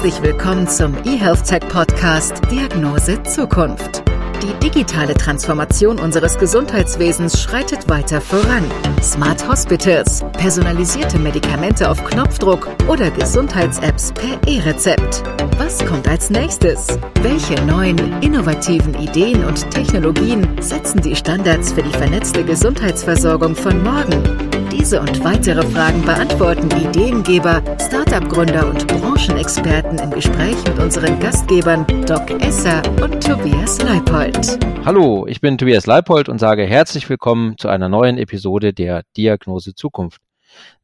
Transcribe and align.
Herzlich 0.00 0.22
willkommen 0.22 0.68
zum 0.68 0.94
eHealth 1.04 1.44
Tech 1.44 1.68
Podcast 1.68 2.40
Diagnose 2.52 3.20
Zukunft. 3.24 4.07
Die 4.42 4.54
digitale 4.62 5.14
Transformation 5.14 5.98
unseres 5.98 6.38
Gesundheitswesens 6.38 7.42
schreitet 7.42 7.88
weiter 7.88 8.20
voran. 8.20 8.64
Smart 9.02 9.46
Hospitals, 9.48 10.24
personalisierte 10.32 11.18
Medikamente 11.18 11.90
auf 11.90 12.04
Knopfdruck 12.04 12.68
oder 12.86 13.10
Gesundheits-Apps 13.10 14.12
per 14.12 14.38
E-Rezept. 14.46 15.24
Was 15.58 15.84
kommt 15.84 16.06
als 16.06 16.30
nächstes? 16.30 16.86
Welche 17.20 17.60
neuen, 17.64 17.98
innovativen 18.22 18.94
Ideen 18.94 19.44
und 19.44 19.68
Technologien 19.72 20.46
setzen 20.60 21.02
die 21.02 21.16
Standards 21.16 21.72
für 21.72 21.82
die 21.82 21.90
vernetzte 21.90 22.44
Gesundheitsversorgung 22.44 23.56
von 23.56 23.82
morgen? 23.82 24.48
Diese 24.70 25.00
und 25.00 25.24
weitere 25.24 25.66
Fragen 25.66 26.02
beantworten 26.02 26.70
Ideengeber, 26.70 27.62
Startup-Gründer 27.80 28.68
und 28.68 28.86
Branchenexperten 28.86 29.98
im 29.98 30.10
Gespräch 30.10 30.56
mit 30.66 30.78
unseren 30.78 31.18
Gastgebern 31.20 31.86
Doc 32.06 32.30
Esser 32.40 32.82
und 33.02 33.22
Tobias 33.22 33.82
Leipold. 33.82 34.27
Hallo, 34.84 35.26
ich 35.26 35.40
bin 35.40 35.56
Tobias 35.56 35.86
Leipold 35.86 36.28
und 36.28 36.38
sage 36.38 36.64
herzlich 36.64 37.08
willkommen 37.08 37.56
zu 37.56 37.68
einer 37.68 37.88
neuen 37.88 38.18
Episode 38.18 38.74
der 38.74 39.04
Diagnose 39.16 39.74
Zukunft. 39.74 40.20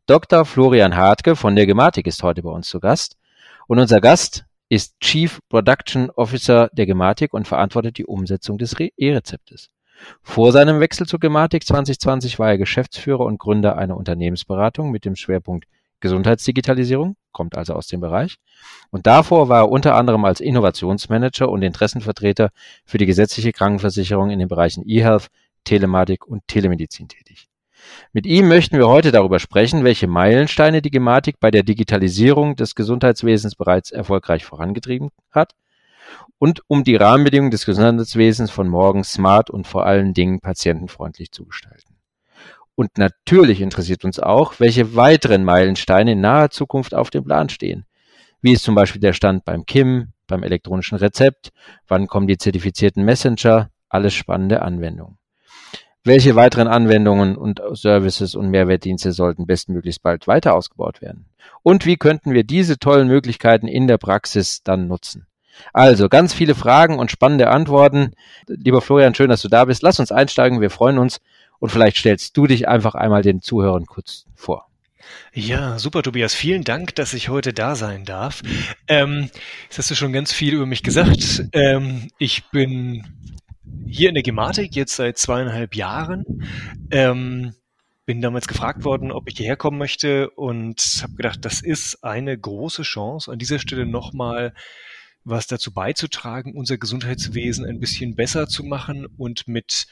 Dr. 0.07 0.45
Florian 0.45 0.97
Hartke 0.97 1.37
von 1.37 1.55
der 1.55 1.67
Gematik 1.67 2.07
ist 2.07 2.23
heute 2.23 2.43
bei 2.43 2.51
uns 2.51 2.69
zu 2.69 2.81
Gast 2.81 3.17
und 3.67 3.79
unser 3.79 4.01
Gast 4.01 4.47
ist 4.69 4.99
Chief 5.01 5.41
Production 5.49 6.11
Officer 6.11 6.71
der 6.73 6.87
Gematik 6.87 7.35
und 7.35 7.47
verantwortet 7.47 7.99
die 7.99 8.07
Umsetzung 8.07 8.57
des 8.57 8.75
E-Rezeptes. 8.79 9.69
Vor 10.23 10.53
seinem 10.53 10.81
Wechsel 10.81 11.07
zur 11.07 11.21
Gematik 11.21 11.67
2020 11.67 12.39
war 12.39 12.49
er 12.51 12.59
Geschäftsführer 12.59 13.25
und 13.27 13.39
Gründer 13.39 13.77
einer 13.77 13.97
Unternehmensberatung 13.97 14.91
mit 14.91 15.05
dem 15.05 15.17
Schwerpunkt 15.17 15.67
Gesundheitsdigitalisierung, 16.05 17.17
kommt 17.33 17.57
also 17.57 17.73
aus 17.73 17.87
dem 17.87 18.01
Bereich. 18.01 18.37
Und 18.91 19.07
davor 19.07 19.49
war 19.49 19.63
er 19.63 19.71
unter 19.71 19.95
anderem 19.95 20.27
als 20.27 20.41
Innovationsmanager 20.41 21.49
und 21.49 21.63
Interessenvertreter 21.63 22.51
für 22.85 22.99
die 22.99 23.07
gesetzliche 23.07 23.53
Krankenversicherung 23.53 24.29
in 24.29 24.39
den 24.39 24.49
Bereichen 24.49 24.87
eHealth, 24.87 25.29
Telematik 25.65 26.27
und 26.27 26.47
Telemedizin 26.47 27.09
tätig. 27.09 27.49
Mit 28.13 28.27
ihm 28.27 28.49
möchten 28.49 28.77
wir 28.77 28.87
heute 28.87 29.13
darüber 29.13 29.39
sprechen, 29.39 29.83
welche 29.83 30.07
Meilensteine 30.07 30.83
die 30.83 30.91
Gematik 30.91 31.41
bei 31.41 31.51
der 31.51 31.63
Digitalisierung 31.63 32.55
des 32.55 32.75
Gesundheitswesens 32.75 33.55
bereits 33.55 33.91
erfolgreich 33.91 34.45
vorangetrieben 34.45 35.09
hat 35.31 35.55
und 36.39 36.61
um 36.67 36.85
die 36.85 36.97
Rahmenbedingungen 36.97 37.51
des 37.51 37.65
Gesundheitswesens 37.65 38.51
von 38.51 38.69
morgen 38.69 39.05
smart 39.05 39.49
und 39.49 39.67
vor 39.67 39.87
allen 39.87 40.13
Dingen 40.13 40.41
patientenfreundlich 40.41 41.33
zu 41.33 41.47
gestalten. 41.47 41.94
Und 42.75 42.99
natürlich 42.99 43.61
interessiert 43.61 44.05
uns 44.05 44.19
auch, 44.19 44.59
welche 44.59 44.97
weiteren 44.97 45.45
Meilensteine 45.45 46.13
in 46.13 46.21
naher 46.21 46.51
Zukunft 46.51 46.95
auf 46.95 47.11
dem 47.11 47.25
Plan 47.25 47.49
stehen. 47.49 47.85
Wie 48.41 48.53
ist 48.53 48.65
zum 48.65 48.75
Beispiel 48.75 49.01
der 49.01 49.13
Stand 49.13 49.45
beim 49.45 49.65
KIM, 49.65 50.13
beim 50.27 50.43
elektronischen 50.43 50.99
Rezept, 50.99 51.51
wann 51.87 52.07
kommen 52.07 52.27
die 52.27 52.39
zertifizierten 52.39 53.05
Messenger, 53.05 53.71
alles 53.89 54.15
spannende 54.15 54.63
Anwendungen. 54.63 55.19
Welche 56.03 56.37
weiteren 56.37 56.69
Anwendungen 56.69 57.37
und 57.37 57.63
Services 57.73 58.35
und 58.35 58.51
Mehrwertdienste 58.51 59.13
sollten 59.13 59.47
bestmöglichst 59.47 60.03
bald 60.03 60.27
weiter 60.27 60.55
ausgebaut 60.55 61.01
werden? 61.01 61.27
Und 61.63 61.87
wie 61.87 61.97
könnten 61.97 62.35
wir 62.35 62.45
diese 62.45 62.79
tollen 62.79 63.09
Möglichkeiten 63.09 63.69
in 63.69 63.87
der 63.87 63.97
Praxis 63.97 64.63
dann 64.63 64.87
nutzen? 64.87 65.27
Also 65.73 66.09
ganz 66.09 66.35
viele 66.35 66.55
Fragen 66.55 66.99
und 66.99 67.11
spannende 67.11 67.49
Antworten. 67.49 68.13
Lieber 68.47 68.83
Florian, 68.83 69.15
schön, 69.15 69.31
dass 69.31 69.41
du 69.41 69.49
da 69.49 69.65
bist. 69.65 69.83
Lass 69.83 70.01
uns 70.01 70.13
einsteigen, 70.13 70.61
wir 70.61 70.71
freuen 70.71 70.99
uns 70.99 71.21
und 71.65 71.71
vielleicht 71.71 71.97
stellst 71.97 72.37
du 72.37 72.47
dich 72.47 72.69
einfach 72.69 72.95
einmal 72.95 73.23
den 73.23 73.41
Zuhörern 73.41 73.87
kurz 73.87 74.27
vor. 74.35 74.67
Ja, 75.33 75.79
super, 75.79 76.03
Tobias. 76.03 76.35
Vielen 76.35 76.63
Dank, 76.63 76.95
dass 76.95 77.15
ich 77.15 77.31
heute 77.31 77.55
da 77.55 77.75
sein 77.75 78.05
darf. 78.05 78.43
Ähm, 78.87 79.31
jetzt 79.63 79.79
hast 79.79 79.91
du 79.91 79.95
schon 79.95 80.13
ganz 80.13 80.31
viel 80.31 80.53
über 80.53 80.67
mich 80.67 80.83
gesagt. 80.83 81.45
Ähm, 81.55 82.09
ich 82.19 82.51
bin 82.51 83.07
hier 83.87 84.11
in 84.11 84.15
der 84.15 84.23
Gematik 84.23 84.77
jetzt 84.77 84.97
seit 84.97 85.17
zweieinhalb 85.17 85.75
Jahren. 85.75 86.47
Ähm, 86.91 87.55
bin 88.05 88.21
damals 88.21 88.47
gefragt 88.47 88.85
worden, 88.85 89.11
ob 89.11 89.31
ich 89.31 89.39
hierher 89.39 89.57
kommen 89.57 89.79
möchte 89.79 90.29
und 90.29 90.83
habe 91.03 91.15
gedacht, 91.15 91.47
das 91.47 91.63
ist 91.63 92.05
eine 92.05 92.37
große 92.37 92.83
Chance, 92.83 93.33
an 93.33 93.39
dieser 93.39 93.59
Stelle 93.59 93.87
nochmal 93.87 94.53
was 95.25 95.47
dazu 95.47 95.73
beizutragen, 95.73 96.55
unser 96.55 96.79
Gesundheitswesen 96.79 97.65
ein 97.65 97.81
bisschen 97.81 98.15
besser 98.15 98.47
zu 98.47 98.63
machen 98.63 99.07
und 99.07 99.49
mit 99.49 99.87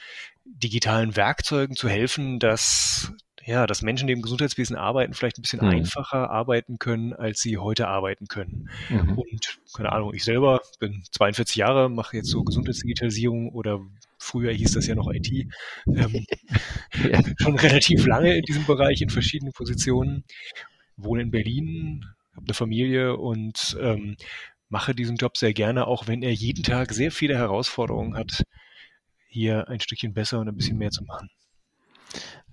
digitalen 0.45 1.15
Werkzeugen 1.15 1.75
zu 1.75 1.89
helfen, 1.89 2.39
dass 2.39 3.13
ja, 3.45 3.67
dass 3.67 3.81
Menschen, 3.81 4.07
die 4.07 4.13
im 4.13 4.21
Gesundheitswesen 4.21 4.77
arbeiten, 4.77 5.13
vielleicht 5.13 5.37
ein 5.37 5.41
bisschen 5.41 5.61
mhm. 5.61 5.69
einfacher 5.69 6.29
arbeiten 6.29 6.79
können, 6.79 7.13
als 7.13 7.41
sie 7.41 7.57
heute 7.57 7.87
arbeiten 7.87 8.27
können. 8.27 8.69
Mhm. 8.89 9.17
Und 9.17 9.59
keine 9.75 9.91
Ahnung, 9.91 10.13
ich 10.13 10.23
selber 10.23 10.61
bin 10.79 11.03
42 11.11 11.57
Jahre, 11.57 11.89
mache 11.89 12.15
jetzt 12.17 12.29
so 12.29 12.43
Gesundheitsdigitalisierung 12.43 13.49
oder 13.51 13.81
früher 14.17 14.53
hieß 14.53 14.73
das 14.73 14.87
ja 14.87 14.95
noch 14.95 15.11
IT, 15.11 15.29
ähm, 15.87 16.25
ja. 17.11 17.21
schon 17.37 17.57
relativ 17.57 18.05
lange 18.05 18.37
in 18.37 18.43
diesem 18.43 18.65
Bereich 18.65 19.01
in 19.01 19.09
verschiedenen 19.09 19.51
Positionen, 19.51 20.23
wohne 20.95 21.23
in 21.23 21.31
Berlin, 21.31 22.05
habe 22.35 22.45
eine 22.45 22.53
Familie 22.53 23.17
und 23.17 23.77
ähm, 23.79 24.15
mache 24.73 24.95
diesen 24.95 25.17
Job 25.17 25.37
sehr 25.37 25.53
gerne, 25.53 25.85
auch 25.85 26.07
wenn 26.07 26.23
er 26.23 26.33
jeden 26.33 26.63
Tag 26.63 26.93
sehr 26.93 27.11
viele 27.11 27.37
Herausforderungen 27.37 28.17
hat, 28.17 28.43
hier 29.27 29.69
ein 29.69 29.79
Stückchen 29.79 30.13
besser 30.13 30.39
und 30.39 30.49
ein 30.49 30.55
bisschen 30.55 30.79
mehr 30.79 30.89
zu 30.89 31.03
machen. 31.03 31.29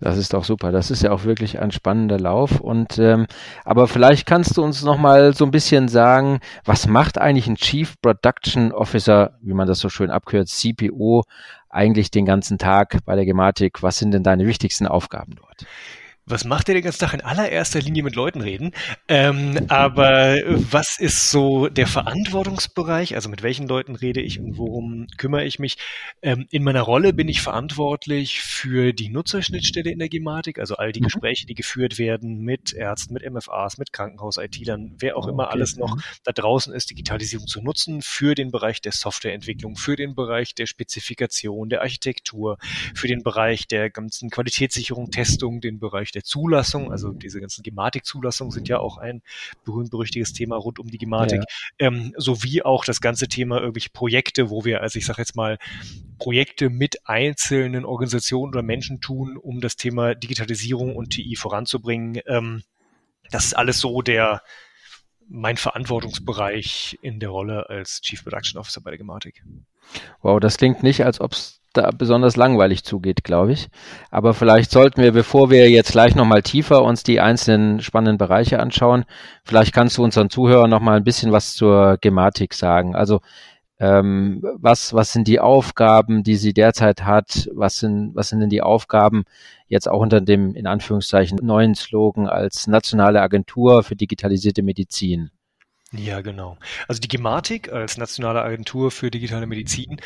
Das 0.00 0.19
ist 0.19 0.34
doch 0.34 0.44
super. 0.44 0.70
Das 0.70 0.91
ist 0.91 1.03
ja 1.03 1.12
auch 1.12 1.25
wirklich 1.25 1.60
ein 1.60 1.70
spannender 1.70 2.19
Lauf. 2.20 2.60
Und 2.60 2.98
ähm, 2.98 3.26
aber 3.64 3.88
vielleicht 3.88 4.26
kannst 4.26 4.56
du 4.56 4.62
uns 4.62 4.82
noch 4.82 4.98
mal 4.98 5.34
so 5.34 5.47
ein 5.47 5.50
bisschen 5.50 5.88
sagen, 5.88 6.41
was 6.64 6.86
macht 6.86 7.19
eigentlich 7.19 7.47
ein 7.47 7.56
Chief 7.56 7.98
Production 8.03 8.72
Officer, 8.72 9.38
wie 9.41 9.54
man 9.54 9.66
das 9.66 9.78
so 9.81 9.88
schön 9.88 10.10
abkürzt, 10.10 10.58
CPO, 10.60 11.25
eigentlich 11.70 12.10
den 12.10 12.26
ganzen 12.26 12.58
Tag 12.58 12.98
bei 13.06 13.16
der 13.16 13.25
Gematik? 13.25 13.82
Was 13.82 13.98
sind 13.98 14.12
denn 14.12 14.22
deine 14.22 14.47
wichtigsten 14.47 14.87
Aufgaben 14.87 15.37
dort? 15.37 15.66
Was 16.31 16.45
macht 16.45 16.69
ihr 16.69 16.75
den 16.75 16.85
ganzen 16.85 17.01
Tag 17.01 17.15
in 17.15 17.21
allererster 17.21 17.81
Linie 17.81 18.03
mit 18.03 18.15
Leuten 18.15 18.41
reden? 18.41 18.73
Ähm, 19.09 19.67
aber 19.69 20.37
was 20.71 20.99
ist 20.99 21.31
so 21.31 21.69
der 21.69 21.87
Verantwortungsbereich? 21.87 23.15
Also 23.15 23.29
mit 23.29 23.43
welchen 23.43 23.67
Leuten 23.69 23.97
rede 23.97 24.21
ich 24.21 24.41
und 24.41 24.57
worum 24.59 25.07
kümmere 25.17 25.45
ich 25.45 25.59
mich? 25.59 25.77
Ähm, 26.23 26.47
in 26.51 26.63
meiner 26.63 26.83
Rolle 26.83 27.13
bin 27.13 27.29
ich 27.29 27.41
verantwortlich 27.41 28.41
für 28.41 28.93
die 28.93 29.09
Nutzerschnittstelle 29.09 29.91
in 29.91 29.99
der 29.99 30.09
Gematik, 30.09 30.59
also 30.59 30.77
all 30.77 30.93
die 30.93 31.01
mhm. 31.01 31.05
Gespräche, 31.05 31.47
die 31.47 31.55
geführt 31.55 31.99
werden 31.99 32.41
mit 32.41 32.73
Ärzten, 32.73 33.15
mit 33.15 33.31
MFAs, 33.31 33.79
mit 33.79 33.93
Krankenhaus-IT-Lern, 33.93 34.97
wer 34.99 35.17
auch 35.17 35.25
okay. 35.25 35.33
immer 35.33 35.51
alles 35.51 35.77
noch 35.77 35.97
mhm. 35.97 36.03
da 36.25 36.33
draußen 36.33 36.73
ist, 36.73 36.91
Digitalisierung 36.91 37.47
zu 37.47 37.61
nutzen 37.61 38.03
für 38.03 38.35
den 38.35 38.51
Bereich 38.51 38.81
der 38.81 38.93
Softwareentwicklung, 38.93 39.77
für 39.77 39.97
den 39.97 40.15
Bereich 40.15 40.55
der 40.55 40.67
Spezifikation, 40.67 41.69
der 41.69 41.83
Architektur, 41.83 42.59
für 42.95 43.09
den 43.09 43.23
Bereich 43.23 43.67
der 43.67 43.91
ganzen 43.91 44.31
Qualitätssicherung, 44.31 45.11
Testung, 45.11 45.61
den 45.61 45.79
Bereich 45.79 46.12
der 46.12 46.19
der 46.20 46.25
Zulassung, 46.25 46.92
also 46.92 47.12
diese 47.12 47.41
ganzen 47.41 47.62
Gematik-Zulassungen 47.62 48.50
sind 48.50 48.69
ja 48.69 48.78
auch 48.78 48.98
ein 48.98 49.22
berühmt-berüchtiges 49.64 50.32
Thema 50.34 50.56
rund 50.56 50.78
um 50.78 50.88
die 50.88 50.98
Gematik, 50.98 51.41
ja. 51.41 51.86
ähm, 51.86 52.12
sowie 52.16 52.62
auch 52.62 52.84
das 52.84 53.00
ganze 53.00 53.26
Thema 53.26 53.58
irgendwelche 53.58 53.91
Projekte, 53.91 54.50
wo 54.50 54.64
wir, 54.64 54.82
also 54.82 54.98
ich 54.98 55.06
sage 55.06 55.22
jetzt 55.22 55.34
mal, 55.34 55.58
Projekte 56.19 56.69
mit 56.69 57.08
einzelnen 57.08 57.86
Organisationen 57.86 58.53
oder 58.53 58.62
Menschen 58.62 59.00
tun, 59.00 59.38
um 59.38 59.60
das 59.60 59.76
Thema 59.76 60.14
Digitalisierung 60.14 60.94
und 60.94 61.10
TI 61.10 61.36
voranzubringen. 61.36 62.20
Ähm, 62.26 62.62
das 63.31 63.47
ist 63.47 63.54
alles 63.54 63.81
so 63.81 64.02
der 64.02 64.42
mein 65.32 65.56
Verantwortungsbereich 65.56 66.98
in 67.02 67.20
der 67.20 67.28
Rolle 67.28 67.70
als 67.70 68.00
Chief 68.00 68.22
Production 68.22 68.58
Officer 68.58 68.81
bei 68.81 68.91
der 68.91 68.98
Gematik. 68.98 69.44
Wow, 70.22 70.41
das 70.41 70.56
klingt 70.56 70.82
nicht, 70.82 71.04
als 71.04 71.20
ob 71.20 71.32
es 71.32 71.60
da 71.72 71.90
besonders 71.90 72.37
langweilig 72.37 72.84
zugeht, 72.84 73.25
glaube 73.25 73.52
ich. 73.52 73.69
Aber 74.11 74.34
vielleicht 74.34 74.70
sollten 74.70 75.02
wir, 75.02 75.12
bevor 75.12 75.50
wir 75.50 75.70
jetzt 75.70 75.93
gleich 75.93 76.14
nochmal 76.14 76.43
tiefer 76.43 76.82
uns 76.82 77.02
die 77.02 77.20
einzelnen 77.20 77.81
spannenden 77.81 78.19
Bereiche 78.19 78.58
anschauen, 78.58 79.05
vielleicht 79.44 79.72
kannst 79.72 79.99
du 79.99 80.05
unseren 80.05 80.31
Zuhörern 80.31 80.70
nochmal 80.70 80.96
ein 80.96 81.05
bisschen 81.05 81.32
was 81.32 81.55
zur 81.55 81.99
Gematik 82.00 82.55
sagen. 82.55 82.94
Also 82.94 83.20
ähm, 83.81 84.43
was, 84.58 84.93
was 84.93 85.12
sind 85.12 85.26
die 85.26 85.40
Aufgaben, 85.40 86.22
die 86.22 86.37
sie 86.37 86.52
derzeit 86.52 87.05
hat? 87.05 87.49
Was 87.55 87.78
sind, 87.78 88.14
was 88.14 88.28
sind 88.28 88.40
denn 88.40 88.50
die 88.50 88.62
Aufgaben 88.62 89.25
jetzt 89.69 89.88
auch 89.88 90.00
unter 90.00 90.20
dem, 90.20 90.55
in 90.55 90.66
Anführungszeichen, 90.66 91.38
neuen 91.43 91.75
Slogan 91.75 92.28
als 92.28 92.66
nationale 92.66 93.23
Agentur 93.23 93.82
für 93.82 93.96
digitalisierte 93.96 94.62
Medizin? 94.62 95.31
Ja, 95.93 96.20
genau. 96.20 96.56
Also 96.87 97.00
die 97.00 97.08
Gematik 97.08 97.73
als 97.73 97.96
nationale 97.96 98.43
Agentur 98.43 98.90
für 98.90 99.11
digitale 99.11 99.46
Medizin 99.46 100.00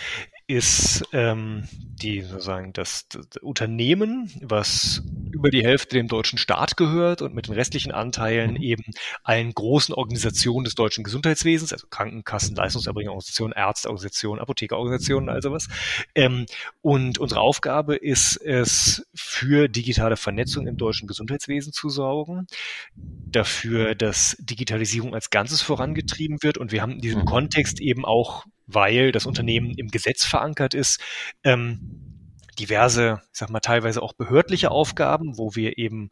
ist 0.47 1.05
ähm, 1.13 1.69
die 1.73 2.21
sozusagen 2.21 2.73
das, 2.73 3.09
das, 3.09 3.27
Unternehmen, 3.41 4.31
was 4.43 5.03
über 5.33 5.51
die 5.51 5.65
Hälfte 5.65 5.97
dem 5.97 6.07
deutschen 6.07 6.39
Staat 6.39 6.77
gehört 6.77 7.23
und 7.23 7.35
mit 7.35 7.49
den 7.49 7.55
restlichen 7.55 7.93
Anteilen 7.93 8.53
mhm. 8.53 8.63
eben 8.63 8.85
allen 9.23 9.53
großen 9.53 9.95
Organisationen 9.95 10.65
des 10.65 10.75
deutschen 10.75 11.03
Gesundheitswesens, 11.03 11.73
also 11.73 11.87
Krankenkassen, 11.89 12.57
Leistungserbringerorganisationen, 12.57 13.57
Ärzteorganisationen, 13.57 14.41
Apothekerorganisationen, 14.41 15.29
also 15.31 15.51
was. 15.51 15.69
Ähm, 16.15 16.47
und 16.83 17.19
unsere 17.19 17.41
Aufgabe 17.41 17.97
ist 17.97 18.37
es, 18.37 19.07
für 19.15 19.69
digitale 19.69 20.17
Vernetzung 20.17 20.67
im 20.67 20.77
deutschen 20.77 21.09
Gesundheitswesen 21.09 21.73
zu 21.73 21.89
sorgen, 21.89 22.47
dafür, 22.95 23.95
dass 23.95 24.37
Digitalisierung 24.41 25.15
als 25.15 25.31
Ganzes 25.31 25.63
vorangetrieben 25.63 26.43
wird. 26.43 26.59
Und 26.59 26.73
wir 26.73 26.83
haben 26.83 26.93
in 26.93 27.01
diesem 27.01 27.23
mhm. 27.23 27.27
Kontext 27.27 27.81
eben 27.81 28.05
auch, 28.05 28.45
weil 28.67 29.13
das 29.13 29.27
Unternehmen 29.27 29.75
im 29.77 29.89
Gesetz 29.89 30.25
verankert 30.25 30.75
ist, 30.75 31.01
ähm, 31.43 32.31
diverse, 32.59 33.21
ich 33.33 33.39
sag 33.39 33.51
mal, 33.51 33.61
teilweise 33.61 34.03
auch 34.03 34.13
behördliche 34.13 34.71
Aufgaben, 34.71 35.39
wo 35.39 35.55
wir 35.55 35.79
eben 35.79 36.11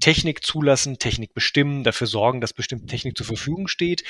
Technik 0.00 0.44
zulassen, 0.44 0.98
Technik 0.98 1.32
bestimmen, 1.32 1.84
dafür 1.84 2.08
sorgen, 2.08 2.40
dass 2.40 2.52
bestimmte 2.52 2.86
Technik 2.86 3.16
zur 3.16 3.26
Verfügung 3.26 3.68
steht. 3.68 4.02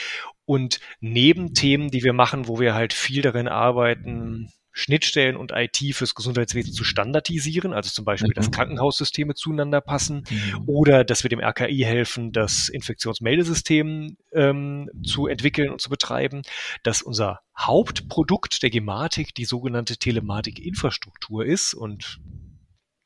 Und 0.47 0.81
neben 1.01 1.53
Themen, 1.53 1.91
die 1.91 2.03
wir 2.03 2.15
machen, 2.15 2.49
wo 2.49 2.59
wir 2.59 2.75
halt 2.75 2.95
viel 2.95 3.21
darin 3.21 3.47
arbeiten, 3.47 4.51
Schnittstellen 4.73 5.37
und 5.37 5.53
IT 5.55 5.79
fürs 5.95 6.15
Gesundheitswesen 6.15 6.73
zu 6.73 6.83
standardisieren, 6.83 7.73
also 7.75 7.91
zum 7.91 8.05
Beispiel, 8.05 8.33
dass 8.33 8.47
mhm. 8.47 8.53
Krankenhaussysteme 8.53 9.35
zueinander 9.35 9.81
passen 9.81 10.25
mhm. 10.29 10.65
oder 10.67 11.05
dass 11.05 11.23
wir 11.23 11.29
dem 11.29 11.41
RKI 11.41 11.81
helfen, 11.81 12.33
das 12.33 12.69
Infektionsmeldesystem 12.71 14.17
ähm, 14.33 14.91
zu 15.05 15.27
entwickeln 15.27 15.71
und 15.71 15.81
zu 15.81 15.91
betreiben, 15.91 16.43
dass 16.83 17.03
unser 17.03 17.41
Hauptprodukt 17.59 18.63
der 18.63 18.71
Gematik 18.71 19.35
die 19.35 19.45
sogenannte 19.45 19.99
Telematik-Infrastruktur 19.99 21.45
ist 21.45 21.75
und 21.75 22.19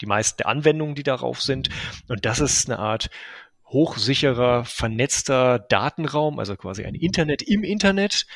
die 0.00 0.06
meisten 0.06 0.38
der 0.38 0.48
Anwendungen, 0.48 0.94
die 0.94 1.02
darauf 1.02 1.42
sind. 1.42 1.68
Und 2.08 2.24
das 2.24 2.38
ist 2.38 2.70
eine 2.70 2.78
Art 2.78 3.10
hochsicherer, 3.66 4.64
vernetzter 4.64 5.58
Datenraum, 5.58 6.38
also 6.38 6.56
quasi 6.56 6.84
ein 6.84 6.94
Internet 6.94 7.42
im 7.42 7.64
Internet, 7.64 8.26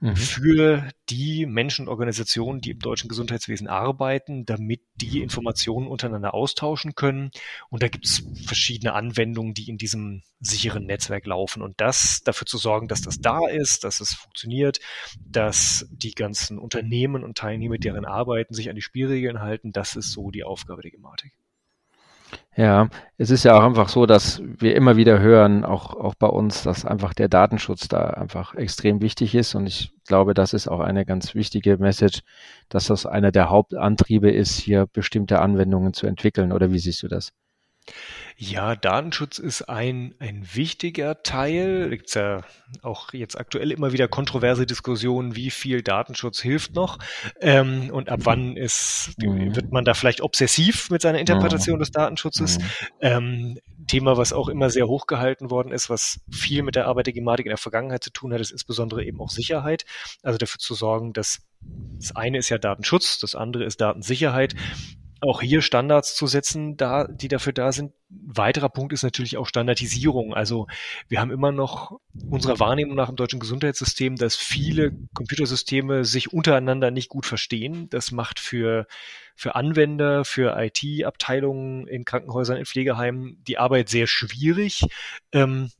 mhm. 0.00 0.16
für 0.16 0.88
die 1.08 1.46
Menschen 1.46 1.86
und 1.86 1.88
Organisationen, 1.88 2.60
die 2.60 2.72
im 2.72 2.78
deutschen 2.78 3.08
Gesundheitswesen 3.08 3.68
arbeiten, 3.68 4.44
damit 4.44 4.82
die 4.96 5.22
Informationen 5.22 5.86
untereinander 5.86 6.34
austauschen 6.34 6.94
können. 6.94 7.30
Und 7.70 7.82
da 7.82 7.88
gibt 7.88 8.06
es 8.06 8.22
verschiedene 8.46 8.92
Anwendungen, 8.92 9.54
die 9.54 9.68
in 9.68 9.78
diesem 9.78 10.22
sicheren 10.40 10.86
Netzwerk 10.86 11.26
laufen. 11.26 11.62
Und 11.62 11.80
das 11.80 12.20
dafür 12.24 12.46
zu 12.46 12.58
sorgen, 12.58 12.88
dass 12.88 13.02
das 13.02 13.20
da 13.20 13.46
ist, 13.48 13.84
dass 13.84 14.00
es 14.00 14.14
funktioniert, 14.14 14.80
dass 15.20 15.86
die 15.90 16.12
ganzen 16.12 16.58
Unternehmen 16.58 17.24
und 17.24 17.38
Teilnehmer, 17.38 17.78
deren 17.78 18.04
arbeiten, 18.04 18.54
sich 18.54 18.68
an 18.68 18.76
die 18.76 18.82
Spielregeln 18.82 19.40
halten, 19.40 19.72
das 19.72 19.96
ist 19.96 20.12
so 20.12 20.30
die 20.30 20.44
Aufgabe 20.44 20.82
der 20.82 20.90
Gematik. 20.90 21.32
Ja, 22.58 22.88
es 23.18 23.30
ist 23.30 23.44
ja 23.44 23.56
auch 23.56 23.62
einfach 23.62 23.88
so, 23.88 24.04
dass 24.04 24.42
wir 24.44 24.74
immer 24.74 24.96
wieder 24.96 25.20
hören, 25.20 25.64
auch, 25.64 25.94
auch 25.94 26.16
bei 26.16 26.26
uns, 26.26 26.64
dass 26.64 26.84
einfach 26.84 27.14
der 27.14 27.28
Datenschutz 27.28 27.86
da 27.86 28.10
einfach 28.10 28.56
extrem 28.56 29.00
wichtig 29.00 29.36
ist. 29.36 29.54
Und 29.54 29.68
ich 29.68 29.92
glaube, 30.08 30.34
das 30.34 30.54
ist 30.54 30.66
auch 30.66 30.80
eine 30.80 31.04
ganz 31.06 31.36
wichtige 31.36 31.78
Message, 31.78 32.22
dass 32.68 32.88
das 32.88 33.06
einer 33.06 33.30
der 33.30 33.48
Hauptantriebe 33.48 34.28
ist, 34.28 34.58
hier 34.58 34.86
bestimmte 34.92 35.40
Anwendungen 35.40 35.92
zu 35.92 36.08
entwickeln. 36.08 36.52
Oder 36.52 36.72
wie 36.72 36.80
siehst 36.80 37.00
du 37.04 37.06
das? 37.08 37.30
Ja, 38.40 38.76
Datenschutz 38.76 39.40
ist 39.40 39.62
ein, 39.62 40.14
ein 40.20 40.46
wichtiger 40.54 41.24
Teil. 41.24 41.90
Da 41.90 41.96
gibt's 41.96 42.14
ja 42.14 42.42
auch 42.82 43.12
jetzt 43.12 43.36
aktuell 43.36 43.72
immer 43.72 43.92
wieder 43.92 44.06
kontroverse 44.06 44.64
Diskussionen, 44.64 45.34
wie 45.34 45.50
viel 45.50 45.82
Datenschutz 45.82 46.40
hilft 46.40 46.72
noch 46.76 46.98
ähm, 47.40 47.90
und 47.90 48.08
ab 48.08 48.20
wann 48.22 48.56
ist, 48.56 49.14
mhm. 49.18 49.56
wird 49.56 49.72
man 49.72 49.84
da 49.84 49.94
vielleicht 49.94 50.20
obsessiv 50.20 50.88
mit 50.88 51.02
seiner 51.02 51.18
Interpretation 51.18 51.76
mhm. 51.76 51.80
des 51.80 51.90
Datenschutzes. 51.90 52.58
Mhm. 52.58 52.64
Ähm, 53.00 53.58
Thema, 53.88 54.16
was 54.16 54.32
auch 54.32 54.48
immer 54.48 54.70
sehr 54.70 54.86
hochgehalten 54.86 55.50
worden 55.50 55.72
ist, 55.72 55.90
was 55.90 56.20
viel 56.30 56.62
mit 56.62 56.76
der 56.76 56.86
Arbeit 56.86 57.06
der 57.06 57.14
Gematik 57.14 57.46
in 57.46 57.50
der 57.50 57.58
Vergangenheit 57.58 58.04
zu 58.04 58.10
tun 58.10 58.32
hat, 58.32 58.40
ist 58.40 58.52
insbesondere 58.52 59.02
eben 59.02 59.20
auch 59.20 59.30
Sicherheit. 59.30 59.84
Also 60.22 60.38
dafür 60.38 60.60
zu 60.60 60.74
sorgen, 60.74 61.12
dass 61.12 61.40
das 61.98 62.14
eine 62.14 62.38
ist 62.38 62.50
ja 62.50 62.58
Datenschutz, 62.58 63.18
das 63.18 63.34
andere 63.34 63.64
ist 63.64 63.80
Datensicherheit 63.80 64.54
auch 65.20 65.42
hier 65.42 65.62
Standards 65.62 66.14
zu 66.14 66.26
setzen, 66.26 66.76
da, 66.76 67.06
die 67.08 67.28
dafür 67.28 67.52
da 67.52 67.72
sind. 67.72 67.92
Weiterer 68.08 68.68
Punkt 68.68 68.92
ist 68.92 69.02
natürlich 69.02 69.36
auch 69.36 69.46
Standardisierung. 69.46 70.32
Also 70.32 70.66
wir 71.08 71.20
haben 71.20 71.30
immer 71.30 71.52
noch 71.52 71.98
unserer 72.30 72.60
Wahrnehmung 72.60 72.94
nach 72.94 73.08
im 73.08 73.16
deutschen 73.16 73.40
Gesundheitssystem, 73.40 74.16
dass 74.16 74.36
viele 74.36 74.92
Computersysteme 75.14 76.04
sich 76.04 76.32
untereinander 76.32 76.90
nicht 76.90 77.08
gut 77.08 77.26
verstehen. 77.26 77.88
Das 77.90 78.12
macht 78.12 78.38
für, 78.38 78.86
für 79.34 79.56
Anwender, 79.56 80.24
für 80.24 80.56
IT-Abteilungen 80.56 81.86
in 81.86 82.04
Krankenhäusern, 82.04 82.56
in 82.56 82.66
Pflegeheimen 82.66 83.42
die 83.46 83.58
Arbeit 83.58 83.88
sehr 83.88 84.06
schwierig. 84.06 84.84
Ähm, 85.32 85.70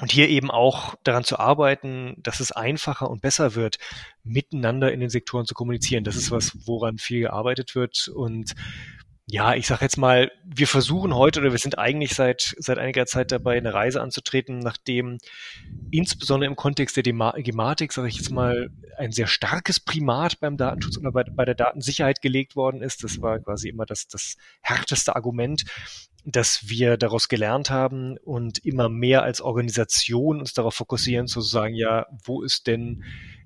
und 0.00 0.12
hier 0.12 0.28
eben 0.28 0.50
auch 0.50 0.94
daran 1.04 1.24
zu 1.24 1.38
arbeiten, 1.38 2.14
dass 2.18 2.40
es 2.40 2.52
einfacher 2.52 3.10
und 3.10 3.22
besser 3.22 3.54
wird, 3.54 3.78
miteinander 4.22 4.92
in 4.92 5.00
den 5.00 5.10
Sektoren 5.10 5.46
zu 5.46 5.54
kommunizieren. 5.54 6.04
Das 6.04 6.16
ist 6.16 6.30
was, 6.30 6.52
woran 6.66 6.98
viel 6.98 7.20
gearbeitet 7.20 7.74
wird. 7.74 8.08
Und 8.08 8.54
ja, 9.32 9.54
ich 9.54 9.66
sage 9.66 9.84
jetzt 9.84 9.96
mal, 9.96 10.32
wir 10.44 10.66
versuchen 10.66 11.14
heute 11.14 11.40
oder 11.40 11.52
wir 11.52 11.58
sind 11.58 11.78
eigentlich 11.78 12.14
seit, 12.14 12.54
seit 12.58 12.78
einiger 12.78 13.06
Zeit 13.06 13.30
dabei, 13.30 13.56
eine 13.56 13.72
Reise 13.72 14.00
anzutreten, 14.00 14.58
nachdem 14.58 15.18
insbesondere 15.92 16.50
im 16.50 16.56
Kontext 16.56 16.96
der 16.96 17.04
Gematik, 17.04 17.92
sage 17.92 18.08
ich 18.08 18.16
jetzt 18.16 18.30
mal, 18.30 18.70
ein 18.98 19.12
sehr 19.12 19.28
starkes 19.28 19.78
Primat 19.78 20.40
beim 20.40 20.56
Datenschutz 20.56 20.98
oder 20.98 21.12
bei, 21.12 21.22
bei 21.22 21.44
der 21.44 21.54
Datensicherheit 21.54 22.22
gelegt 22.22 22.56
worden 22.56 22.82
ist. 22.82 23.04
Das 23.04 23.20
war 23.20 23.38
quasi 23.38 23.68
immer 23.68 23.86
das, 23.86 24.08
das 24.08 24.36
härteste 24.62 25.14
Argument 25.14 25.64
dass 26.24 26.68
wir 26.68 26.96
daraus 26.96 27.28
gelernt 27.28 27.70
haben 27.70 28.16
und 28.18 28.58
immer 28.58 28.88
mehr 28.88 29.22
als 29.22 29.40
Organisation 29.40 30.40
uns 30.40 30.52
darauf 30.52 30.74
fokussieren, 30.74 31.26
zu 31.26 31.40
sagen, 31.40 31.74
ja, 31.74 32.06
wo 32.24 32.42
ist 32.42 32.66
denn 32.66 33.04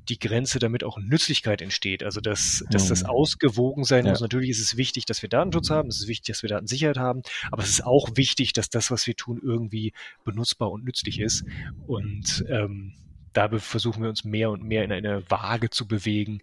die 0.08 0.18
Grenze, 0.18 0.58
damit 0.58 0.84
auch 0.84 0.98
Nützlichkeit 0.98 1.62
entsteht. 1.62 2.02
Also 2.02 2.20
dass, 2.20 2.64
dass 2.70 2.88
das 2.88 3.04
mhm. 3.04 3.10
ausgewogen 3.10 3.84
sein 3.84 4.04
ja. 4.04 4.10
muss. 4.10 4.20
Natürlich 4.20 4.50
ist 4.50 4.60
es 4.60 4.76
wichtig, 4.76 5.06
dass 5.06 5.22
wir 5.22 5.28
Datenschutz 5.28 5.70
haben, 5.70 5.88
es 5.88 6.00
ist 6.00 6.08
wichtig, 6.08 6.34
dass 6.34 6.42
wir 6.42 6.50
Datensicherheit 6.50 6.98
haben, 6.98 7.22
aber 7.50 7.62
es 7.62 7.70
ist 7.70 7.84
auch 7.84 8.10
wichtig, 8.14 8.52
dass 8.52 8.68
das, 8.68 8.90
was 8.90 9.06
wir 9.06 9.16
tun, 9.16 9.40
irgendwie 9.42 9.92
benutzbar 10.24 10.70
und 10.70 10.84
nützlich 10.84 11.20
ist. 11.20 11.44
Und 11.86 12.44
ähm, 12.48 12.94
da 13.32 13.48
versuchen 13.58 14.02
wir 14.02 14.10
uns 14.10 14.24
mehr 14.24 14.50
und 14.50 14.62
mehr 14.62 14.84
in 14.84 14.92
eine 14.92 15.28
Waage 15.30 15.70
zu 15.70 15.88
bewegen, 15.88 16.42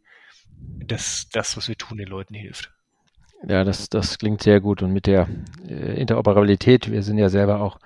dass 0.86 1.30
das, 1.31 1.56
was 1.56 1.68
wir 1.68 1.77
tun, 1.77 1.98
den 1.98 2.07
Leuten 2.07 2.34
hilft. 2.34 2.72
Ja, 3.48 3.64
das, 3.64 3.90
das 3.90 4.18
klingt 4.18 4.44
sehr 4.44 4.62
gut. 4.62 4.82
Und 4.82 4.94
mit 4.94 5.08
der 5.08 5.28
äh, 5.68 6.00
Interoperabilität, 6.00 6.92
wir 6.92 7.02
sind 7.04 7.18
ja 7.18 7.30
selber 7.30 7.62
auch 7.62 7.80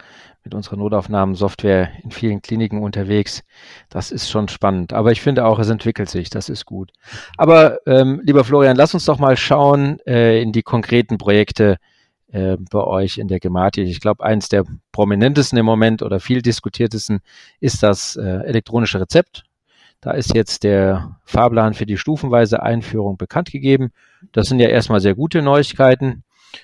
mit 0.44 0.54
unserer 0.54 0.78
Notaufnahmen-Software 0.78 1.92
in 2.04 2.12
vielen 2.12 2.42
Kliniken 2.42 2.84
unterwegs. 2.84 3.42
Das 3.90 4.12
ist 4.12 4.30
schon 4.30 4.48
spannend. 4.48 4.94
Aber 4.94 5.12
ich 5.12 5.22
finde 5.22 5.46
auch, 5.46 5.58
es 5.60 5.70
entwickelt 5.70 6.10
sich. 6.10 6.30
Das 6.30 6.50
ist 6.50 6.66
gut. 6.66 6.92
Aber 7.38 7.80
ähm, 7.88 8.22
lieber 8.24 8.44
Florian, 8.44 8.78
lass 8.78 8.94
uns 8.94 9.06
doch 9.06 9.18
mal 9.18 9.38
schauen 9.38 10.00
äh, 10.06 10.42
in 10.42 10.52
die 10.52 10.62
konkreten 10.62 11.18
Projekte 11.18 11.78
äh, 12.32 12.58
bei 12.70 12.84
euch 12.84 13.18
in 13.18 13.28
der 13.28 13.40
Gematik. 13.40 13.88
Ich 13.88 14.00
glaube, 14.00 14.24
eins 14.24 14.50
der 14.50 14.66
prominentesten 14.92 15.58
im 15.58 15.66
Moment 15.66 16.04
oder 16.04 16.20
viel 16.20 16.42
diskutiertesten 16.42 17.22
ist 17.60 17.82
das 17.82 18.16
äh, 18.16 18.22
elektronische 18.22 19.00
Rezept. 19.00 19.46
Da 20.06 20.12
ist 20.12 20.36
jetzt 20.36 20.64
der 20.64 21.18
Fahrplan 21.24 21.74
für 21.74 21.88
die 21.88 21.98
stufenweise 21.98 22.62
Einführung 22.62 23.18
bekannt 23.18 23.52
gegeben. 23.52 23.92
Das 24.34 24.48
sind 24.48 24.60
ja 24.60 24.68
erstmal 24.70 25.00
sehr 25.00 25.16
gute 25.16 25.42
Neuigkeiten 25.42 26.24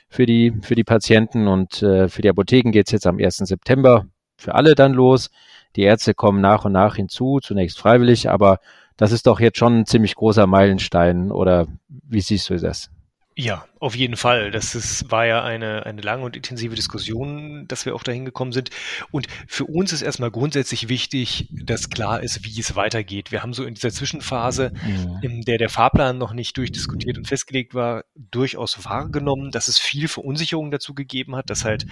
für 0.10 0.28
die, 0.28 0.54
für 0.62 0.76
die 0.76 0.84
Patienten 0.84 1.48
und 1.48 1.82
äh, 1.82 2.08
für 2.08 2.22
die 2.22 2.30
Apotheken 2.30 2.70
geht 2.70 2.86
es 2.86 2.92
jetzt 2.92 3.08
am 3.08 3.18
1. 3.18 3.38
September 3.38 4.06
für 4.38 4.54
alle 4.54 4.76
dann 4.76 4.94
los. 4.94 5.32
Die 5.76 5.82
Ärzte 5.82 6.14
kommen 6.14 6.40
nach 6.40 6.66
und 6.66 6.74
nach 6.74 6.98
hinzu, 6.98 7.40
zunächst 7.42 7.80
freiwillig, 7.80 8.30
aber 8.30 8.60
das 8.96 9.12
ist 9.12 9.26
doch 9.26 9.40
jetzt 9.40 9.58
schon 9.58 9.80
ein 9.80 9.86
ziemlich 9.88 10.14
großer 10.14 10.46
Meilenstein 10.46 11.32
oder 11.32 11.66
wie 11.88 12.22
siehst 12.22 12.48
du 12.52 12.58
das? 12.60 12.92
Ja, 13.38 13.66
auf 13.80 13.96
jeden 13.96 14.18
Fall. 14.18 14.52
Das 14.52 14.76
ist, 14.76 15.10
war 15.10 15.26
ja 15.26 15.42
eine, 15.42 15.86
eine 15.86 16.02
lange 16.02 16.26
und 16.26 16.36
intensive 16.36 16.76
Diskussion, 16.76 17.66
dass 17.68 17.86
wir 17.86 17.96
auch 17.96 18.04
dahin 18.04 18.26
gekommen 18.26 18.52
sind. 18.52 18.72
Und 19.10 19.28
für 19.48 19.64
uns 19.64 19.94
ist 19.94 20.02
erstmal 20.02 20.32
grundsätzlich 20.32 20.90
wichtig, 20.90 21.48
dass 21.50 21.90
klar 21.90 22.22
ist, 22.22 22.44
wie 22.44 22.60
es 22.60 22.76
weitergeht. 22.76 23.32
Wir 23.32 23.42
haben 23.42 23.54
so 23.54 23.64
in 23.64 23.74
dieser 23.74 23.92
Zwischenphase, 23.92 24.74
mhm. 24.86 25.20
in 25.22 25.42
der 25.44 25.58
der 25.58 25.70
Fahrplan 25.70 26.18
noch 26.18 26.34
nicht 26.34 26.58
durchdiskutiert 26.58 27.18
und 27.18 27.26
festgelegt 27.26 27.74
war, 27.74 28.04
durchaus 28.16 28.84
wahrgenommen, 28.84 29.52
dass 29.52 29.70
es 29.70 29.80
viel 29.80 30.10
Verunsicherung 30.10 30.70
dazu 30.70 30.94
gegeben 30.94 31.38
hat, 31.38 31.50
dass 31.50 31.64
halt, 31.64 31.86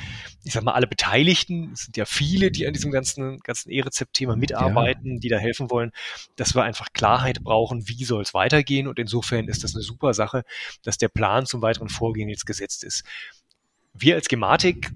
ich 0.44 0.52
sag 0.52 0.64
mal, 0.64 0.74
alle 0.74 0.88
Beteiligten, 0.88 1.72
es 1.74 1.84
sind 1.84 1.96
ja 1.96 2.04
viele, 2.04 2.52
die 2.52 2.68
an 2.68 2.74
diesem 2.74 2.92
ganzen, 2.92 3.40
ganzen 3.40 3.72
E-Rezept-Thema 3.72 4.36
mitarbeiten, 4.36 5.14
ja. 5.14 5.20
die 5.20 5.30
da 5.30 5.38
helfen 5.38 5.72
wollen, 5.72 5.92
dass 6.36 6.54
wir 6.54 6.64
einfach 6.64 6.88
Klarheit 6.92 7.42
brauchen, 7.44 7.88
wie 7.88 8.04
soll 8.04 8.24
es 8.24 8.34
weitergehen. 8.34 8.88
Und 8.90 9.00
insofern 9.00 9.48
ist 9.48 9.64
das 9.64 9.74
eine 9.74 9.84
super 9.84 10.14
Sache, 10.14 10.44
dass 10.84 10.98
der 10.98 11.08
Plan 11.08 11.29
zum 11.46 11.62
weiteren 11.62 11.62
weiteren 11.62 11.90
Vorgehen 11.90 12.30
jetzt 12.30 12.46
gesetzt 12.46 12.84
ist. 12.84 13.04
Wir 13.94 14.16
als 14.16 14.28
Gematik 14.28 14.92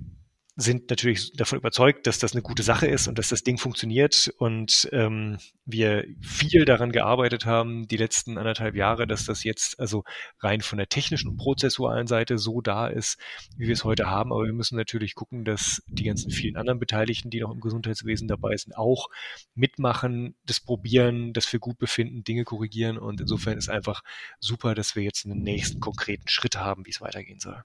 sind 0.55 0.89
natürlich 0.91 1.33
davon 1.33 1.57
überzeugt, 1.57 2.05
dass 2.05 2.19
das 2.19 2.33
eine 2.33 2.43
gute 2.43 2.61
Sache 2.61 2.85
ist 2.85 3.07
und 3.07 3.17
dass 3.17 3.29
das 3.29 3.41
Ding 3.41 3.57
funktioniert 3.57 4.31
und 4.37 4.87
ähm, 4.91 5.39
wir 5.65 6.05
viel 6.21 6.65
daran 6.65 6.91
gearbeitet 6.91 7.47
haben, 7.47 7.87
die 7.87 7.97
letzten 7.97 8.37
anderthalb 8.37 8.75
Jahre, 8.75 9.07
dass 9.07 9.25
das 9.25 9.43
jetzt 9.43 9.79
also 9.79 10.03
rein 10.39 10.61
von 10.61 10.77
der 10.77 10.89
technischen 10.89 11.29
und 11.29 11.37
prozessualen 11.37 12.05
Seite 12.05 12.37
so 12.37 12.61
da 12.61 12.87
ist, 12.87 13.17
wie 13.57 13.65
wir 13.65 13.73
es 13.73 13.83
heute 13.83 14.11
haben. 14.11 14.31
Aber 14.31 14.45
wir 14.45 14.53
müssen 14.53 14.75
natürlich 14.75 15.15
gucken, 15.15 15.43
dass 15.43 15.81
die 15.87 16.03
ganzen 16.03 16.29
vielen 16.29 16.55
anderen 16.55 16.79
Beteiligten, 16.79 17.31
die 17.31 17.39
noch 17.39 17.51
im 17.51 17.61
Gesundheitswesen 17.61 18.27
dabei 18.27 18.55
sind, 18.55 18.77
auch 18.77 19.09
mitmachen, 19.55 20.35
das 20.45 20.59
probieren, 20.59 21.33
das 21.33 21.47
für 21.47 21.59
gut 21.59 21.79
befinden, 21.79 22.23
Dinge 22.23 22.43
korrigieren. 22.43 22.99
Und 22.99 23.21
insofern 23.21 23.57
ist 23.57 23.69
einfach 23.69 24.03
super, 24.39 24.75
dass 24.75 24.95
wir 24.95 25.01
jetzt 25.01 25.25
einen 25.25 25.41
nächsten 25.41 25.79
konkreten 25.79 26.27
Schritt 26.27 26.57
haben, 26.57 26.85
wie 26.85 26.91
es 26.91 27.01
weitergehen 27.01 27.39
soll. 27.39 27.63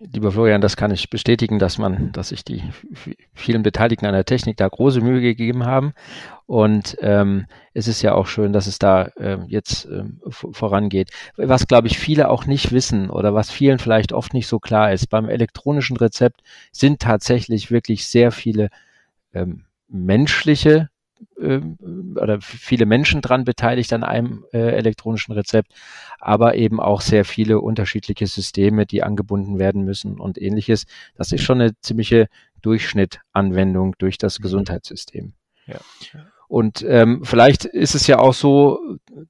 Lieber 0.00 0.30
Florian, 0.30 0.60
das 0.60 0.76
kann 0.76 0.92
ich 0.92 1.10
bestätigen, 1.10 1.58
dass 1.58 1.76
man, 1.76 2.12
dass 2.12 2.28
sich 2.28 2.44
die 2.44 2.62
vielen 3.34 3.64
Beteiligten 3.64 4.06
an 4.06 4.12
der 4.12 4.24
Technik 4.24 4.56
da 4.56 4.68
große 4.68 5.00
Mühe 5.00 5.20
gegeben 5.20 5.66
haben. 5.66 5.92
Und 6.46 6.96
ähm, 7.00 7.46
es 7.74 7.88
ist 7.88 8.02
ja 8.02 8.14
auch 8.14 8.26
schön, 8.26 8.52
dass 8.52 8.68
es 8.68 8.78
da 8.78 9.10
ähm, 9.18 9.46
jetzt 9.48 9.86
ähm, 9.86 10.20
vorangeht. 10.30 11.10
Was, 11.36 11.66
glaube 11.66 11.88
ich, 11.88 11.98
viele 11.98 12.28
auch 12.28 12.46
nicht 12.46 12.70
wissen 12.70 13.10
oder 13.10 13.34
was 13.34 13.50
vielen 13.50 13.80
vielleicht 13.80 14.12
oft 14.12 14.34
nicht 14.34 14.46
so 14.46 14.60
klar 14.60 14.92
ist, 14.92 15.08
beim 15.08 15.28
elektronischen 15.28 15.96
Rezept 15.96 16.42
sind 16.70 17.00
tatsächlich 17.00 17.72
wirklich 17.72 18.06
sehr 18.06 18.30
viele 18.30 18.70
ähm, 19.34 19.64
menschliche 19.88 20.90
äh, 21.40 21.60
oder 22.20 22.40
viele 22.40 22.86
Menschen 22.86 23.20
dran 23.20 23.44
beteiligt 23.44 23.92
an 23.92 24.04
einem 24.04 24.44
äh, 24.52 24.58
elektronischen 24.58 25.32
Rezept, 25.32 25.72
aber 26.18 26.56
eben 26.56 26.80
auch 26.80 27.00
sehr 27.00 27.24
viele 27.24 27.60
unterschiedliche 27.60 28.26
Systeme, 28.26 28.86
die 28.86 29.02
angebunden 29.02 29.58
werden 29.58 29.84
müssen 29.84 30.18
und 30.18 30.40
ähnliches. 30.40 30.86
Das 31.16 31.32
ist 31.32 31.42
schon 31.42 31.60
eine 31.60 31.78
ziemliche 31.80 32.28
Durchschnittanwendung 32.62 33.94
durch 33.98 34.18
das 34.18 34.38
mhm. 34.38 34.42
Gesundheitssystem. 34.42 35.32
Ja. 35.66 35.80
Und 36.48 36.82
ähm, 36.88 37.20
vielleicht 37.24 37.66
ist 37.66 37.94
es 37.94 38.06
ja 38.06 38.18
auch 38.18 38.32
so, 38.32 38.80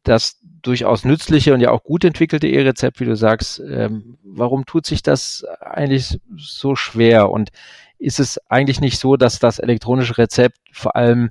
dass 0.04 0.38
durchaus 0.62 1.04
nützliche 1.04 1.52
und 1.52 1.60
ja 1.60 1.70
auch 1.70 1.82
gut 1.82 2.04
entwickelte 2.04 2.46
E-Rezept, 2.46 3.00
wie 3.00 3.04
du 3.04 3.16
sagst, 3.16 3.60
ähm, 3.60 4.18
warum 4.22 4.66
tut 4.66 4.86
sich 4.86 5.02
das 5.02 5.44
eigentlich 5.60 6.20
so 6.36 6.76
schwer? 6.76 7.30
Und 7.30 7.50
ist 7.98 8.20
es 8.20 8.38
eigentlich 8.48 8.80
nicht 8.80 8.98
so, 8.98 9.16
dass 9.16 9.40
das 9.40 9.58
elektronische 9.58 10.16
Rezept 10.18 10.58
vor 10.72 10.94
allem 10.94 11.30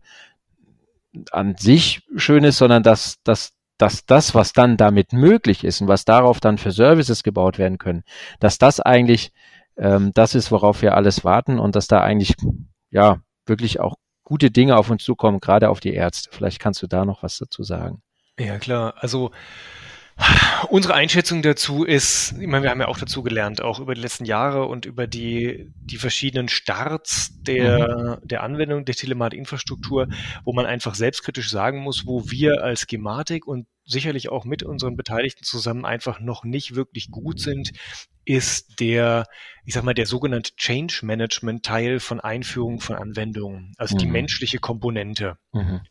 an 1.32 1.56
sich 1.58 2.02
schön 2.16 2.44
ist, 2.44 2.58
sondern 2.58 2.84
dass, 2.84 3.22
dass, 3.24 3.54
dass 3.78 4.06
das, 4.06 4.36
was 4.36 4.54
dann 4.54 4.78
damit 4.78 5.14
möglich 5.14 5.64
ist 5.64 5.82
und 5.82 5.88
was 5.88 6.06
darauf 6.06 6.40
dann 6.40 6.58
für 6.58 6.72
Services 6.72 7.24
gebaut 7.24 7.58
werden 7.58 7.78
können, 7.78 8.04
dass 8.40 8.58
das 8.58 8.80
eigentlich 8.80 9.32
ähm, 9.78 10.12
das 10.14 10.36
ist, 10.36 10.52
worauf 10.52 10.82
wir 10.82 10.96
alles 10.96 11.24
warten 11.24 11.60
und 11.60 11.76
dass 11.76 11.88
da 11.88 12.02
eigentlich 12.02 12.36
ja 12.90 13.22
wirklich 13.46 13.80
auch 13.80 13.96
gute 14.24 14.52
Dinge 14.52 14.76
auf 14.78 14.90
uns 14.90 15.04
zukommen, 15.04 15.40
gerade 15.40 15.70
auf 15.70 15.80
die 15.80 15.94
Ärzte. 15.94 16.30
Vielleicht 16.34 16.60
kannst 16.60 16.82
du 16.82 16.88
da 16.88 17.06
noch 17.06 17.24
was 17.24 17.38
dazu 17.38 17.64
sagen. 17.64 18.02
Ja, 18.40 18.58
klar. 18.60 18.96
Also 18.98 19.32
Unsere 20.70 20.96
Einschätzung 20.96 21.42
dazu 21.44 21.84
ist, 21.84 22.34
ich 22.40 22.48
meine, 22.48 22.64
wir 22.64 22.72
haben 22.72 22.82
ja 22.82 22.88
auch 22.88 22.98
dazu 22.98 23.22
gelernt, 23.22 23.62
auch 23.62 23.80
über 23.80 23.94
die 23.94 24.02
letzten 24.02 24.26
Jahre 24.26 24.66
und 24.66 24.86
über 24.86 25.06
die, 25.06 25.72
die 25.76 25.98
verschiedenen 25.98 26.50
Starts 26.50 27.42
der, 27.44 28.18
mhm. 28.22 28.28
der 28.28 28.44
Anwendung 28.44 28.84
der 28.84 28.96
Telematikinfrastruktur, 28.96 30.08
wo 30.44 30.54
man 30.54 30.66
einfach 30.66 30.96
selbstkritisch 30.96 31.52
sagen 31.52 31.80
muss, 31.80 32.08
wo 32.08 32.30
wir 32.32 32.64
als 32.64 32.88
Gematik 32.88 33.46
und 33.48 33.68
sicherlich 33.86 34.30
auch 34.30 34.44
mit 34.44 34.64
unseren 34.64 34.98
Beteiligten 34.98 35.44
zusammen 35.44 35.86
einfach 35.86 36.20
noch 36.20 36.44
nicht 36.44 36.76
wirklich 36.76 37.10
gut 37.12 37.40
sind, 37.40 37.72
ist 38.26 38.82
der, 38.82 39.26
ich 39.66 39.74
sag 39.74 39.84
mal, 39.84 39.94
der 39.94 40.06
sogenannte 40.06 40.56
Change 40.58 41.00
Management 41.04 41.64
Teil 41.64 42.00
von 42.02 42.20
Einführung 42.20 42.82
von 42.82 42.98
Anwendungen, 42.98 43.72
also 43.78 43.96
mhm. 43.96 44.00
die 44.00 44.08
menschliche 44.08 44.60
Komponente. 44.60 45.38
Mhm. 45.54 45.82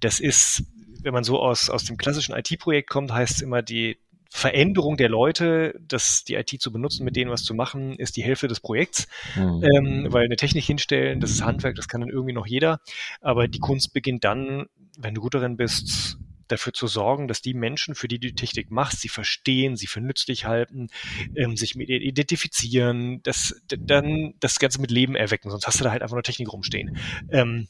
Das 0.00 0.20
ist 0.20 0.64
wenn 1.08 1.14
man 1.14 1.24
so 1.24 1.40
aus, 1.40 1.70
aus 1.70 1.84
dem 1.84 1.96
klassischen 1.96 2.34
IT-Projekt 2.34 2.90
kommt, 2.90 3.10
heißt 3.10 3.36
es 3.36 3.40
immer, 3.40 3.62
die 3.62 3.96
Veränderung 4.28 4.98
der 4.98 5.08
Leute, 5.08 5.74
das, 5.80 6.22
die 6.22 6.34
IT 6.34 6.60
zu 6.60 6.70
benutzen, 6.70 7.02
mit 7.02 7.16
denen 7.16 7.30
was 7.30 7.44
zu 7.44 7.54
machen, 7.54 7.96
ist 7.96 8.18
die 8.18 8.22
Hälfte 8.22 8.46
des 8.46 8.60
Projekts. 8.60 9.08
Mhm. 9.34 9.64
Ähm, 9.64 10.06
weil 10.10 10.26
eine 10.26 10.36
Technik 10.36 10.64
hinstellen, 10.64 11.18
das 11.20 11.30
ist 11.30 11.42
Handwerk, 11.42 11.76
das 11.76 11.88
kann 11.88 12.02
dann 12.02 12.10
irgendwie 12.10 12.34
noch 12.34 12.46
jeder. 12.46 12.80
Aber 13.22 13.48
die 13.48 13.58
Kunst 13.58 13.94
beginnt 13.94 14.24
dann, 14.24 14.66
wenn 14.98 15.14
du 15.14 15.22
gut 15.22 15.32
darin 15.32 15.56
bist, 15.56 16.18
dafür 16.46 16.74
zu 16.74 16.86
sorgen, 16.86 17.26
dass 17.26 17.40
die 17.40 17.54
Menschen, 17.54 17.94
für 17.94 18.06
die 18.06 18.18
du 18.18 18.28
die 18.28 18.34
Technik 18.34 18.70
machst, 18.70 19.00
sie 19.00 19.08
verstehen, 19.08 19.76
sie 19.76 19.86
für 19.86 20.02
nützlich 20.02 20.44
halten, 20.44 20.88
ähm, 21.36 21.56
sich 21.56 21.74
mit 21.74 21.88
ihr 21.88 22.02
identifizieren, 22.02 23.22
das, 23.22 23.62
dann 23.66 24.34
das 24.40 24.58
Ganze 24.58 24.78
mit 24.82 24.90
Leben 24.90 25.16
erwecken, 25.16 25.50
sonst 25.50 25.66
hast 25.66 25.80
du 25.80 25.84
da 25.84 25.90
halt 25.90 26.02
einfach 26.02 26.16
nur 26.16 26.22
Technik 26.22 26.52
rumstehen. 26.52 26.98
Ähm, 27.30 27.68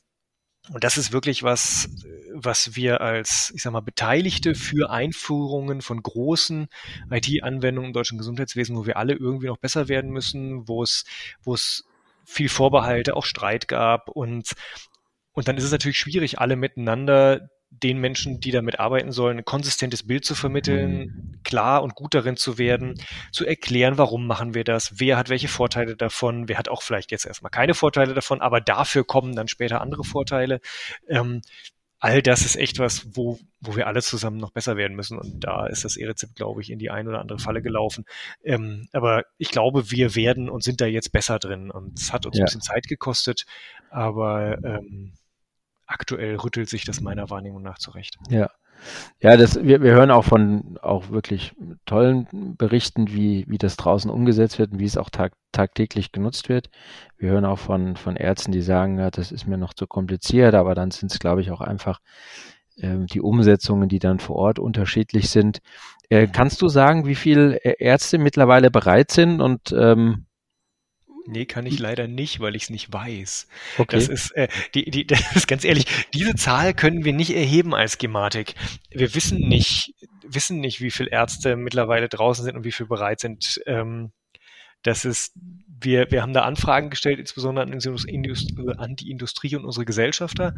und 0.73 0.85
das 0.85 0.99
ist 0.99 1.13
wirklich 1.13 1.43
was, 1.43 1.89
was 2.35 2.77
wir 2.77 3.01
als, 3.01 3.53
ich 3.55 3.63
sag 3.63 3.73
mal, 3.73 3.81
Beteiligte 3.81 4.55
für 4.55 4.91
Einführungen 4.91 5.81
von 5.81 6.03
großen 6.03 6.69
IT-Anwendungen 7.11 7.91
im 7.91 7.95
deutschen 7.95 8.19
Gesundheitswesen, 8.19 8.77
wo 8.77 8.87
wir 8.87 8.97
alle 8.97 9.15
irgendwie 9.15 9.47
noch 9.47 9.59
besser 9.59 9.89
werden 9.89 10.11
müssen, 10.11 10.69
wo 10.69 10.83
es, 10.83 11.05
wo 11.43 11.55
es 11.55 11.85
viel 12.25 12.49
Vorbehalte, 12.49 13.17
auch 13.17 13.25
Streit 13.25 13.69
gab 13.69 14.09
und 14.09 14.53
und 15.33 15.47
dann 15.47 15.57
ist 15.57 15.63
es 15.63 15.71
natürlich 15.71 16.01
schwierig, 16.01 16.41
alle 16.41 16.57
miteinander 16.57 17.49
den 17.71 17.99
Menschen, 17.99 18.41
die 18.41 18.51
damit 18.51 18.81
arbeiten 18.81 19.13
sollen, 19.13 19.39
ein 19.39 19.45
konsistentes 19.45 20.07
Bild 20.07 20.25
zu 20.25 20.35
vermitteln, 20.35 20.99
mhm. 20.99 21.43
klar 21.45 21.83
und 21.83 21.95
gut 21.95 22.15
darin 22.15 22.37
zu 22.37 22.59
werden, 22.59 22.95
zu 23.31 23.47
erklären, 23.47 23.99
warum 23.99 24.27
machen 24.27 24.55
wir 24.55 24.65
das, 24.65 24.99
wer 24.99 25.17
hat 25.17 25.29
welche 25.29 25.49
Vorteile 25.49 25.97
davon, 25.97 26.49
wer 26.49 26.59
hat 26.59 26.69
auch 26.69 26.83
vielleicht 26.83 27.11
jetzt 27.11 27.27
erstmal 27.27 27.51
keine 27.51 27.75
Vorteile 27.75 28.15
davon, 28.15 28.41
aber 28.41 28.61
dafür 28.61 29.05
kommen 29.05 29.37
dann 29.37 29.49
später 29.49 29.81
andere 29.81 30.05
Vorteile. 30.05 30.61
Ähm, 31.09 31.43
all 32.01 32.23
das 32.23 32.45
ist 32.45 32.57
echt 32.57 32.79
was, 32.79 33.17
wo, 33.17 33.39
wo 33.61 33.77
wir 33.77 33.87
alle 33.87 34.03
zusammen 34.03 34.39
noch 34.39 34.53
besser 34.53 34.77
werden 34.77 34.97
müssen. 34.97 35.19
Und 35.19 35.41
da 35.41 35.67
ist 35.67 35.85
das 35.85 35.97
E-Rezept, 35.97 36.37
glaube 36.37 36.63
ich, 36.63 36.71
in 36.71 36.79
die 36.79 36.91
ein 36.91 37.09
oder 37.09 37.21
andere 37.21 37.39
Falle 37.39 37.61
gelaufen. 37.61 38.05
Ähm, 38.45 38.89
aber 38.93 39.25
ich 39.37 39.51
glaube, 39.51 39.91
wir 39.91 40.15
werden 40.15 40.49
und 40.49 40.63
sind 40.63 40.81
da 40.81 40.87
jetzt 40.87 41.11
besser 41.11 41.39
drin. 41.39 41.71
Und 41.71 41.99
es 41.99 42.13
hat 42.13 42.25
uns 42.25 42.39
ja. 42.39 42.43
ein 42.43 42.47
bisschen 42.47 42.61
Zeit 42.61 42.87
gekostet, 42.87 43.47
aber 43.91 44.59
ähm, 44.65 45.13
aktuell 45.89 46.37
rüttelt 46.37 46.69
sich 46.69 46.85
das 46.85 47.01
meiner 47.01 47.31
Wahrnehmung 47.31 47.63
nach 47.63 47.79
zurecht. 47.79 48.17
Ja. 48.31 48.51
Ja, 49.21 49.37
das, 49.37 49.61
wir, 49.61 49.83
wir 49.83 49.93
hören 49.93 50.13
auch 50.13 50.25
von 50.25 50.79
auch 50.81 51.11
wirklich 51.11 51.53
tollen 51.85 52.29
Berichten, 52.57 53.09
wie, 53.09 53.45
wie 53.49 53.59
das 53.59 53.77
draußen 53.77 54.09
umgesetzt 54.09 54.61
wird 54.61 54.71
und 54.71 54.79
wie 54.79 54.85
es 54.85 54.97
auch 54.97 55.11
tag, 55.11 55.33
tagtäglich 55.51 56.13
genutzt 56.13 56.49
wird. 56.49 56.71
Wir 57.17 57.31
hören 57.31 57.45
auch 57.45 57.59
von, 57.59 57.97
von 57.97 58.15
Ärzten, 58.15 58.53
die 58.53 58.61
sagen, 58.61 58.97
ja, 58.99 59.11
das 59.11 59.33
ist 59.33 59.49
mir 59.49 59.59
noch 59.59 59.75
zu 59.75 59.89
kompliziert, 59.89 60.55
aber 60.55 60.77
dann 60.77 60.93
sind 60.93 61.11
es, 61.11 61.19
glaube 61.19 61.41
ich, 61.41 61.51
auch 61.51 61.61
einfach 61.61 61.99
äh, 62.77 62.99
die 63.01 63.21
Umsetzungen, 63.21 63.89
die 63.89 63.99
dann 63.99 64.21
vor 64.21 64.37
Ort 64.37 64.61
unterschiedlich 64.61 65.29
sind. 65.29 65.59
Äh, 66.09 66.29
kannst 66.29 66.63
du 66.63 66.69
sagen, 66.69 67.05
wie 67.05 67.17
viele 67.17 67.57
Ärzte 67.57 68.19
mittlerweile 68.19 68.71
bereit 68.71 69.11
sind 69.11 69.41
und 69.41 69.75
ähm, 69.77 70.27
Nee, 71.31 71.45
kann 71.45 71.67
ich 71.67 71.75
hm. 71.77 71.83
leider 71.83 72.09
nicht, 72.09 72.41
weil 72.41 72.57
ich 72.57 72.65
es 72.65 72.71
nicht 72.71 72.91
weiß. 72.91 73.49
Okay. 73.77 73.97
Das 73.97 74.09
ist, 74.09 74.31
äh, 74.31 74.49
die, 74.75 74.91
die, 74.91 75.07
das 75.07 75.37
ist 75.37 75.47
ganz 75.47 75.63
ehrlich, 75.63 75.85
diese 76.15 76.35
Zahl 76.35 76.73
können 76.73 77.05
wir 77.05 77.13
nicht 77.13 77.35
erheben 77.35 77.75
als 77.75 77.99
Gematik. 77.99 78.55
Wir 78.91 79.15
wissen 79.15 79.39
nicht, 79.39 79.95
wissen 80.23 80.61
nicht, 80.61 80.81
wie 80.81 80.91
viele 80.91 81.11
Ärzte 81.11 81.57
mittlerweile 81.57 82.09
draußen 82.09 82.45
sind 82.45 82.57
und 82.57 82.65
wie 82.65 82.73
viele 82.73 82.89
bereit 82.89 83.21
sind. 83.21 83.61
Ähm, 83.67 84.13
das 84.83 85.05
ist, 85.05 85.35
wir, 85.67 86.11
wir 86.11 86.23
haben 86.23 86.33
da 86.33 86.43
Anfragen 86.43 86.89
gestellt, 86.89 87.19
insbesondere 87.19 87.67
an, 87.67 88.79
an 88.79 88.97
die 88.97 89.11
Industrie 89.11 89.55
und 89.55 89.67
unsere 89.67 89.85
Gesellschafter. 89.85 90.55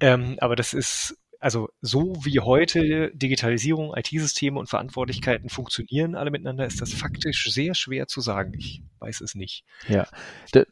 Ähm, 0.00 0.36
aber 0.40 0.54
das 0.54 0.74
ist 0.74 1.16
also 1.40 1.70
so 1.80 2.14
wie 2.22 2.38
heute 2.40 3.10
Digitalisierung, 3.14 3.94
IT-Systeme 3.96 4.58
und 4.58 4.68
Verantwortlichkeiten 4.68 5.48
funktionieren 5.48 6.14
alle 6.14 6.30
miteinander, 6.30 6.66
ist 6.66 6.82
das 6.82 6.92
faktisch 6.92 7.50
sehr 7.50 7.74
schwer 7.74 8.06
zu 8.06 8.20
sagen. 8.20 8.52
Ich 8.58 8.82
weiß 8.98 9.22
es 9.22 9.34
nicht. 9.34 9.64
Ja, 9.88 10.06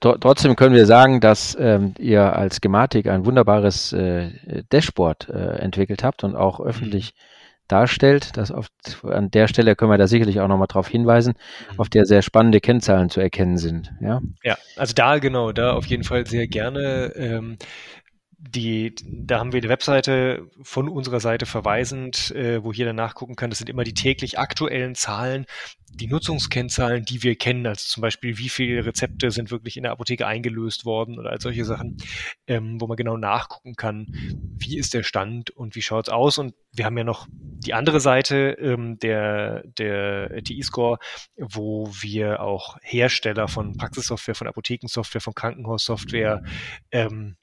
trotzdem 0.00 0.56
können 0.56 0.74
wir 0.74 0.84
sagen, 0.84 1.20
dass 1.20 1.56
ähm, 1.58 1.94
ihr 1.98 2.36
als 2.36 2.60
Gematik 2.60 3.06
ein 3.06 3.24
wunderbares 3.24 3.94
äh, 3.94 4.62
Dashboard 4.70 5.30
äh, 5.30 5.58
entwickelt 5.58 6.04
habt 6.04 6.22
und 6.22 6.36
auch 6.36 6.60
öffentlich 6.60 7.14
mhm. 7.14 7.68
darstellt. 7.68 8.36
Das 8.36 8.52
auf, 8.52 8.66
an 9.04 9.30
der 9.30 9.48
Stelle 9.48 9.74
können 9.74 9.90
wir 9.90 9.96
da 9.98 10.06
sicherlich 10.06 10.40
auch 10.40 10.48
nochmal 10.48 10.68
darauf 10.68 10.88
hinweisen, 10.88 11.32
mhm. 11.72 11.80
auf 11.80 11.88
der 11.88 12.04
sehr 12.04 12.20
spannende 12.20 12.60
Kennzahlen 12.60 13.08
zu 13.08 13.20
erkennen 13.20 13.56
sind. 13.56 13.90
Ja, 14.02 14.20
ja 14.44 14.58
also 14.76 14.92
da 14.92 15.16
genau, 15.16 15.52
da 15.52 15.72
auf 15.72 15.86
jeden 15.86 16.04
Fall 16.04 16.26
sehr 16.26 16.46
gerne. 16.46 17.12
Ähm, 17.16 17.56
die, 18.40 18.94
da 19.02 19.40
haben 19.40 19.52
wir 19.52 19.58
eine 19.58 19.68
Webseite 19.68 20.48
von 20.62 20.88
unserer 20.88 21.18
Seite 21.18 21.44
verweisend, 21.44 22.30
äh, 22.30 22.62
wo 22.62 22.70
jeder 22.70 22.92
nachgucken 22.92 23.34
kann. 23.34 23.50
Das 23.50 23.58
sind 23.58 23.68
immer 23.68 23.82
die 23.82 23.94
täglich 23.94 24.38
aktuellen 24.38 24.94
Zahlen, 24.94 25.44
die 25.92 26.06
Nutzungskennzahlen, 26.06 27.04
die 27.04 27.24
wir 27.24 27.34
kennen. 27.34 27.66
Also 27.66 27.88
zum 27.88 28.00
Beispiel, 28.00 28.38
wie 28.38 28.48
viele 28.48 28.86
Rezepte 28.86 29.32
sind 29.32 29.50
wirklich 29.50 29.76
in 29.76 29.82
der 29.82 29.90
Apotheke 29.90 30.24
eingelöst 30.24 30.84
worden 30.84 31.18
oder 31.18 31.30
all 31.30 31.40
solche 31.40 31.64
Sachen, 31.64 31.96
ähm, 32.46 32.80
wo 32.80 32.86
man 32.86 32.96
genau 32.96 33.16
nachgucken 33.16 33.74
kann, 33.74 34.06
wie 34.56 34.78
ist 34.78 34.94
der 34.94 35.02
Stand 35.02 35.50
und 35.50 35.74
wie 35.74 35.82
schaut's 35.82 36.08
aus. 36.08 36.38
Und 36.38 36.54
wir 36.72 36.84
haben 36.84 36.96
ja 36.96 37.04
noch 37.04 37.26
die 37.32 37.74
andere 37.74 37.98
Seite 37.98 38.56
ähm, 38.60 39.00
der, 39.00 39.64
der 39.66 40.44
TI-Score, 40.44 40.98
wo 41.36 41.90
wir 42.00 42.40
auch 42.40 42.76
Hersteller 42.82 43.48
von 43.48 43.76
Praxissoftware, 43.76 44.36
von 44.36 44.46
Apothekensoftware, 44.46 45.20
von 45.20 45.34
Krankenhaussoftware 45.34 46.44
ähm, 46.92 47.36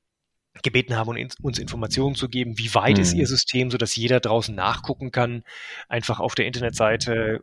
gebeten 0.63 0.95
haben, 0.95 1.09
uns 1.41 1.59
Informationen 1.59 2.15
zu 2.15 2.29
geben, 2.29 2.57
wie 2.57 2.73
weit 2.73 2.97
mhm. 2.97 3.03
ist 3.03 3.13
ihr 3.13 3.27
System, 3.27 3.71
so 3.71 3.77
dass 3.77 3.95
jeder 3.95 4.19
draußen 4.19 4.55
nachgucken 4.55 5.11
kann. 5.11 5.43
Einfach 5.89 6.19
auf 6.19 6.35
der 6.35 6.47
Internetseite 6.47 7.41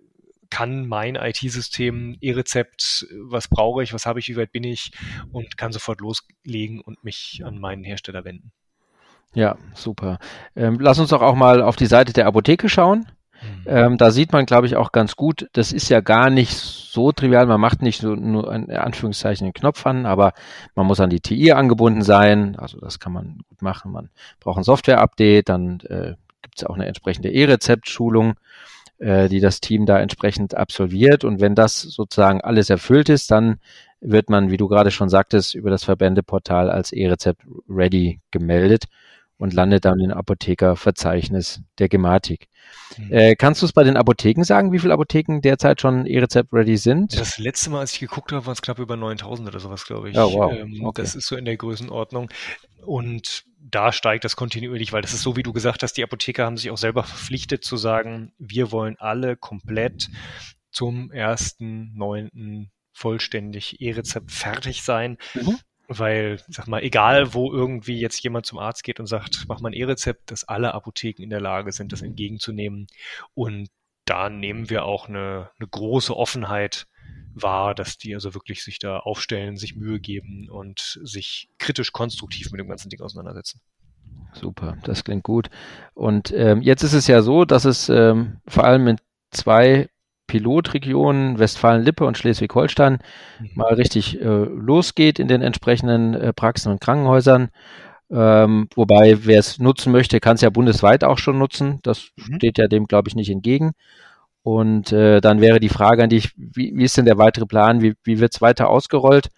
kann 0.51 0.87
mein 0.87 1.15
IT-System 1.15 2.19
E-Rezept, 2.21 3.07
was 3.23 3.49
brauche 3.49 3.83
ich, 3.83 3.95
was 3.95 4.05
habe 4.05 4.19
ich, 4.19 4.29
wie 4.29 4.37
weit 4.37 4.53
bin 4.53 4.65
ich 4.65 4.93
und 5.33 5.57
kann 5.57 5.73
sofort 5.73 6.01
loslegen 6.01 6.81
und 6.81 7.03
mich 7.05 7.41
an 7.43 7.59
meinen 7.59 7.85
Hersteller 7.85 8.25
wenden. 8.25 8.53
Ja, 9.35 9.57
super. 9.75 10.19
Ähm, 10.55 10.79
lass 10.79 10.99
uns 10.99 11.09
doch 11.09 11.23
auch 11.23 11.35
mal 11.35 11.63
auf 11.63 11.77
die 11.77 11.87
Seite 11.87 12.13
der 12.13 12.27
Apotheke 12.27 12.69
schauen. 12.69 13.11
Mhm. 13.43 13.63
Ähm, 13.67 13.99
da 13.99 14.11
sieht 14.11 14.33
man, 14.33 14.47
glaube 14.47 14.67
ich, 14.67 14.77
auch 14.77 14.93
ganz 14.93 15.17
gut, 15.17 15.49
das 15.53 15.73
ist 15.73 15.89
ja 15.89 16.01
gar 16.01 16.31
nicht 16.31 16.55
so 16.57 17.13
trivial. 17.13 17.47
Man 17.47 17.61
macht 17.61 17.83
nicht 17.83 18.03
nur, 18.03 18.17
nur 18.17 18.53
in 18.55 18.71
Anführungszeichen 18.71 19.47
den 19.47 19.53
Knopf 19.53 19.85
an, 19.87 20.07
aber 20.07 20.33
man 20.75 20.87
muss 20.87 21.01
an 21.01 21.11
die 21.11 21.21
TI 21.21 21.53
angebunden 21.53 22.03
sein. 22.03 22.57
Also 22.57 22.79
das 22.79 23.01
kann 23.01 23.13
man 23.13 23.39
gut 23.49 23.63
machen. 23.63 23.93
Man 23.93 24.11
braucht 24.41 24.59
ein 24.59 24.65
Software-Update, 24.65 25.49
dann 25.49 25.81
äh, 25.89 26.15
gibt 26.43 26.59
es 26.59 26.65
auch 26.65 26.75
eine 26.75 26.87
entsprechende 26.87 27.31
E-Rezept-Schulung, 27.31 28.35
äh, 28.99 29.29
die 29.29 29.41
das 29.41 29.61
Team 29.61 29.87
da 29.87 29.99
entsprechend 29.99 30.55
absolviert. 30.55 31.25
Und 31.25 31.41
wenn 31.41 31.55
das 31.55 31.81
sozusagen 31.81 32.41
alles 32.41 32.71
erfüllt 32.71 33.09
ist, 33.09 33.31
dann 33.31 33.59
wird 34.01 34.31
man, 34.31 34.51
wie 34.51 34.57
du 34.57 34.69
gerade 34.69 34.91
schon 34.91 35.09
sagtest, 35.09 35.55
über 35.55 35.71
das 35.71 35.85
Verbändeportal 35.85 36.71
als 36.71 36.93
E-Rezept 36.93 37.43
ready 37.69 38.21
gemeldet 38.31 38.87
und 39.43 39.53
landet 39.55 39.85
dann 39.85 39.99
im 39.99 40.13
Apothekerverzeichnis 40.13 41.63
der 41.81 41.89
Gematik. 41.89 42.47
Mhm. 42.97 43.13
Äh, 43.13 43.35
kannst 43.35 43.61
du 43.61 43.67
es 43.67 43.73
bei 43.73 43.83
den 43.83 43.97
Apotheken 43.97 44.45
sagen, 44.45 44.71
wie 44.71 44.79
viele 44.79 44.95
Apotheken 44.95 45.41
derzeit 45.41 45.81
schon 45.81 46.07
E-Rezept-ready 46.07 46.77
sind? 46.77 47.19
Das 47.19 47.39
letzte 47.39 47.71
Mal, 47.71 47.81
als 47.81 47.93
ich 47.95 47.99
geguckt 47.99 48.31
habe, 48.31 48.47
waren 48.47 48.53
es 48.53 48.63
knapp 48.63 48.79
über 48.79 48.97
9000 48.97 49.49
oder 49.49 49.59
sowas, 49.59 49.85
glaube 49.85 50.11
ich. 50.11 50.17
Oh, 50.17 50.33
wow. 50.33 50.53
Ähm, 50.53 50.85
okay. 50.85 51.03
Das 51.03 51.17
ist 51.17 51.27
so 51.27 51.35
in 51.35 51.45
der 51.45 51.57
Größenordnung. 51.57 52.31
Und 52.87 53.43
da 53.59 53.91
steigt 53.91 54.23
das 54.23 54.37
kontinuierlich, 54.37 54.93
weil 54.93 55.03
das 55.03 55.13
ist 55.13 55.23
so, 55.23 55.35
wie 55.35 55.43
du 55.43 55.53
gesagt 55.53 55.83
hast, 55.83 55.95
die 55.95 56.05
Apotheker 56.05 56.45
haben 56.45 56.57
sich 56.57 56.71
auch 56.71 56.79
selber 56.79 57.03
verpflichtet 57.03 57.65
zu 57.65 57.77
sagen, 57.77 58.33
wir 58.39 58.71
wollen 58.71 58.95
alle 59.01 59.37
komplett 59.37 60.09
zum 60.71 61.11
1.9. 61.11 62.69
vollständig 62.93 63.81
E-Rezept 63.81 64.31
fertig 64.31 64.85
sein. 64.85 65.19
Mhm 65.35 65.59
weil, 65.99 66.41
sag 66.49 66.67
mal, 66.69 66.83
egal 66.83 67.35
wo 67.35 67.53
irgendwie 67.53 67.99
jetzt 67.99 68.23
jemand 68.23 68.47
zum 68.47 68.59
Arzt 68.59 68.85
geht 68.85 69.01
und 69.01 69.07
sagt, 69.07 69.45
mach 69.49 69.61
mal 69.61 69.71
ein 69.71 69.75
E-Rezept, 69.75 70.31
dass 70.31 70.45
alle 70.45 70.75
Apotheken 70.75 71.23
in 71.23 71.31
der 71.31 71.41
Lage 71.41 71.73
sind, 71.73 71.93
das 71.93 72.03
entgegenzunehmen. 72.03 72.87
Und 73.35 73.69
da 74.05 74.29
nehmen 74.29 74.71
wir 74.71 74.85
auch 74.85 75.09
eine, 75.09 75.51
eine 75.59 75.69
große 75.69 76.17
Offenheit 76.17 76.87
wahr, 77.35 77.75
dass 77.75 77.99
die 77.99 78.15
also 78.15 78.35
wirklich 78.35 78.63
sich 78.63 78.79
da 78.79 78.99
aufstellen, 78.99 79.57
sich 79.57 79.77
Mühe 79.77 80.01
geben 80.01 80.49
und 80.51 81.01
sich 81.03 81.49
kritisch 81.59 81.93
konstruktiv 81.93 82.51
mit 82.51 82.61
dem 82.61 82.69
ganzen 82.69 82.91
Ding 82.91 83.01
auseinandersetzen. 83.01 83.61
Super, 84.35 84.77
das 84.83 85.05
klingt 85.05 85.25
gut. 85.25 85.51
Und 85.95 86.33
ähm, 86.33 86.63
jetzt 86.63 86.83
ist 86.83 86.95
es 86.95 87.07
ja 87.07 87.23
so, 87.23 87.45
dass 87.45 87.65
es 87.65 87.89
ähm, 87.89 88.41
vor 88.47 88.65
allem 88.65 88.89
in 88.89 88.97
zwei 89.31 89.89
Pilotregionen 90.33 91.39
Westfalen-Lippe 91.39 92.07
und 92.07 92.17
Schleswig-Holstein 92.17 93.01
mhm. 93.39 93.51
mal 93.55 93.75
richtig 93.75 94.19
äh, 94.19 94.25
losgeht 94.25 95.19
in 95.19 95.29
den 95.29 95.43
entsprechenden 95.43 96.15
äh, 96.15 96.33
Praxen 96.33 96.73
und 96.73 96.81
Krankenhäusern. 96.81 97.51
Ähm, 98.11 98.69
wobei, 98.75 99.27
wer 99.27 99.39
es 99.39 99.59
nutzen 99.59 99.93
möchte, 99.93 100.21
kann 100.21 100.37
es 100.37 100.41
ja 100.41 100.49
bundesweit 100.49 101.05
auch 101.05 101.19
schon 101.19 101.37
nutzen. 101.37 101.81
Das 101.83 102.09
mhm. 102.17 102.37
steht 102.37 102.57
ja 102.57 102.67
dem, 102.67 102.87
glaube 102.87 103.11
ich, 103.11 103.15
nicht 103.15 103.29
entgegen. 103.29 103.73
Und 104.43 104.91
äh, 104.91 105.21
dann 105.21 105.43
wäre 105.43 105.61
die 105.61 105.69
Frage 105.69 106.03
an 106.03 106.09
dich, 106.09 106.31
wie, 106.37 106.73
wie 106.75 106.85
ist 106.85 106.97
denn 106.97 107.05
der 107.05 107.19
weitere 107.19 107.45
Plan? 107.45 107.83
Wie, 107.83 107.95
wie 108.03 108.19
wird 108.19 108.33
es 108.33 108.41
weiter 108.41 108.71
ausgerollt? 108.71 109.29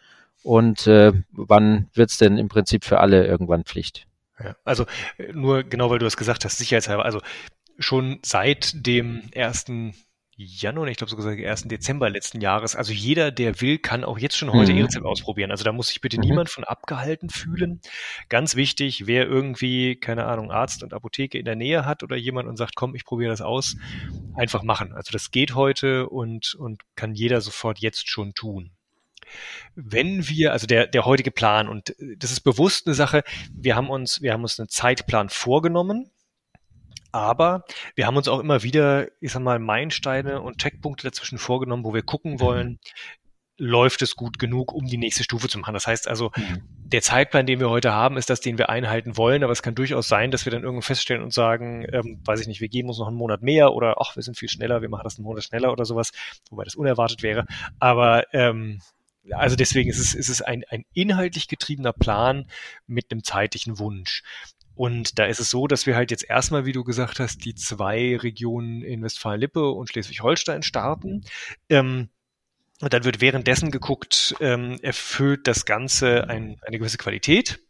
Und 0.44 0.86
äh, 0.86 1.12
wann 1.32 1.88
wird 1.92 2.10
es 2.10 2.18
denn 2.18 2.38
im 2.38 2.48
Prinzip 2.48 2.84
für 2.84 3.00
alle 3.00 3.26
irgendwann 3.26 3.64
Pflicht? 3.64 4.06
Ja, 4.38 4.54
also 4.64 4.86
äh, 5.18 5.32
nur 5.32 5.64
genau, 5.64 5.90
weil 5.90 5.98
du 5.98 6.04
das 6.04 6.16
gesagt 6.16 6.44
hast, 6.44 6.58
sicherheitshalber, 6.58 7.04
also 7.04 7.20
schon 7.80 8.20
seit 8.22 8.86
dem 8.86 9.22
ersten 9.32 9.94
Januar, 10.36 10.88
ich 10.88 10.96
glaube 10.96 11.10
sogar 11.10 11.32
1. 11.32 11.64
Dezember 11.64 12.10
letzten 12.10 12.40
Jahres. 12.40 12.74
Also 12.74 12.92
jeder, 12.92 13.30
der 13.30 13.60
will, 13.60 13.78
kann 13.78 14.04
auch 14.04 14.18
jetzt 14.18 14.36
schon 14.36 14.52
heute 14.52 14.72
mhm. 14.72 14.80
E-Rezept 14.80 15.04
ausprobieren. 15.04 15.50
Also 15.50 15.64
da 15.64 15.72
muss 15.72 15.88
sich 15.88 16.00
bitte 16.00 16.16
mhm. 16.16 16.24
niemand 16.24 16.50
von 16.50 16.64
abgehalten 16.64 17.30
fühlen. 17.30 17.80
Ganz 18.28 18.56
wichtig, 18.56 19.06
wer 19.06 19.26
irgendwie, 19.26 19.96
keine 19.96 20.26
Ahnung, 20.26 20.50
Arzt 20.50 20.82
und 20.82 20.92
Apotheke 20.92 21.38
in 21.38 21.44
der 21.44 21.56
Nähe 21.56 21.84
hat 21.84 22.02
oder 22.02 22.16
jemand 22.16 22.48
und 22.48 22.56
sagt, 22.56 22.74
komm, 22.74 22.94
ich 22.94 23.04
probiere 23.04 23.30
das 23.30 23.40
aus, 23.40 23.76
einfach 24.34 24.62
machen. 24.62 24.92
Also 24.92 25.12
das 25.12 25.30
geht 25.30 25.54
heute 25.54 26.08
und, 26.08 26.54
und 26.54 26.82
kann 26.96 27.14
jeder 27.14 27.40
sofort 27.40 27.78
jetzt 27.78 28.08
schon 28.08 28.34
tun. 28.34 28.70
Wenn 29.74 30.28
wir, 30.28 30.52
also 30.52 30.66
der, 30.66 30.86
der 30.86 31.04
heutige 31.04 31.30
Plan, 31.30 31.68
und 31.68 31.94
das 32.18 32.30
ist 32.30 32.40
bewusst 32.40 32.86
eine 32.86 32.94
Sache, 32.94 33.22
wir 33.52 33.76
haben 33.76 33.88
uns, 33.88 34.20
wir 34.20 34.32
haben 34.32 34.42
uns 34.42 34.58
einen 34.58 34.68
Zeitplan 34.68 35.28
vorgenommen 35.28 36.10
aber 37.14 37.64
wir 37.94 38.06
haben 38.06 38.16
uns 38.16 38.26
auch 38.26 38.40
immer 38.40 38.64
wieder, 38.64 39.06
ich 39.20 39.30
sag 39.30 39.40
mal, 39.40 39.60
Meilensteine 39.60 40.42
und 40.42 40.58
Checkpunkte 40.58 41.06
dazwischen 41.06 41.38
vorgenommen, 41.38 41.84
wo 41.84 41.94
wir 41.94 42.02
gucken 42.02 42.32
mhm. 42.32 42.40
wollen, 42.40 42.78
läuft 43.56 44.02
es 44.02 44.16
gut 44.16 44.40
genug, 44.40 44.72
um 44.72 44.86
die 44.86 44.96
nächste 44.96 45.22
Stufe 45.22 45.48
zu 45.48 45.60
machen. 45.60 45.74
Das 45.74 45.86
heißt 45.86 46.08
also, 46.08 46.32
mhm. 46.34 46.62
der 46.72 47.02
Zeitplan, 47.02 47.46
den 47.46 47.60
wir 47.60 47.70
heute 47.70 47.92
haben, 47.92 48.16
ist 48.16 48.30
das, 48.30 48.40
den 48.40 48.58
wir 48.58 48.68
einhalten 48.68 49.16
wollen, 49.16 49.44
aber 49.44 49.52
es 49.52 49.62
kann 49.62 49.76
durchaus 49.76 50.08
sein, 50.08 50.32
dass 50.32 50.44
wir 50.44 50.50
dann 50.50 50.64
irgendwann 50.64 50.82
feststellen 50.82 51.22
und 51.22 51.32
sagen, 51.32 51.86
ähm, 51.92 52.20
weiß 52.24 52.40
ich 52.40 52.48
nicht, 52.48 52.60
wir 52.60 52.68
geben 52.68 52.88
uns 52.88 52.98
noch 52.98 53.06
einen 53.06 53.16
Monat 53.16 53.42
mehr 53.42 53.74
oder 53.74 54.00
ach, 54.00 54.16
wir 54.16 54.24
sind 54.24 54.36
viel 54.36 54.48
schneller, 54.48 54.82
wir 54.82 54.88
machen 54.88 55.04
das 55.04 55.16
einen 55.16 55.24
Monat 55.24 55.44
schneller 55.44 55.70
oder 55.70 55.84
sowas, 55.84 56.10
wobei 56.50 56.64
das 56.64 56.74
unerwartet 56.74 57.22
wäre. 57.22 57.46
Aber 57.78 58.24
ähm, 58.34 58.80
also 59.30 59.54
deswegen 59.54 59.88
ist 59.88 60.00
es, 60.00 60.14
ist 60.14 60.28
es 60.28 60.42
ein, 60.42 60.64
ein 60.68 60.84
inhaltlich 60.92 61.46
getriebener 61.46 61.92
Plan 61.92 62.48
mit 62.88 63.12
einem 63.12 63.22
zeitlichen 63.22 63.78
Wunsch. 63.78 64.24
Und 64.74 65.18
da 65.18 65.26
ist 65.26 65.40
es 65.40 65.50
so, 65.50 65.66
dass 65.66 65.86
wir 65.86 65.96
halt 65.96 66.10
jetzt 66.10 66.28
erstmal, 66.28 66.64
wie 66.66 66.72
du 66.72 66.84
gesagt 66.84 67.20
hast, 67.20 67.44
die 67.44 67.54
zwei 67.54 68.16
Regionen 68.16 68.82
in 68.82 69.02
Westfalen-Lippe 69.02 69.70
und 69.70 69.88
Schleswig-Holstein 69.88 70.62
starten. 70.62 71.24
Ähm, 71.68 72.08
und 72.80 72.92
dann 72.92 73.04
wird 73.04 73.20
währenddessen 73.20 73.70
geguckt, 73.70 74.34
ähm, 74.40 74.78
erfüllt 74.82 75.46
das 75.46 75.64
Ganze 75.64 76.28
ein, 76.28 76.58
eine 76.66 76.78
gewisse 76.78 76.98
Qualität. 76.98 77.60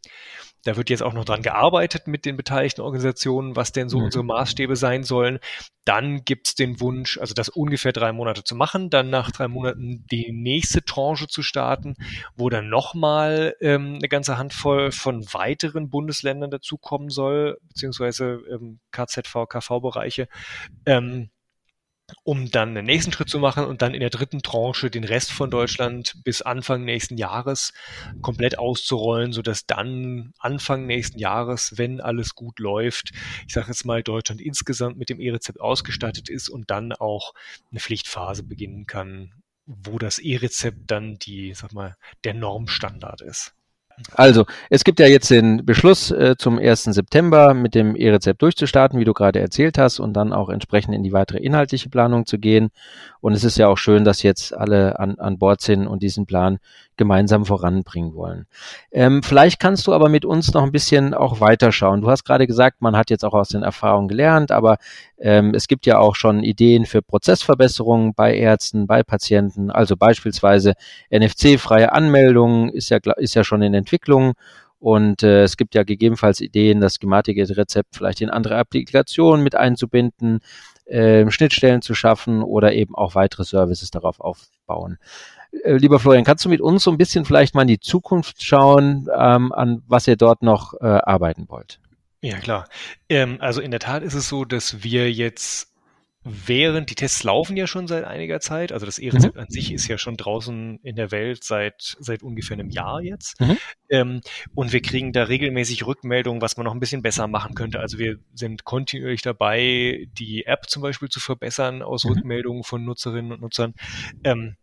Da 0.65 0.77
wird 0.77 0.91
jetzt 0.91 1.03
auch 1.03 1.13
noch 1.13 1.25
dran 1.25 1.43
gearbeitet 1.43 2.07
mit 2.07 2.25
den 2.25 2.37
beteiligten 2.37 2.81
Organisationen, 2.81 3.55
was 3.57 3.73
denn 3.73 3.89
so 3.89 3.99
mhm. 3.99 4.05
unsere 4.05 4.25
Maßstäbe 4.25 4.77
sein 4.77 5.05
sollen. 5.05 5.39
Dann 5.85 6.25
gibt's 6.25 6.55
den 6.55 6.81
Wunsch, 6.81 7.19
also 7.19 7.35
das 7.35 7.51
ungefähr 7.51 7.93
drei 7.93 8.13
Monate 8.13 8.43
zu 8.43 8.55
machen, 8.57 8.89
dann 8.89 9.11
nach 9.11 9.31
drei 9.31 9.49
Monaten 9.49 10.07
die 10.11 10.33
nächste 10.33 10.83
Tranche 10.85 11.29
zu 11.29 11.43
starten, 11.43 11.95
wo 12.37 12.49
dann 12.49 12.69
nochmal 12.69 13.55
ähm, 13.61 13.97
eine 13.97 14.09
ganze 14.09 14.39
Handvoll 14.39 14.91
von 14.91 15.25
weiteren 15.33 15.91
Bundesländern 15.91 16.51
dazukommen 16.51 17.11
soll, 17.11 17.59
beziehungsweise 17.69 18.41
ähm, 18.51 18.81
KZV, 18.91 19.47
KV-Bereiche. 19.49 20.29
Ähm, 20.87 21.31
um 22.23 22.51
dann 22.51 22.75
den 22.75 22.85
nächsten 22.85 23.13
Schritt 23.13 23.31
zu 23.31 23.39
machen 23.39 23.65
und 23.65 23.83
dann 23.83 23.95
in 23.95 24.01
der 24.01 24.11
dritten 24.11 24.43
Tranche 24.43 24.91
den 24.91 25.05
Rest 25.05 25.33
von 25.33 25.51
Deutschland 25.51 26.15
bis 26.23 26.43
Anfang 26.43 26.85
nächsten 26.85 27.17
Jahres 27.17 27.73
komplett 28.21 28.59
auszurollen, 28.59 29.33
sodass 29.33 29.67
dann 29.67 30.33
Anfang 30.39 30.87
nächsten 30.87 31.19
Jahres, 31.19 31.75
wenn 31.77 32.01
alles 32.01 32.35
gut 32.35 32.59
läuft, 32.59 33.13
ich 33.47 33.55
sage 33.55 33.69
jetzt 33.69 33.85
mal, 33.85 34.03
Deutschland 34.03 34.41
insgesamt 34.41 34.99
mit 34.99 35.09
dem 35.09 35.21
E-Rezept 35.21 35.61
ausgestattet 35.61 36.29
ist 36.29 36.49
und 36.49 36.71
dann 36.71 36.93
auch 36.93 37.33
eine 37.71 37.81
Pflichtphase 37.81 38.43
beginnen 38.43 38.87
kann, 38.87 39.33
wo 39.67 39.99
das 39.99 40.19
E-Rezept 40.19 40.91
dann 40.91 41.19
die, 41.19 41.55
sag 41.55 41.73
mal, 41.73 41.97
der 42.25 42.35
Normstandard 42.35 43.23
ist. 43.23 43.55
Also, 44.15 44.45
es 44.71 44.83
gibt 44.83 44.99
ja 44.99 45.07
jetzt 45.07 45.31
den 45.31 45.65
Beschluss 45.65 46.11
äh, 46.11 46.35
zum 46.37 46.59
1. 46.59 46.85
September 46.85 47.55
mit 47.55 47.75
dem 47.75 47.95
E-Rezept 47.95 48.43
durchzustarten, 48.43 48.99
wie 48.99 49.05
du 49.05 49.13
gerade 49.13 49.39
erzählt 49.39 49.79
hast, 49.79 50.01
und 50.01 50.15
dann 50.15 50.33
auch 50.33 50.49
entsprechend 50.49 50.95
in 50.95 51.03
die 51.03 51.13
weitere 51.13 51.39
inhaltliche 51.39 51.89
Planung 51.89 52.27
zu 52.27 52.39
gehen. 52.39 52.71
Und 53.21 53.35
es 53.35 53.45
ist 53.45 53.57
ja 53.57 53.69
auch 53.69 53.79
schön, 53.79 54.05
dass 54.05 54.23
jetzt 54.23 54.53
alle 54.53 54.99
an, 54.99 55.19
an 55.19 55.39
Bord 55.39 55.61
sind 55.61 55.87
und 55.87 56.03
diesen 56.03 56.27
Plan 56.27 56.59
gemeinsam 56.97 57.45
voranbringen 57.45 58.15
wollen. 58.15 58.47
Ähm, 58.93 59.23
vielleicht 59.23 59.61
kannst 59.61 59.87
du 59.87 59.93
aber 59.93 60.09
mit 60.09 60.25
uns 60.25 60.53
noch 60.55 60.63
ein 60.63 60.73
bisschen 60.73 61.15
auch 61.15 61.41
weiterschauen. 61.41 62.01
Du 62.01 62.11
hast 62.11 62.25
gerade 62.25 62.47
gesagt, 62.47 62.83
man 62.83 62.97
hat 62.97 63.11
jetzt 63.11 63.25
auch 63.25 63.35
aus 63.35 63.49
den 63.49 63.63
Erfahrungen 63.63 64.09
gelernt, 64.09 64.53
aber 64.53 64.79
ähm, 65.19 65.55
es 65.55 65.69
gibt 65.69 65.87
ja 65.87 65.99
auch 65.99 66.17
schon 66.17 66.43
Ideen 66.43 66.87
für 66.87 67.03
Prozessverbesserungen 67.03 68.15
bei 68.15 68.37
Ärzten, 68.37 68.87
bei 68.87 69.03
Patienten. 69.03 69.71
Also 69.71 69.97
beispielsweise 69.97 70.75
NFC-freie 71.11 71.93
Anmeldungen 71.93 72.69
ist 72.69 72.91
ja, 72.91 72.99
ist 73.17 73.35
ja 73.35 73.45
schon 73.45 73.63
in 73.63 73.75
Entwicklung 73.75 74.35
Und 74.85 75.23
äh, 75.23 75.45
es 75.45 75.57
gibt 75.57 75.75
ja 75.75 75.83
gegebenenfalls 75.83 76.43
Ideen, 76.43 76.83
das 76.83 76.99
Gematik-Rezept 76.99 77.97
vielleicht 77.97 78.21
in 78.21 78.29
andere 78.29 78.59
Applikationen 78.59 79.43
mit 79.43 79.55
einzubinden, 79.55 80.41
äh, 80.85 81.31
Schnittstellen 81.31 81.81
zu 81.81 81.95
schaffen 81.95 82.43
oder 82.43 82.75
eben 82.75 82.95
auch 82.95 83.15
weitere 83.15 83.45
Services 83.45 83.91
darauf 83.91 84.21
aufbauen. 84.21 84.99
Äh, 85.63 85.75
lieber 85.75 86.01
Florian, 86.01 86.25
kannst 86.25 86.45
du 86.45 86.49
mit 86.49 86.61
uns 86.61 86.83
so 86.83 86.91
ein 86.91 86.99
bisschen 86.99 87.25
vielleicht 87.25 87.55
mal 87.55 87.63
in 87.63 87.69
die 87.69 87.81
Zukunft 87.81 88.43
schauen, 88.43 89.09
ähm, 89.17 89.53
an 89.53 89.83
was 89.87 90.07
ihr 90.07 90.17
dort 90.17 90.43
noch 90.43 90.75
äh, 90.81 90.87
arbeiten 90.87 91.49
wollt? 91.49 91.81
Ja, 92.23 92.39
klar. 92.39 92.67
Ähm, 93.09 93.37
also 93.41 93.61
in 93.61 93.71
der 93.71 93.81
Tat 93.81 94.03
ist 94.03 94.15
es 94.15 94.29
so, 94.29 94.45
dass 94.45 94.83
wir 94.83 95.13
jetzt 95.13 95.75
während 96.25 96.89
die 96.89 96.95
Tests 96.95 97.23
laufen 97.23 97.55
ja 97.57 97.67
schon 97.67 97.87
seit 97.87 98.05
einiger 98.05 98.41
Zeit, 98.41 98.73
also 98.73 98.87
das 98.87 98.99
E-Rezept 98.99 99.35
mhm. 99.35 99.43
an 99.43 99.51
sich 99.51 99.71
ist 99.73 99.89
ja 99.89 99.99
schon 99.99 100.17
draußen 100.17 100.81
in 100.83 100.97
der 100.97 101.11
Welt 101.11 101.45
seit 101.45 101.97
seit 102.01 102.23
ungefähr 102.23 102.55
einem 102.55 102.71
Jahr 102.71 103.03
jetzt. 103.03 103.39
Mhm. 103.41 103.59
Ähm, 103.91 104.21
und 104.55 104.73
wir 104.73 104.81
kriegen 104.81 105.13
da 105.13 105.25
regelmäßig 105.25 105.87
Rückmeldungen, 105.87 106.41
was 106.41 106.57
man 106.57 106.65
noch 106.65 106.73
ein 106.73 106.81
bisschen 106.81 107.03
besser 107.03 107.29
machen 107.29 107.55
könnte. 107.55 107.79
Also 107.81 107.99
wir 107.99 108.17
sind 108.33 108.65
kontinuierlich 108.65 109.21
dabei, 109.21 110.09
die 110.13 110.47
App 110.47 110.71
zum 110.71 110.83
Beispiel 110.83 111.11
zu 111.11 111.21
verbessern 111.21 111.83
aus 111.83 112.05
mhm. 112.05 112.13
Rückmeldungen 112.13 112.65
von 112.65 112.85
Nutzerinnen 112.85 113.33
und 113.33 113.43
Nutzern. 113.43 113.75
Ähm, 114.25 114.57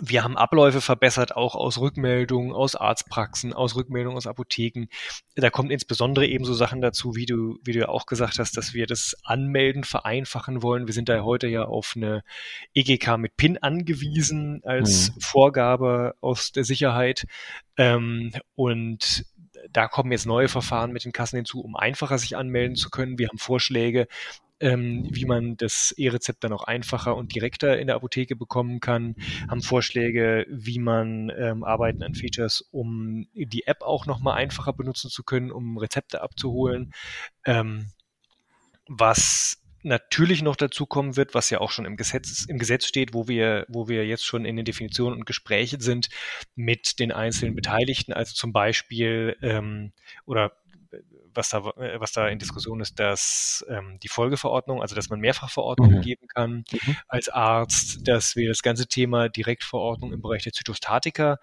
wir 0.00 0.24
haben 0.24 0.36
Abläufe 0.36 0.80
verbessert, 0.80 1.36
auch 1.36 1.54
aus 1.54 1.78
Rückmeldungen, 1.78 2.52
aus 2.52 2.74
Arztpraxen, 2.74 3.52
aus 3.52 3.76
Rückmeldungen 3.76 4.16
aus 4.16 4.26
Apotheken. 4.26 4.86
Da 5.34 5.50
kommen 5.50 5.70
insbesondere 5.70 6.26
eben 6.26 6.44
so 6.44 6.54
Sachen 6.54 6.80
dazu, 6.80 7.14
wie 7.16 7.26
du, 7.26 7.58
wie 7.62 7.72
du 7.72 7.80
ja 7.80 7.88
auch 7.88 8.06
gesagt 8.06 8.38
hast, 8.38 8.56
dass 8.56 8.74
wir 8.74 8.86
das 8.86 9.16
Anmelden 9.24 9.84
vereinfachen 9.84 10.62
wollen. 10.62 10.86
Wir 10.86 10.94
sind 10.94 11.08
da 11.08 11.22
heute 11.22 11.48
ja 11.48 11.64
auf 11.64 11.94
eine 11.96 12.22
EGK 12.74 13.18
mit 13.18 13.36
PIN 13.36 13.58
angewiesen 13.58 14.60
als 14.64 15.14
mhm. 15.14 15.20
Vorgabe 15.20 16.14
aus 16.20 16.52
der 16.52 16.64
Sicherheit. 16.64 17.26
Ähm, 17.76 18.32
und 18.54 19.24
da 19.70 19.88
kommen 19.88 20.12
jetzt 20.12 20.26
neue 20.26 20.48
Verfahren 20.48 20.92
mit 20.92 21.04
den 21.04 21.12
Kassen 21.12 21.36
hinzu, 21.36 21.60
um 21.60 21.76
einfacher 21.76 22.18
sich 22.18 22.36
anmelden 22.36 22.76
zu 22.76 22.90
können. 22.90 23.18
Wir 23.18 23.28
haben 23.28 23.38
Vorschläge, 23.38 24.06
ähm, 24.64 25.06
wie 25.10 25.26
man 25.26 25.56
das 25.58 25.92
E-Rezept 25.92 26.42
dann 26.42 26.54
auch 26.54 26.64
einfacher 26.64 27.14
und 27.16 27.34
direkter 27.34 27.78
in 27.78 27.86
der 27.86 27.96
Apotheke 27.96 28.34
bekommen 28.34 28.80
kann, 28.80 29.14
haben 29.48 29.60
Vorschläge, 29.60 30.46
wie 30.48 30.78
man 30.78 31.30
ähm, 31.36 31.64
arbeiten 31.64 32.02
an 32.02 32.14
Features, 32.14 32.62
um 32.70 33.26
die 33.34 33.66
App 33.66 33.82
auch 33.82 34.06
nochmal 34.06 34.38
einfacher 34.38 34.72
benutzen 34.72 35.10
zu 35.10 35.22
können, 35.22 35.52
um 35.52 35.76
Rezepte 35.76 36.22
abzuholen. 36.22 36.92
Ähm, 37.44 37.90
was 38.88 39.60
natürlich 39.82 40.40
noch 40.40 40.56
dazu 40.56 40.86
kommen 40.86 41.16
wird, 41.16 41.34
was 41.34 41.50
ja 41.50 41.60
auch 41.60 41.70
schon 41.70 41.84
im 41.84 41.98
Gesetz, 41.98 42.46
im 42.48 42.58
Gesetz 42.58 42.86
steht, 42.86 43.12
wo 43.12 43.28
wir, 43.28 43.66
wo 43.68 43.86
wir 43.86 44.06
jetzt 44.06 44.24
schon 44.24 44.46
in 44.46 44.56
den 44.56 44.64
Definitionen 44.64 45.18
und 45.18 45.26
Gesprächen 45.26 45.80
sind 45.80 46.08
mit 46.54 46.98
den 47.00 47.12
einzelnen 47.12 47.54
Beteiligten, 47.54 48.14
also 48.14 48.32
zum 48.32 48.54
Beispiel 48.54 49.36
ähm, 49.42 49.92
oder 50.24 50.52
was 51.34 51.48
da, 51.50 51.58
äh, 51.76 52.00
was 52.00 52.12
da 52.12 52.28
in 52.28 52.38
Diskussion 52.38 52.80
ist, 52.80 52.98
dass 52.98 53.64
ähm, 53.68 53.98
die 54.02 54.08
Folgeverordnung, 54.08 54.82
also 54.82 54.94
dass 54.94 55.08
man 55.08 55.20
Mehrfachverordnungen 55.20 55.98
mhm. 55.98 56.02
geben 56.02 56.28
kann 56.28 56.64
mhm. 56.70 56.96
als 57.08 57.28
Arzt, 57.28 58.06
dass 58.06 58.36
wir 58.36 58.48
das 58.48 58.62
ganze 58.62 58.86
Thema 58.86 59.28
Direktverordnung 59.28 60.12
im 60.12 60.22
Bereich 60.22 60.42
der 60.42 60.52
Zytostatika 60.52 61.38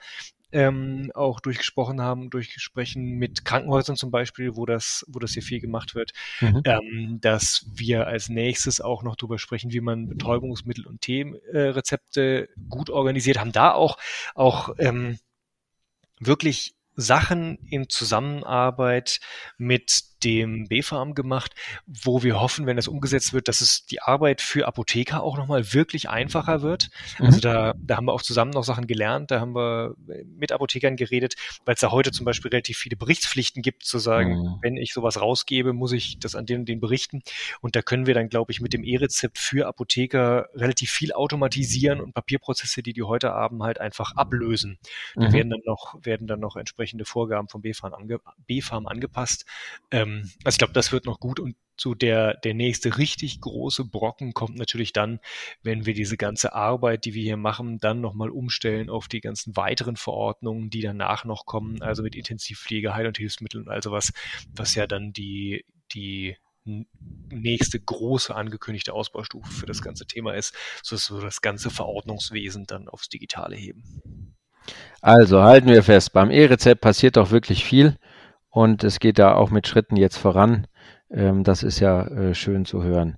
ähm, 0.51 1.11
auch 1.15 1.39
durchgesprochen 1.39 2.01
haben, 2.01 2.29
durchgesprochen 2.29 3.17
mit 3.17 3.45
Krankenhäusern 3.45 3.95
zum 3.95 4.11
Beispiel, 4.11 4.55
wo 4.55 4.65
das, 4.65 5.05
wo 5.07 5.19
das 5.19 5.31
hier 5.31 5.43
viel 5.43 5.61
gemacht 5.61 5.95
wird, 5.95 6.11
mhm. 6.41 6.61
ähm, 6.65 7.17
dass 7.21 7.65
wir 7.73 8.07
als 8.07 8.29
nächstes 8.29 8.81
auch 8.81 9.03
noch 9.03 9.15
darüber 9.15 9.39
sprechen, 9.39 9.71
wie 9.71 9.81
man 9.81 10.09
Betäubungsmittel 10.09 10.87
und 10.87 11.01
Themenrezepte 11.01 12.49
gut 12.69 12.89
organisiert, 12.89 13.39
haben 13.39 13.51
da 13.51 13.71
auch, 13.71 13.97
auch 14.35 14.75
ähm, 14.77 15.19
wirklich 16.19 16.75
Sachen 16.95 17.57
in 17.69 17.89
Zusammenarbeit 17.89 19.19
mit 19.57 20.03
dem 20.23 20.67
BFARM 20.67 21.15
gemacht, 21.15 21.53
wo 21.85 22.23
wir 22.23 22.39
hoffen, 22.39 22.65
wenn 22.65 22.75
das 22.75 22.87
umgesetzt 22.87 23.33
wird, 23.33 23.47
dass 23.47 23.61
es 23.61 23.85
die 23.85 24.01
Arbeit 24.01 24.41
für 24.41 24.67
Apotheker 24.67 25.23
auch 25.23 25.37
nochmal 25.37 25.73
wirklich 25.73 26.09
einfacher 26.09 26.61
wird. 26.61 26.89
Mhm. 27.19 27.25
Also 27.25 27.39
da, 27.39 27.73
da 27.77 27.97
haben 27.97 28.05
wir 28.05 28.13
auch 28.13 28.21
zusammen 28.21 28.51
noch 28.51 28.63
Sachen 28.63 28.87
gelernt, 28.87 29.31
da 29.31 29.39
haben 29.39 29.55
wir 29.55 29.95
mit 30.25 30.51
Apothekern 30.51 30.95
geredet, 30.95 31.35
weil 31.65 31.75
es 31.75 31.81
da 31.81 31.91
heute 31.91 32.11
zum 32.11 32.25
Beispiel 32.25 32.49
relativ 32.49 32.77
viele 32.77 32.95
Berichtspflichten 32.95 33.61
gibt, 33.61 33.83
zu 33.83 33.99
sagen, 33.99 34.41
mhm. 34.41 34.55
wenn 34.61 34.77
ich 34.77 34.93
sowas 34.93 35.19
rausgebe, 35.19 35.73
muss 35.73 35.91
ich 35.91 36.19
das 36.19 36.35
an 36.35 36.45
den 36.45 36.61
und 36.61 36.69
den 36.69 36.79
berichten. 36.79 37.21
Und 37.61 37.75
da 37.75 37.81
können 37.81 38.05
wir 38.05 38.13
dann, 38.13 38.29
glaube 38.29 38.51
ich, 38.51 38.61
mit 38.61 38.73
dem 38.73 38.83
E-Rezept 38.83 39.37
für 39.37 39.67
Apotheker 39.67 40.49
relativ 40.53 40.91
viel 40.91 41.13
automatisieren 41.13 41.99
und 41.99 42.13
Papierprozesse, 42.13 42.83
die 42.83 42.93
die 42.93 43.03
heute 43.03 43.31
haben, 43.31 43.63
halt 43.63 43.79
einfach 43.79 44.15
ablösen. 44.15 44.77
Da 45.15 45.29
mhm. 45.29 45.33
werden 45.33 45.49
dann 45.49 45.61
noch, 45.65 45.95
werden 46.01 46.27
dann 46.27 46.39
noch 46.39 46.55
entsprechende 46.55 47.05
Vorgaben 47.05 47.47
vom 47.47 47.61
BFARM, 47.61 47.93
ange, 47.93 48.19
BFARM 48.47 48.87
angepasst. 48.87 49.45
Ähm, 49.91 50.10
ähm, 50.11 50.31
also 50.43 50.55
ich 50.55 50.59
glaube, 50.59 50.73
das 50.73 50.91
wird 50.91 51.05
noch 51.05 51.19
gut 51.19 51.39
und 51.39 51.55
so 51.77 51.95
der, 51.95 52.35
der 52.35 52.53
nächste 52.53 52.97
richtig 52.97 53.41
große 53.41 53.85
Brocken 53.85 54.33
kommt 54.33 54.55
natürlich 54.55 54.93
dann, 54.93 55.19
wenn 55.63 55.85
wir 55.85 55.93
diese 55.93 56.17
ganze 56.17 56.53
Arbeit, 56.53 57.05
die 57.05 57.13
wir 57.13 57.23
hier 57.23 57.37
machen, 57.37 57.79
dann 57.79 58.01
nochmal 58.01 58.29
umstellen 58.29 58.89
auf 58.89 59.07
die 59.07 59.21
ganzen 59.21 59.55
weiteren 59.55 59.95
Verordnungen, 59.95 60.69
die 60.69 60.81
danach 60.81 61.25
noch 61.25 61.45
kommen, 61.45 61.81
also 61.81 62.03
mit 62.03 62.15
Intensivpflege, 62.15 62.93
Heil- 62.93 63.07
und 63.07 63.17
Hilfsmitteln 63.17 63.65
und 63.65 63.71
also 63.71 63.91
was, 63.91 64.13
was 64.55 64.75
ja 64.75 64.85
dann 64.85 65.11
die, 65.11 65.65
die 65.93 66.37
nächste 66.63 67.79
große 67.79 68.35
angekündigte 68.35 68.93
Ausbaustufe 68.93 69.51
für 69.51 69.65
das 69.65 69.81
ganze 69.81 70.05
Thema 70.05 70.35
ist, 70.35 70.53
sodass 70.83 71.11
wir 71.11 71.21
das 71.21 71.41
ganze 71.41 71.71
Verordnungswesen 71.71 72.65
dann 72.67 72.87
aufs 72.87 73.09
Digitale 73.09 73.55
heben. 73.55 74.35
Also 75.01 75.41
halten 75.41 75.67
wir 75.67 75.81
fest, 75.81 76.13
beim 76.13 76.29
E-Rezept 76.29 76.81
passiert 76.81 77.17
doch 77.17 77.31
wirklich 77.31 77.65
viel 77.65 77.97
und 78.51 78.83
es 78.83 78.99
geht 78.99 79.17
da 79.17 79.33
auch 79.33 79.49
mit 79.49 79.67
Schritten 79.67 79.95
jetzt 79.95 80.17
voran. 80.17 80.67
Ähm, 81.09 81.43
das 81.43 81.63
ist 81.63 81.79
ja 81.79 82.03
äh, 82.03 82.33
schön 82.35 82.65
zu 82.65 82.83
hören. 82.83 83.17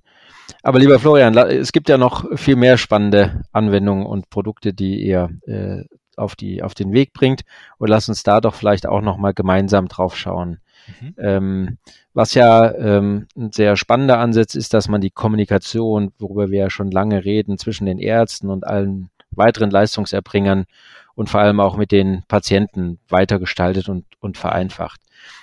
Aber 0.62 0.78
lieber 0.78 0.98
Florian, 0.98 1.36
es 1.36 1.72
gibt 1.72 1.88
ja 1.88 1.98
noch 1.98 2.38
viel 2.38 2.56
mehr 2.56 2.76
spannende 2.78 3.42
Anwendungen 3.52 4.06
und 4.06 4.30
Produkte, 4.30 4.72
die 4.72 5.02
ihr 5.04 5.30
äh, 5.46 5.84
auf, 6.16 6.36
die, 6.36 6.62
auf 6.62 6.74
den 6.74 6.92
Weg 6.92 7.12
bringt. 7.12 7.42
Und 7.78 7.88
lass 7.88 8.08
uns 8.08 8.22
da 8.22 8.40
doch 8.40 8.54
vielleicht 8.54 8.86
auch 8.86 9.00
nochmal 9.00 9.34
gemeinsam 9.34 9.88
drauf 9.88 10.16
schauen. 10.16 10.60
Mhm. 11.00 11.14
Ähm, 11.18 11.78
was 12.12 12.34
ja 12.34 12.72
ähm, 12.74 13.26
ein 13.36 13.52
sehr 13.52 13.76
spannender 13.76 14.18
Ansatz 14.18 14.54
ist, 14.54 14.74
dass 14.74 14.88
man 14.88 15.00
die 15.00 15.10
Kommunikation, 15.10 16.12
worüber 16.18 16.50
wir 16.50 16.60
ja 16.60 16.70
schon 16.70 16.90
lange 16.90 17.24
reden, 17.24 17.58
zwischen 17.58 17.86
den 17.86 17.98
Ärzten 17.98 18.50
und 18.50 18.66
allen 18.66 19.10
weiteren 19.30 19.70
Leistungserbringern 19.70 20.66
und 21.14 21.30
vor 21.30 21.40
allem 21.40 21.60
auch 21.60 21.76
mit 21.76 21.90
den 21.90 22.22
Patienten 22.28 22.98
weitergestaltet 23.08 23.88
und, 23.88 24.04
und 24.20 24.36
vereinfacht. 24.36 25.00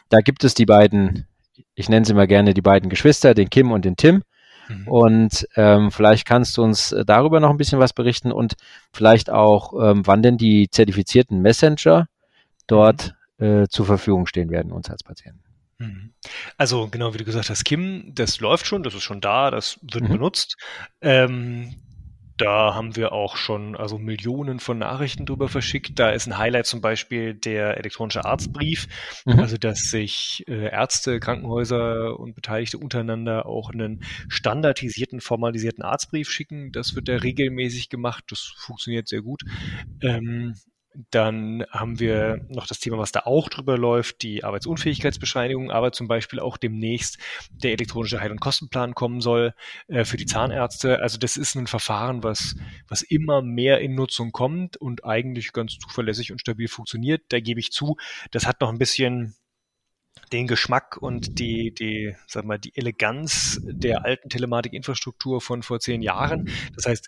Da 0.09 0.21
gibt 0.21 0.43
es 0.43 0.53
die 0.53 0.65
beiden, 0.65 1.27
ich 1.75 1.89
nenne 1.89 2.05
sie 2.05 2.13
mal 2.13 2.27
gerne 2.27 2.53
die 2.53 2.61
beiden 2.61 2.89
Geschwister, 2.89 3.33
den 3.33 3.49
Kim 3.49 3.71
und 3.71 3.85
den 3.85 3.95
Tim. 3.95 4.23
Mhm. 4.67 4.87
Und 4.87 5.47
ähm, 5.55 5.91
vielleicht 5.91 6.25
kannst 6.25 6.57
du 6.57 6.63
uns 6.63 6.95
darüber 7.05 7.39
noch 7.39 7.49
ein 7.49 7.57
bisschen 7.57 7.79
was 7.79 7.93
berichten 7.93 8.31
und 8.31 8.53
vielleicht 8.91 9.29
auch, 9.29 9.73
ähm, 9.81 10.05
wann 10.05 10.21
denn 10.21 10.37
die 10.37 10.69
zertifizierten 10.69 11.41
Messenger 11.41 12.07
dort 12.67 13.15
mhm. 13.37 13.63
äh, 13.63 13.67
zur 13.67 13.85
Verfügung 13.85 14.27
stehen 14.27 14.49
werden, 14.49 14.71
uns 14.71 14.89
als 14.89 15.03
Patienten. 15.03 15.43
Mhm. 15.81 16.13
Also 16.57 16.87
genau 16.87 17.13
wie 17.13 17.17
du 17.17 17.25
gesagt 17.25 17.49
hast, 17.49 17.65
Kim, 17.65 18.11
das 18.13 18.39
läuft 18.39 18.65
schon, 18.65 18.83
das 18.83 18.93
ist 18.93 19.03
schon 19.03 19.21
da, 19.21 19.51
das 19.51 19.79
wird 19.81 20.03
mhm. 20.03 20.13
benutzt. 20.13 20.57
Ähm, 21.01 21.75
da 22.41 22.73
haben 22.73 22.95
wir 22.95 23.11
auch 23.11 23.35
schon 23.35 23.75
also 23.75 23.99
Millionen 23.99 24.59
von 24.59 24.79
Nachrichten 24.79 25.27
drüber 25.27 25.47
verschickt. 25.47 25.99
Da 25.99 26.09
ist 26.09 26.25
ein 26.25 26.37
Highlight 26.37 26.65
zum 26.65 26.81
Beispiel 26.81 27.35
der 27.35 27.77
elektronische 27.77 28.25
Arztbrief, 28.25 28.87
mhm. 29.25 29.39
also 29.39 29.57
dass 29.57 29.79
sich 29.91 30.43
äh, 30.47 30.71
Ärzte, 30.71 31.19
Krankenhäuser 31.19 32.19
und 32.19 32.33
Beteiligte 32.33 32.79
untereinander 32.79 33.45
auch 33.45 33.69
einen 33.69 34.03
standardisierten, 34.27 35.21
formalisierten 35.21 35.83
Arztbrief 35.83 36.31
schicken. 36.31 36.71
Das 36.71 36.95
wird 36.95 37.07
da 37.07 37.17
regelmäßig 37.17 37.89
gemacht. 37.89 38.23
Das 38.29 38.53
funktioniert 38.57 39.07
sehr 39.07 39.21
gut. 39.21 39.43
Ähm, 40.01 40.55
dann 41.09 41.65
haben 41.71 41.99
wir 41.99 42.45
noch 42.49 42.67
das 42.67 42.79
Thema, 42.79 42.97
was 42.97 43.11
da 43.11 43.21
auch 43.21 43.49
drüber 43.49 43.77
läuft, 43.77 44.21
die 44.21 44.43
Arbeitsunfähigkeitsbescheinigung, 44.43 45.71
aber 45.71 45.91
zum 45.91 46.07
Beispiel 46.07 46.39
auch 46.39 46.57
demnächst 46.57 47.17
der 47.51 47.71
elektronische 47.71 48.19
Heil- 48.19 48.31
und 48.31 48.41
Kostenplan 48.41 48.93
kommen 48.93 49.21
soll 49.21 49.53
äh, 49.87 50.03
für 50.03 50.17
die 50.17 50.25
Zahnärzte. 50.25 51.01
Also 51.01 51.17
das 51.17 51.37
ist 51.37 51.55
ein 51.55 51.67
Verfahren, 51.67 52.23
was, 52.23 52.55
was 52.87 53.01
immer 53.01 53.41
mehr 53.41 53.79
in 53.79 53.95
Nutzung 53.95 54.31
kommt 54.31 54.77
und 54.77 55.05
eigentlich 55.05 55.53
ganz 55.53 55.77
zuverlässig 55.77 56.31
und 56.31 56.39
stabil 56.39 56.67
funktioniert. 56.67 57.23
Da 57.29 57.39
gebe 57.39 57.59
ich 57.59 57.71
zu, 57.71 57.97
das 58.31 58.45
hat 58.45 58.61
noch 58.61 58.69
ein 58.69 58.77
bisschen 58.77 59.35
den 60.31 60.47
Geschmack 60.47 60.97
und 60.97 61.39
die, 61.39 61.73
die, 61.73 62.15
sag 62.27 62.45
mal, 62.45 62.57
die 62.57 62.75
Eleganz 62.75 63.59
der 63.63 64.05
alten 64.05 64.29
Telematikinfrastruktur 64.29 65.41
von 65.41 65.63
vor 65.63 65.79
zehn 65.79 66.01
Jahren. 66.01 66.49
Das 66.75 66.85
heißt, 66.85 67.07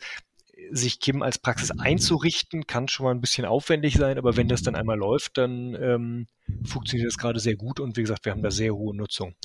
sich 0.74 1.00
Kim 1.00 1.22
als 1.22 1.38
Praxis 1.38 1.72
einzurichten, 1.72 2.66
kann 2.66 2.88
schon 2.88 3.06
mal 3.06 3.12
ein 3.12 3.22
bisschen 3.22 3.46
aufwendig 3.46 3.96
sein, 3.96 4.18
aber 4.18 4.36
wenn 4.36 4.48
das 4.48 4.64
dann 4.64 4.76
einmal 4.76 4.98
läuft, 4.98 5.38
dann 5.38 5.76
ähm, 5.76 6.28
funktioniert 6.66 7.08
das 7.08 7.18
gerade 7.18 7.40
sehr 7.40 7.56
gut 7.56 7.80
und 7.80 7.96
wie 7.96 8.02
gesagt, 8.02 8.26
wir 8.26 8.32
haben 8.32 8.42
da 8.42 8.52
sehr 8.52 8.74
hohe 8.74 8.96
Nutzung. 8.96 9.36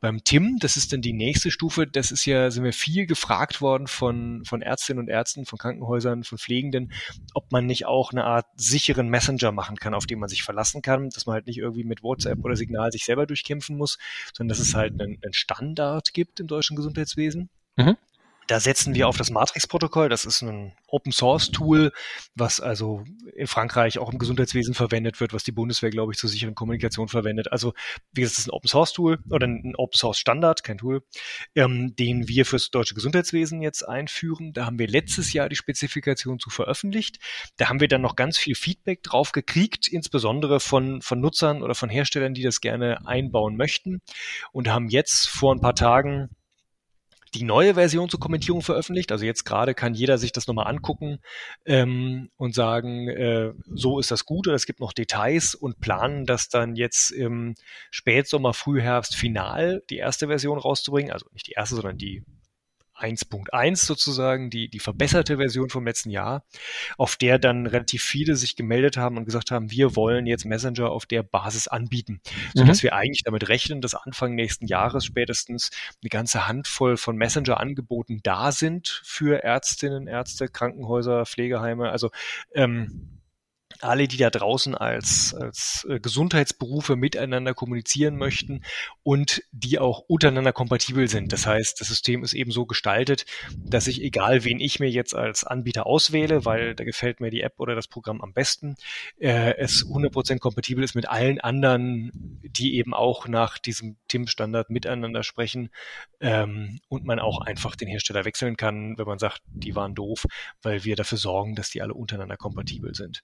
Beim 0.00 0.24
TIM, 0.24 0.56
das 0.60 0.76
ist 0.76 0.92
dann 0.92 1.02
die 1.02 1.12
nächste 1.12 1.50
Stufe, 1.50 1.86
das 1.86 2.10
ist 2.10 2.24
ja, 2.24 2.50
sind 2.50 2.64
wir 2.64 2.72
viel 2.72 3.06
gefragt 3.06 3.60
worden 3.60 3.86
von, 3.86 4.44
von 4.44 4.62
Ärztinnen 4.62 5.04
und 5.04 5.08
Ärzten, 5.08 5.44
von 5.44 5.58
Krankenhäusern, 5.58 6.24
von 6.24 6.38
Pflegenden, 6.38 6.92
ob 7.34 7.52
man 7.52 7.66
nicht 7.66 7.86
auch 7.86 8.12
eine 8.12 8.24
Art 8.24 8.46
sicheren 8.56 9.08
Messenger 9.08 9.52
machen 9.52 9.76
kann, 9.76 9.94
auf 9.94 10.06
den 10.06 10.18
man 10.18 10.28
sich 10.28 10.42
verlassen 10.42 10.82
kann, 10.82 11.10
dass 11.10 11.26
man 11.26 11.34
halt 11.34 11.46
nicht 11.46 11.58
irgendwie 11.58 11.84
mit 11.84 12.02
WhatsApp 12.02 12.44
oder 12.44 12.56
Signal 12.56 12.92
sich 12.92 13.04
selber 13.04 13.26
durchkämpfen 13.26 13.76
muss, 13.76 13.98
sondern 14.34 14.48
dass 14.48 14.66
es 14.66 14.74
halt 14.74 15.00
einen, 15.00 15.18
einen 15.22 15.34
Standard 15.34 16.14
gibt 16.14 16.40
im 16.40 16.46
deutschen 16.46 16.76
Gesundheitswesen. 16.76 17.50
Mhm. 17.76 17.96
Da 18.48 18.60
setzen 18.60 18.94
wir 18.94 19.08
auf 19.08 19.18
das 19.18 19.28
Matrix-Protokoll. 19.30 20.08
Das 20.08 20.24
ist 20.24 20.40
ein 20.40 20.72
Open-Source-Tool, 20.86 21.92
was 22.34 22.60
also 22.60 23.04
in 23.36 23.46
Frankreich 23.46 23.98
auch 23.98 24.10
im 24.10 24.18
Gesundheitswesen 24.18 24.72
verwendet 24.72 25.20
wird, 25.20 25.34
was 25.34 25.44
die 25.44 25.52
Bundeswehr, 25.52 25.90
glaube 25.90 26.12
ich, 26.12 26.18
zur 26.18 26.30
sicheren 26.30 26.54
Kommunikation 26.54 27.08
verwendet. 27.08 27.52
Also, 27.52 27.74
wie 28.12 28.22
gesagt, 28.22 28.38
das 28.38 28.44
ist 28.44 28.48
ein 28.48 28.52
Open-Source-Tool 28.52 29.18
oder 29.30 29.46
ein 29.46 29.74
Open-Source-Standard, 29.76 30.64
kein 30.64 30.78
Tool, 30.78 31.02
ähm, 31.54 31.94
den 31.96 32.26
wir 32.26 32.46
fürs 32.46 32.70
deutsche 32.70 32.94
Gesundheitswesen 32.94 33.60
jetzt 33.60 33.86
einführen. 33.86 34.54
Da 34.54 34.64
haben 34.64 34.78
wir 34.78 34.88
letztes 34.88 35.34
Jahr 35.34 35.50
die 35.50 35.56
Spezifikation 35.56 36.38
zu 36.38 36.48
veröffentlicht. 36.48 37.18
Da 37.58 37.68
haben 37.68 37.80
wir 37.80 37.88
dann 37.88 38.00
noch 38.00 38.16
ganz 38.16 38.38
viel 38.38 38.54
Feedback 38.54 39.02
drauf 39.02 39.32
gekriegt, 39.32 39.88
insbesondere 39.88 40.58
von, 40.58 41.02
von 41.02 41.20
Nutzern 41.20 41.62
oder 41.62 41.74
von 41.74 41.90
Herstellern, 41.90 42.32
die 42.32 42.42
das 42.42 42.62
gerne 42.62 43.06
einbauen 43.06 43.58
möchten 43.58 44.00
und 44.52 44.68
haben 44.68 44.88
jetzt 44.88 45.28
vor 45.28 45.54
ein 45.54 45.60
paar 45.60 45.74
Tagen 45.74 46.30
die 47.34 47.44
neue 47.44 47.74
Version 47.74 48.08
zur 48.08 48.20
Kommentierung 48.20 48.62
veröffentlicht. 48.62 49.12
Also 49.12 49.24
jetzt 49.24 49.44
gerade 49.44 49.74
kann 49.74 49.94
jeder 49.94 50.18
sich 50.18 50.32
das 50.32 50.46
nochmal 50.46 50.66
angucken 50.66 51.18
ähm, 51.64 52.30
und 52.36 52.54
sagen, 52.54 53.08
äh, 53.08 53.52
so 53.66 53.98
ist 53.98 54.10
das 54.10 54.24
gut 54.24 54.46
oder 54.46 54.56
es 54.56 54.66
gibt 54.66 54.80
noch 54.80 54.92
Details 54.92 55.54
und 55.54 55.80
planen 55.80 56.26
das 56.26 56.48
dann 56.48 56.76
jetzt 56.76 57.10
im 57.10 57.54
Spätsommer, 57.90 58.54
Frühherbst 58.54 59.16
final 59.16 59.82
die 59.90 59.96
erste 59.96 60.28
Version 60.28 60.58
rauszubringen. 60.58 61.12
Also 61.12 61.26
nicht 61.32 61.46
die 61.46 61.52
erste, 61.52 61.74
sondern 61.74 61.98
die 61.98 62.22
1.1 62.98 63.76
sozusagen, 63.76 64.50
die, 64.50 64.68
die 64.68 64.80
verbesserte 64.80 65.36
Version 65.36 65.70
vom 65.70 65.86
letzten 65.86 66.10
Jahr, 66.10 66.44
auf 66.96 67.16
der 67.16 67.38
dann 67.38 67.66
relativ 67.66 68.02
viele 68.02 68.36
sich 68.36 68.56
gemeldet 68.56 68.96
haben 68.96 69.16
und 69.16 69.24
gesagt 69.24 69.50
haben, 69.50 69.70
wir 69.70 69.96
wollen 69.96 70.26
jetzt 70.26 70.44
Messenger 70.44 70.90
auf 70.90 71.06
der 71.06 71.22
Basis 71.22 71.68
anbieten, 71.68 72.20
sodass 72.54 72.78
mhm. 72.78 72.82
wir 72.84 72.94
eigentlich 72.94 73.22
damit 73.24 73.48
rechnen, 73.48 73.80
dass 73.80 73.94
Anfang 73.94 74.34
nächsten 74.34 74.66
Jahres 74.66 75.04
spätestens 75.04 75.70
eine 76.02 76.10
ganze 76.10 76.48
Handvoll 76.48 76.96
von 76.96 77.16
Messenger-Angeboten 77.16 78.20
da 78.22 78.52
sind 78.52 79.00
für 79.04 79.42
Ärztinnen, 79.42 80.06
Ärzte, 80.06 80.48
Krankenhäuser, 80.48 81.26
Pflegeheime. 81.26 81.90
Also 81.90 82.10
ähm, 82.54 83.17
alle, 83.82 84.08
die 84.08 84.16
da 84.16 84.30
draußen 84.30 84.74
als, 84.74 85.34
als 85.34 85.86
äh, 85.88 86.00
Gesundheitsberufe 86.00 86.96
miteinander 86.96 87.54
kommunizieren 87.54 88.16
möchten 88.16 88.62
und 89.02 89.42
die 89.52 89.78
auch 89.78 90.00
untereinander 90.00 90.52
kompatibel 90.52 91.08
sind. 91.08 91.32
Das 91.32 91.46
heißt, 91.46 91.80
das 91.80 91.88
System 91.88 92.22
ist 92.22 92.32
eben 92.32 92.50
so 92.50 92.66
gestaltet, 92.66 93.26
dass 93.56 93.86
ich, 93.86 94.02
egal 94.02 94.44
wen 94.44 94.60
ich 94.60 94.80
mir 94.80 94.90
jetzt 94.90 95.14
als 95.14 95.44
Anbieter 95.44 95.86
auswähle, 95.86 96.44
weil 96.44 96.74
da 96.74 96.84
gefällt 96.84 97.20
mir 97.20 97.30
die 97.30 97.42
App 97.42 97.54
oder 97.58 97.74
das 97.74 97.88
Programm 97.88 98.20
am 98.20 98.32
besten, 98.32 98.76
äh, 99.18 99.54
es 99.56 99.86
100% 99.86 100.38
kompatibel 100.38 100.84
ist 100.84 100.94
mit 100.94 101.08
allen 101.08 101.40
anderen, 101.40 102.40
die 102.42 102.76
eben 102.76 102.94
auch 102.94 103.28
nach 103.28 103.58
diesem 103.58 103.96
TIM-Standard 104.08 104.70
miteinander 104.70 105.22
sprechen 105.22 105.70
ähm, 106.20 106.80
und 106.88 107.04
man 107.04 107.18
auch 107.18 107.40
einfach 107.40 107.76
den 107.76 107.88
Hersteller 107.88 108.24
wechseln 108.24 108.56
kann, 108.56 108.98
wenn 108.98 109.06
man 109.06 109.18
sagt, 109.18 109.42
die 109.46 109.74
waren 109.74 109.94
doof, 109.94 110.26
weil 110.62 110.84
wir 110.84 110.96
dafür 110.96 111.18
sorgen, 111.18 111.54
dass 111.54 111.70
die 111.70 111.82
alle 111.82 111.94
untereinander 111.94 112.36
kompatibel 112.36 112.94
sind 112.94 113.22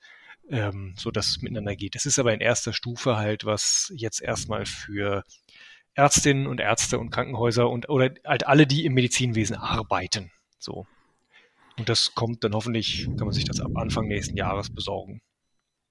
ähm, 0.51 0.95
so 0.97 1.11
dass 1.11 1.29
es 1.29 1.43
miteinander 1.43 1.77
geht. 1.77 1.95
Das 1.95 2.07
ist 2.07 2.19
aber 2.19 2.33
in 2.35 2.41
erster 2.41 2.73
Stufe 2.73 3.17
halt, 3.17 3.45
was 3.45 3.93
jetzt 3.95 4.21
erstmal 4.21 4.67
für 4.67 5.25
Ärztinnen 5.95 6.47
und 6.47 6.61
Ärzte 6.61 6.99
und 6.99 7.11
Krankenhäuser 7.11 7.71
und 7.71 7.89
oder 7.89 8.11
halt 8.25 8.47
alle, 8.47 8.67
die 8.67 8.85
im 8.85 8.95
Medizinwesen 8.95 9.57
arbeiten. 9.57 10.31
So. 10.59 10.87
Und 11.79 11.89
das 11.89 12.15
kommt 12.15 12.45
dann 12.45 12.55
hoffentlich, 12.55 13.07
kann 13.17 13.27
man 13.27 13.33
sich 13.33 13.45
das 13.45 13.61
ab 13.61 13.73
Anfang 13.77 14.07
nächsten 14.07 14.37
Jahres 14.37 14.73
besorgen. 14.73 15.23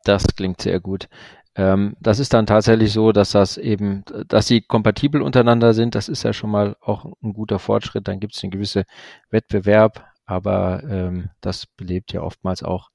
Das 0.03 0.25
klingt 0.35 0.61
sehr 0.61 0.79
gut. 0.79 1.07
Ähm, 1.55 1.95
das 1.99 2.19
ist 2.19 2.33
dann 2.33 2.45
tatsächlich 2.45 2.91
so, 2.91 3.11
dass 3.11 3.31
das 3.31 3.57
eben, 3.57 4.03
dass 4.27 4.47
sie 4.47 4.61
kompatibel 4.61 5.21
untereinander 5.21 5.73
sind. 5.73 5.95
Das 5.95 6.09
ist 6.09 6.23
ja 6.23 6.33
schon 6.33 6.49
mal 6.49 6.75
auch 6.81 7.05
ein 7.21 7.33
guter 7.33 7.59
Fortschritt. 7.59 8.07
Dann 8.07 8.19
gibt 8.19 8.35
es 8.35 8.43
einen 8.43 8.51
gewissen 8.51 8.83
Wettbewerb, 9.29 10.05
aber 10.25 10.83
ähm, 10.83 11.29
das 11.41 11.65
belebt 11.65 12.11
ja 12.11 12.21
oftmals 12.21 12.63
auch 12.63 12.89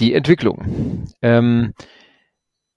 die 0.00 0.14
Entwicklung. 0.14 1.06
Ähm, 1.22 1.74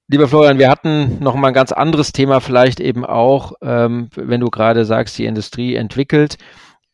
lieber 0.08 0.28
Florian, 0.28 0.60
wir 0.60 0.70
hatten 0.70 1.20
noch 1.20 1.36
mal 1.36 1.50
ein 1.50 1.54
ganz 1.54 1.72
anderes 1.72 2.12
Thema 2.12 2.40
vielleicht 2.40 2.80
eben 2.80 3.06
auch, 3.06 3.54
ähm, 3.62 4.10
wenn 4.16 4.42
du 4.42 4.50
gerade 4.50 4.86
sagst, 4.86 5.18
die 5.18 5.26
Industrie 5.26 5.76
entwickelt. 5.76 6.38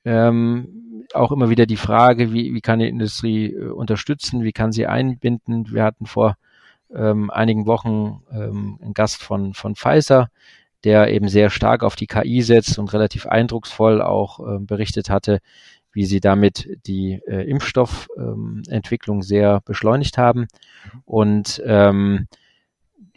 Ähm, 0.06 1.06
auch 1.14 1.32
immer 1.32 1.50
wieder 1.50 1.66
die 1.66 1.78
Frage, 1.78 2.32
wie, 2.34 2.54
wie 2.54 2.62
kann 2.62 2.80
die 2.80 2.88
Industrie 2.88 3.54
äh, 3.54 3.70
unterstützen, 3.70 4.44
wie 4.44 4.52
kann 4.52 4.72
sie 4.72 4.88
einbinden. 4.88 5.72
Wir 5.72 5.84
hatten 5.84 6.06
vor 6.06 6.36
ähm, 6.94 7.30
einigen 7.30 7.66
Wochen 7.66 8.22
ähm, 8.32 8.80
einen 8.82 8.94
Gast 8.94 9.22
von, 9.22 9.54
von 9.54 9.76
Pfizer, 9.76 10.30
der 10.84 11.12
eben 11.12 11.28
sehr 11.28 11.50
stark 11.50 11.84
auf 11.84 11.96
die 11.96 12.08
KI 12.08 12.42
setzt 12.42 12.80
und 12.80 12.94
relativ 12.94 13.26
eindrucksvoll 13.26 14.02
auch 14.02 14.40
äh, 14.40 14.60
berichtet 14.60 15.10
hatte, 15.10 15.40
wie 16.00 16.06
sie 16.06 16.22
damit 16.22 16.70
die 16.88 17.20
äh, 17.28 17.42
Impfstoffentwicklung 17.50 19.18
ähm, 19.18 19.22
sehr 19.22 19.60
beschleunigt 19.66 20.18
haben. 20.18 20.48
Und 21.04 21.62
ähm, 21.66 22.28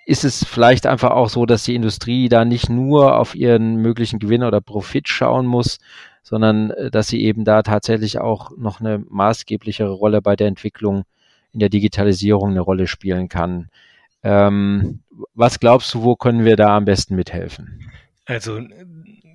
ist 0.05 0.25
es 0.25 0.43
vielleicht 0.43 0.89
einfach 0.89 1.13
auch 1.13 1.29
so, 1.29 1.47
dass 1.47 1.63
die 1.63 1.77
Industrie 1.77 2.29
da 2.29 2.45
nicht 2.45 2.69
nur 2.69 3.21
auf 3.21 3.37
ihren 3.37 3.77
möglichen 3.77 4.19
Gewinn 4.19 4.43
oder 4.43 4.61
Profit 4.61 5.09
schauen 5.09 5.47
muss, 5.47 5.79
sondern 6.25 6.73
äh, 6.73 6.91
dass 6.91 7.07
sie 7.07 7.23
eben 7.23 7.45
da 7.45 7.63
tatsächlich 7.63 8.19
auch 8.19 8.51
noch 8.57 8.81
eine 8.81 8.99
maßgeblichere 9.09 9.93
Rolle 9.93 10.21
bei 10.21 10.35
der 10.35 10.49
Entwicklung 10.49 11.05
in 11.53 11.61
der 11.61 11.69
Digitalisierung 11.69 12.51
eine 12.51 12.63
Rolle 12.63 12.89
spielen 12.89 13.29
kann. 13.29 13.69
Ähm, 14.25 15.03
was 15.35 15.61
glaubst 15.61 15.95
du, 15.95 16.03
wo 16.03 16.17
können 16.17 16.45
wir 16.45 16.57
da 16.57 16.77
am 16.77 16.85
besten 16.85 17.15
mithelfen? 17.15 17.93
Also 18.25 18.61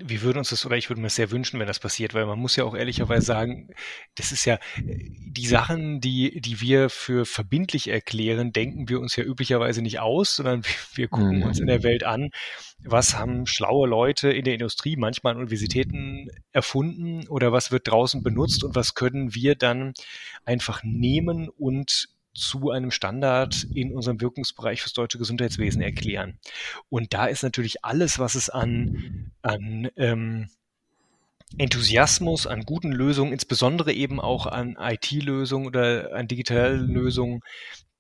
wir 0.10 0.22
würden 0.22 0.40
uns 0.40 0.50
das, 0.50 0.66
oder 0.66 0.78
ich 0.78 0.90
würde 0.90 1.02
mir 1.02 1.08
das 1.08 1.16
sehr 1.16 1.32
wünschen, 1.32 1.60
wenn 1.60 1.68
das 1.68 1.80
passiert, 1.80 2.14
weil 2.14 2.26
man 2.26 2.40
muss 2.40 2.56
ja 2.56 2.64
auch 2.64 2.76
ehrlicherweise 2.76 3.26
sagen, 3.26 3.70
das 4.16 4.32
ist 4.32 4.46
ja 4.46 4.60
die 4.78 5.48
Sachen, 5.48 6.02
die, 6.02 6.42
die 6.42 6.62
wir 6.62 6.90
für 6.90 7.26
verbindlich 7.26 7.90
erklären, 7.90 8.52
denken 8.52 8.90
wir 8.90 9.00
uns 9.00 9.16
ja 9.16 9.24
üblicherweise 9.24 9.82
nicht 9.82 10.00
aus, 10.00 10.36
sondern 10.36 10.64
wir 10.96 11.08
gucken 11.08 11.38
mhm. 11.38 11.44
uns 11.44 11.60
in 11.60 11.68
der 11.68 11.84
Welt 11.84 12.04
an, 12.04 12.30
was 12.84 13.18
haben 13.18 13.46
schlaue 13.46 13.88
Leute 13.88 14.30
in 14.30 14.46
der 14.46 14.54
Industrie, 14.54 14.96
manchmal 14.96 15.34
an 15.34 15.38
Universitäten 15.38 16.30
erfunden 16.52 17.28
oder 17.28 17.52
was 17.52 17.72
wird 17.72 17.88
draußen 17.88 18.24
benutzt 18.24 18.64
und 18.64 18.76
was 18.76 18.94
können 18.94 19.36
wir 19.36 19.56
dann 19.56 19.94
einfach 20.46 20.84
nehmen 20.84 21.50
und 21.50 22.10
zu 22.38 22.72
einem 22.72 22.92
Standard 22.92 23.66
in 23.74 23.94
unserem 23.94 24.22
Wirkungsbereich 24.22 24.82
fürs 24.82 24.94
deutsche 24.94 25.18
Gesundheitswesen 25.18 25.82
erklären. 25.82 26.38
Und 26.90 27.14
da 27.14 27.26
ist 27.26 27.44
natürlich 27.44 27.84
alles, 27.84 28.20
was 28.20 28.36
es 28.36 28.50
an, 28.50 29.32
an 29.42 29.90
ähm, 29.98 30.50
Enthusiasmus 31.58 32.46
an 32.46 32.64
guten 32.64 32.92
Lösungen, 32.92 33.34
insbesondere 33.34 33.94
eben 33.94 34.20
auch 34.20 34.46
an 34.46 34.78
IT-Lösungen 34.80 35.66
oder 35.66 36.14
an 36.14 36.28
digitalen 36.28 36.90
Lösungen, 36.90 37.42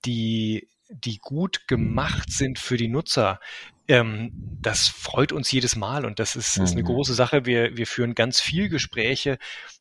die, 0.06 0.68
die 0.90 1.18
gut 1.18 1.68
gemacht 1.68 2.32
sind 2.32 2.60
für 2.60 2.78
die 2.78 2.90
Nutzer, 2.90 3.40
ähm, 3.88 4.32
das 4.62 4.88
freut 4.88 5.32
uns 5.32 5.52
jedes 5.52 5.76
Mal 5.76 6.06
und 6.06 6.20
das 6.20 6.36
ist, 6.36 6.58
ist 6.58 6.74
eine 6.74 6.82
mhm. 6.82 6.88
große 6.88 7.14
Sache. 7.14 7.46
Wir, 7.46 7.78
wir 7.78 7.88
führen 7.88 8.16
ganz 8.16 8.42
viel 8.42 8.70
Gespräche 8.70 9.38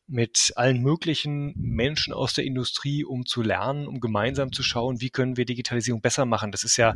mit 0.07 0.53
allen 0.55 0.81
möglichen 0.81 1.53
Menschen 1.57 2.13
aus 2.13 2.33
der 2.33 2.45
Industrie, 2.45 3.03
um 3.03 3.25
zu 3.25 3.41
lernen, 3.41 3.87
um 3.87 3.99
gemeinsam 3.99 4.53
zu 4.53 4.63
schauen, 4.63 5.01
wie 5.01 5.09
können 5.09 5.35
wir 5.35 5.45
Digitalisierung 5.45 6.01
besser 6.01 6.25
machen. 6.25 6.51
Das 6.51 6.63
ist 6.63 6.77
ja, 6.77 6.95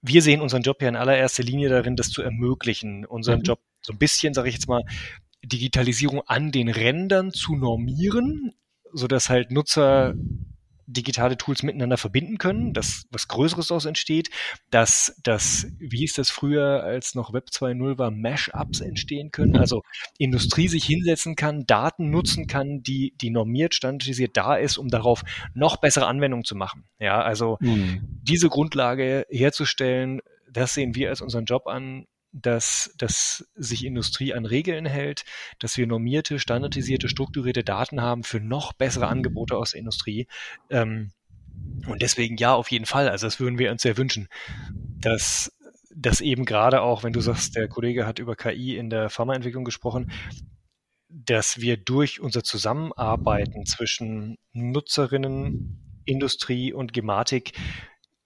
wir 0.00 0.22
sehen 0.22 0.40
unseren 0.40 0.62
Job 0.62 0.82
ja 0.82 0.88
in 0.88 0.96
allererster 0.96 1.44
Linie 1.44 1.68
darin, 1.68 1.94
das 1.94 2.10
zu 2.10 2.22
ermöglichen. 2.22 3.06
Unseren 3.06 3.40
mhm. 3.40 3.44
Job 3.44 3.60
so 3.80 3.92
ein 3.92 3.98
bisschen, 3.98 4.34
sage 4.34 4.48
ich 4.48 4.54
jetzt 4.56 4.68
mal, 4.68 4.82
Digitalisierung 5.44 6.22
an 6.26 6.50
den 6.50 6.68
Rändern 6.68 7.30
zu 7.32 7.54
normieren, 7.54 8.54
so 8.92 9.06
dass 9.06 9.28
halt 9.28 9.50
Nutzer 9.50 10.14
digitale 10.92 11.36
Tools 11.36 11.62
miteinander 11.62 11.96
verbinden 11.96 12.38
können, 12.38 12.72
dass 12.72 13.04
was 13.10 13.28
Größeres 13.28 13.68
daraus 13.68 13.84
entsteht, 13.84 14.30
dass 14.70 15.18
das, 15.22 15.66
wie 15.78 15.98
hieß 15.98 16.14
das 16.14 16.30
früher, 16.30 16.82
als 16.82 17.14
noch 17.14 17.32
Web 17.32 17.48
2.0 17.50 17.98
war, 17.98 18.10
Mash-ups 18.10 18.80
entstehen 18.80 19.30
können, 19.30 19.56
also 19.56 19.82
Industrie 20.18 20.68
sich 20.68 20.84
hinsetzen 20.84 21.36
kann, 21.36 21.64
Daten 21.66 22.10
nutzen 22.10 22.46
kann, 22.46 22.82
die, 22.82 23.14
die 23.20 23.30
normiert, 23.30 23.74
standardisiert 23.74 24.36
da 24.36 24.56
ist, 24.56 24.78
um 24.78 24.88
darauf 24.88 25.22
noch 25.54 25.76
bessere 25.78 26.06
Anwendungen 26.06 26.44
zu 26.44 26.54
machen. 26.54 26.84
Ja, 26.98 27.22
also 27.22 27.56
mhm. 27.60 28.00
diese 28.22 28.48
Grundlage 28.48 29.26
herzustellen, 29.30 30.20
das 30.50 30.74
sehen 30.74 30.94
wir 30.94 31.08
als 31.08 31.20
unseren 31.22 31.46
Job 31.46 31.66
an, 31.66 32.06
dass, 32.32 32.94
dass 32.96 33.46
sich 33.54 33.84
Industrie 33.84 34.34
an 34.34 34.46
Regeln 34.46 34.86
hält, 34.86 35.24
dass 35.58 35.76
wir 35.76 35.86
normierte, 35.86 36.38
standardisierte, 36.38 37.08
strukturierte 37.08 37.62
Daten 37.62 38.00
haben 38.00 38.24
für 38.24 38.40
noch 38.40 38.72
bessere 38.72 39.06
Angebote 39.06 39.56
aus 39.56 39.72
der 39.72 39.80
Industrie. 39.80 40.26
Ähm, 40.70 41.12
und 41.86 42.00
deswegen 42.02 42.36
ja, 42.38 42.54
auf 42.54 42.70
jeden 42.70 42.86
Fall. 42.86 43.08
Also 43.08 43.26
das 43.26 43.38
würden 43.38 43.58
wir 43.58 43.70
uns 43.70 43.82
sehr 43.82 43.96
wünschen. 43.96 44.28
dass 45.00 45.52
dass 45.94 46.20
eben 46.20 46.44
gerade 46.44 46.80
auch, 46.80 47.04
wenn 47.04 47.12
du 47.12 47.20
sagst, 47.20 47.54
der 47.54 47.68
Kollege 47.68 48.06
hat 48.06 48.18
über 48.18 48.34
KI 48.34 48.76
in 48.76 48.88
der 48.88 49.10
Pharmaentwicklung 49.10 49.64
gesprochen, 49.64 50.10
dass 51.08 51.60
wir 51.60 51.76
durch 51.76 52.20
unser 52.20 52.42
Zusammenarbeiten 52.42 53.66
zwischen 53.66 54.38
Nutzerinnen, 54.52 56.02
Industrie 56.04 56.72
und 56.72 56.92
Gematik 56.94 57.52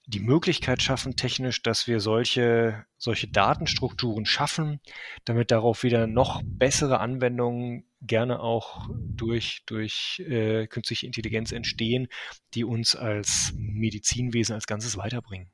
die 0.07 0.21
Möglichkeit 0.21 0.83
schaffen, 0.83 1.17
technisch, 1.17 1.63
dass 1.63 1.89
wir 1.89 1.99
solche, 2.01 2.87
solche 2.97 3.29
Datenstrukturen 3.29 4.25
schaffen, 4.25 4.81
damit 5.25 5.51
darauf 5.51 5.83
wieder 5.83 6.07
noch 6.07 6.43
bessere 6.45 7.01
Anwendungen 7.01 7.85
gerne 8.01 8.41
auch 8.41 8.89
durch, 8.91 9.65
durch 9.67 10.23
äh, 10.27 10.69
künstliche 10.69 11.07
Intelligenz 11.07 11.51
entstehen, 11.51 12.07
die 12.55 12.65
uns 12.65 12.95
als 12.95 13.53
Medizinwesen 13.57 14.55
als 14.55 14.67
Ganzes 14.69 14.97
weiterbringen. 14.97 15.51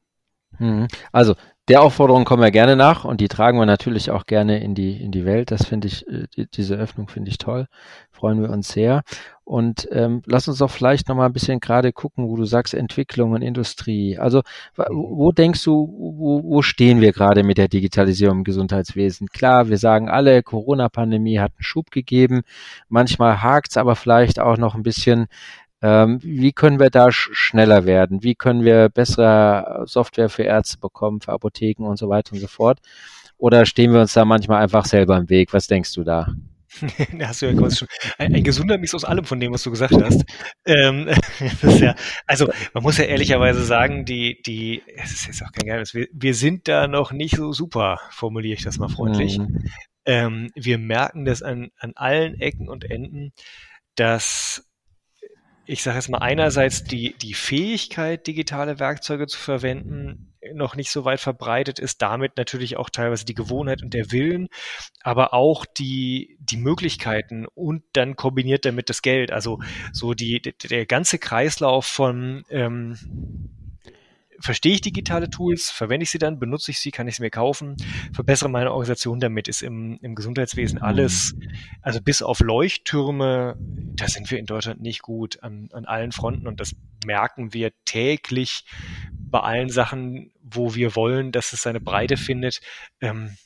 Mhm. 0.59 0.89
Also 1.13 1.35
der 1.69 1.81
Aufforderung 1.81 2.25
kommen 2.25 2.43
wir 2.43 2.51
gerne 2.51 2.75
nach 2.75 3.05
und 3.05 3.21
die 3.21 3.29
tragen 3.29 3.59
wir 3.59 3.67
natürlich 3.67 4.11
auch 4.11 4.27
gerne 4.27 4.63
in 4.63 4.75
die, 4.75 5.01
in 5.01 5.13
die 5.13 5.25
Welt. 5.25 5.53
Das 5.53 5.65
finde 5.65 5.87
ich, 5.87 6.07
äh, 6.09 6.27
die, 6.37 6.47
diese 6.51 6.75
Öffnung 6.75 7.09
finde 7.09 7.31
ich 7.31 7.39
toll. 7.39 7.67
Freuen 8.11 8.43
wir 8.43 8.51
uns 8.51 8.69
sehr. 8.69 9.03
Und 9.45 9.89
ähm, 9.93 10.23
lass 10.27 10.49
uns 10.49 10.59
doch 10.59 10.71
vielleicht 10.71 11.09
nochmal 11.09 11.27
ein 11.27 11.33
bisschen 11.33 11.61
gerade 11.61 11.93
gucken, 11.93 12.29
wo 12.29 12.37
du 12.37 12.45
sagst 12.47 12.75
Entwicklung 12.75 13.33
und 13.33 13.43
Industrie. 13.43 14.19
Also 14.19 14.43
wo 14.77 15.31
denkst 15.33 15.63
du, 15.65 15.87
wo, 15.99 16.43
wo 16.43 16.63
stehen 16.63 17.01
wir 17.01 17.13
gerade 17.13 17.43
mit 17.45 17.59
der 17.59 17.69
Digitalisierung 17.69 18.39
im 18.39 18.45
Gesundheitswesen? 18.45 19.29
Klar, 19.29 19.69
wir 19.69 19.79
sagen 19.79 20.09
alle, 20.09 20.43
Corona-Pandemie 20.43 21.39
hat 21.39 21.53
einen 21.53 21.65
Schub 21.65 21.91
gegeben. 21.91 22.43
Manchmal 22.89 23.43
hakt's 23.43 23.77
aber 23.77 23.97
vielleicht 23.97 24.41
auch 24.41 24.59
noch 24.59 24.75
ein 24.75 24.83
bisschen 24.83 25.27
ähm, 25.83 26.19
wie 26.23 26.53
können 26.53 26.79
wir 26.79 26.91
da 26.91 27.11
sch 27.11 27.31
schneller 27.33 27.85
werden? 27.85 28.23
Wie 28.23 28.35
können 28.35 28.65
wir 28.65 28.89
bessere 28.89 29.85
Software 29.87 30.29
für 30.29 30.45
Ärzte 30.45 30.79
bekommen, 30.79 31.21
für 31.21 31.33
Apotheken 31.33 31.85
und 31.85 31.99
so 31.99 32.09
weiter 32.09 32.33
und 32.33 32.39
so 32.39 32.47
fort? 32.47 32.79
Oder 33.37 33.67
stehen 33.67 33.93
wir 33.93 34.01
uns 34.01 34.13
da 34.13 34.25
manchmal 34.25 34.63
einfach 34.63 34.85
selber 34.85 35.17
im 35.17 35.29
Weg? 35.29 35.53
Was 35.53 35.67
denkst 35.67 35.93
du 35.95 36.05
da? 36.05 36.29
da 37.19 37.29
hast 37.29 37.43
du 37.43 37.47
ja 37.47 37.71
schon 37.71 37.89
ein, 38.19 38.35
ein, 38.35 38.45
gesunder 38.45 38.79
Mix 38.79 38.95
aus 38.95 39.05
allem 39.05 39.25
von 39.25 39.41
dem, 39.41 39.53
was 39.53 39.63
du 39.63 39.71
gesagt 39.71 39.93
hast. 39.93 40.25
Ähm, 40.65 41.11
ja, 41.79 41.95
also 42.27 42.49
man 42.73 42.83
muss 42.83 42.99
ja 42.99 43.05
ehrlicherweise 43.05 43.63
sagen, 43.65 44.05
die, 44.05 44.41
die, 44.43 44.83
es 44.97 45.13
ist 45.13 45.27
jetzt 45.27 45.43
auch 45.43 45.53
kein 45.53 45.67
Geheimnis, 45.67 45.95
wir, 45.95 46.09
wir 46.13 46.35
sind 46.35 46.69
da 46.69 46.87
noch 46.87 47.13
nicht 47.13 47.37
so 47.37 47.53
super, 47.53 48.01
formuliere 48.11 48.55
ich 48.55 48.65
das 48.65 48.79
mal 48.79 48.89
freundlich. 48.89 49.39
Mhm. 49.39 49.65
Ähm, 50.05 50.51
wir 50.55 50.79
merken 50.79 51.25
das 51.25 51.43
an, 51.43 51.71
an 51.79 51.93
allen 51.95 52.41
Ecken 52.41 52.69
und 52.69 52.91
Enden, 52.91 53.33
dass 53.95 54.65
ich 55.73 55.83
sage 55.83 55.97
jetzt 55.97 56.11
mal, 56.11 56.19
einerseits 56.19 56.85
die, 56.85 57.15
die 57.17 57.33
Fähigkeit, 57.33 58.27
digitale 58.27 58.79
Werkzeuge 58.79 59.27
zu 59.27 59.39
verwenden, 59.39 60.35
noch 60.53 60.77
nicht 60.77 60.91
so 60.91 61.07
weit 61.07 61.21
verbreitet 61.21 61.79
ist, 61.79 62.03
damit 62.03 62.37
natürlich 62.37 62.77
auch 62.77 62.91
teilweise 62.91 63.25
die 63.25 63.35
Gewohnheit 63.35 63.83
und 63.83 63.95
der 63.95 64.13
Willen, 64.13 64.49
aber 65.03 65.33
auch 65.33 65.65
die, 65.65 66.37
die 66.41 66.59
Möglichkeiten 66.59 67.47
und 67.55 67.85
dann 67.95 68.17
kombiniert 68.17 68.67
damit 68.67 68.91
das 68.91 69.01
Geld. 69.01 69.33
Also 69.33 69.61
so 69.93 70.13
die, 70.13 70.43
der 70.43 70.85
ganze 70.85 71.19
Kreislauf 71.19 71.87
von 71.87 72.45
ähm, 72.51 72.99
verstehe 74.43 74.75
ich 74.75 74.81
digitale 74.81 75.31
Tools, 75.31 75.71
verwende 75.71 76.05
ich 76.05 76.11
sie 76.11 76.19
dann, 76.19 76.39
benutze 76.39 76.71
ich 76.71 76.79
sie, 76.79 76.91
kann 76.91 77.09
ich 77.09 77.17
sie 77.17 77.23
mir 77.23 77.31
kaufen, 77.31 77.77
verbessere 78.13 78.51
meine 78.51 78.73
Organisation 78.73 79.21
damit, 79.21 79.49
ist 79.49 79.63
im, 79.63 79.99
im 80.03 80.15
Gesundheitswesen 80.15 80.79
mhm. 80.79 80.85
alles, 80.85 81.35
also 81.81 82.01
bis 82.01 82.23
auf 82.23 82.41
Leuchttürme, 82.41 83.57
da 83.59 84.09
sind 84.09 84.31
wir 84.31 84.39
in 84.39 84.47
Deutschland 84.47 84.81
nicht 84.81 85.03
gut 85.03 85.43
an, 85.43 85.69
an 85.73 85.85
allen 85.85 86.13
Fronten 86.13 86.47
und 86.47 86.61
das 86.61 86.75
merken 87.07 87.55
wir 87.55 87.73
täglich 87.85 88.65
bei 89.13 89.41
allen 89.41 89.71
Sachen, 89.71 90.33
wo 90.43 90.75
wir 90.75 90.95
wollen, 90.97 91.33
dass 91.33 91.53
es 91.53 91.63
seine 91.63 91.81
Breite 91.81 92.17
findet. 92.17 92.61
Ähm, 93.01 93.37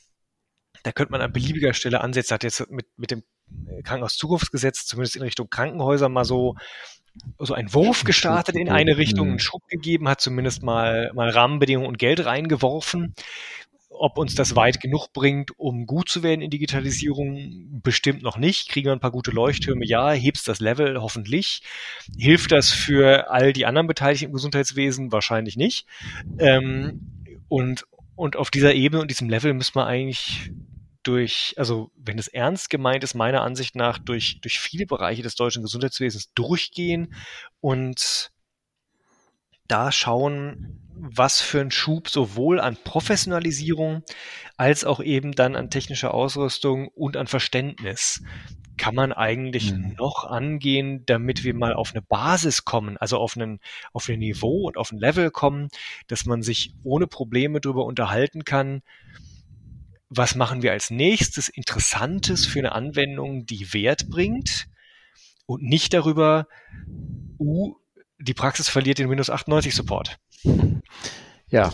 da 0.83 0.91
könnte 0.91 1.11
man 1.11 1.21
an 1.21 1.31
beliebiger 1.31 1.73
Stelle 1.73 2.01
ansetzen, 2.01 2.33
hat 2.33 2.43
jetzt 2.43 2.69
mit, 2.69 2.87
mit 2.97 3.11
dem 3.11 3.23
Krankenhauszukunftsgesetz 3.83 4.85
zumindest 4.85 5.15
in 5.15 5.21
Richtung 5.21 5.49
Krankenhäuser 5.49 6.09
mal 6.09 6.25
so 6.25 6.55
so 7.39 7.53
ein 7.53 7.73
Wurf 7.73 8.03
gestartet 8.03 8.55
in 8.55 8.69
eine 8.69 8.97
Richtung, 8.97 9.27
einen 9.27 9.33
mhm. 9.35 9.39
Schub 9.39 9.67
gegeben, 9.67 10.07
hat 10.07 10.21
zumindest 10.21 10.63
mal, 10.63 11.11
mal 11.13 11.29
Rahmenbedingungen 11.29 11.87
und 11.87 11.99
Geld 11.99 12.25
reingeworfen. 12.25 13.13
Ob 13.89 14.19
uns 14.19 14.35
das 14.35 14.55
weit 14.55 14.79
genug 14.79 15.11
bringt, 15.11 15.57
um 15.59 15.87
gut 15.87 16.07
zu 16.07 16.21
werden 16.21 16.41
in 16.41 16.51
Digitalisierung, 16.51 17.81
bestimmt 17.81 18.21
noch 18.21 18.37
nicht. 18.37 18.69
Kriegen 18.69 18.87
wir 18.87 18.93
ein 18.93 18.99
paar 18.99 19.11
gute 19.11 19.31
Leuchttürme, 19.31 19.85
ja. 19.85 20.11
Hebst 20.11 20.47
das 20.47 20.59
Level, 20.59 21.01
hoffentlich. 21.01 21.63
Hilft 22.15 22.51
das 22.51 22.69
für 22.69 23.31
all 23.31 23.53
die 23.53 23.65
anderen 23.65 23.87
Beteiligten 23.87 24.25
im 24.25 24.33
Gesundheitswesen? 24.33 25.11
Wahrscheinlich 25.11 25.57
nicht. 25.57 25.87
Ähm, 26.37 27.39
und, 27.47 27.87
und 28.15 28.35
auf 28.35 28.51
dieser 28.51 28.75
Ebene 28.75 29.01
und 29.01 29.09
diesem 29.09 29.29
Level 29.29 29.53
müssen 29.53 29.75
wir 29.75 29.87
eigentlich 29.87 30.51
durch, 31.07 31.53
also 31.57 31.91
wenn 31.95 32.19
es 32.19 32.27
ernst 32.27 32.69
gemeint 32.69 33.03
ist, 33.03 33.13
meiner 33.13 33.41
Ansicht 33.41 33.75
nach 33.75 33.97
durch, 33.97 34.41
durch 34.41 34.59
viele 34.59 34.85
Bereiche 34.85 35.23
des 35.23 35.35
deutschen 35.35 35.63
Gesundheitswesens 35.63 36.33
durchgehen 36.33 37.13
und 37.61 38.31
da 39.67 39.91
schauen, 39.91 40.81
was 40.93 41.41
für 41.41 41.61
ein 41.61 41.71
Schub 41.71 42.09
sowohl 42.09 42.59
an 42.59 42.77
Professionalisierung 42.83 44.03
als 44.57 44.83
auch 44.83 44.99
eben 44.99 45.33
dann 45.33 45.55
an 45.55 45.69
technischer 45.69 46.13
Ausrüstung 46.13 46.87
und 46.89 47.17
an 47.17 47.27
Verständnis 47.27 48.23
kann 48.77 48.95
man 48.95 49.11
eigentlich 49.11 49.73
mhm. 49.73 49.95
noch 49.97 50.23
angehen, 50.23 51.03
damit 51.05 51.43
wir 51.43 51.53
mal 51.53 51.73
auf 51.73 51.91
eine 51.91 52.01
Basis 52.01 52.63
kommen, 52.63 52.97
also 52.97 53.17
auf 53.17 53.35
einen, 53.35 53.59
auf 53.91 54.07
ein 54.07 54.19
Niveau 54.19 54.67
und 54.67 54.77
auf 54.77 54.91
ein 54.91 54.99
Level 54.99 55.31
kommen, 55.31 55.69
dass 56.07 56.25
man 56.25 56.43
sich 56.43 56.73
ohne 56.83 57.07
Probleme 57.07 57.59
darüber 57.59 57.85
unterhalten 57.85 58.43
kann, 58.43 58.81
was 60.09 60.35
machen 60.35 60.61
wir 60.61 60.71
als 60.71 60.89
nächstes 60.89 61.49
Interessantes 61.49 62.45
für 62.45 62.59
eine 62.59 62.71
Anwendung, 62.71 63.45
die 63.45 63.73
Wert 63.73 64.09
bringt 64.09 64.67
und 65.45 65.63
nicht 65.63 65.93
darüber, 65.93 66.47
uh, 67.39 67.75
die 68.19 68.33
Praxis 68.33 68.69
verliert 68.69 68.99
den 68.99 69.09
Windows 69.09 69.29
98 69.29 69.75
Support. 69.75 70.17
Ja, 71.49 71.73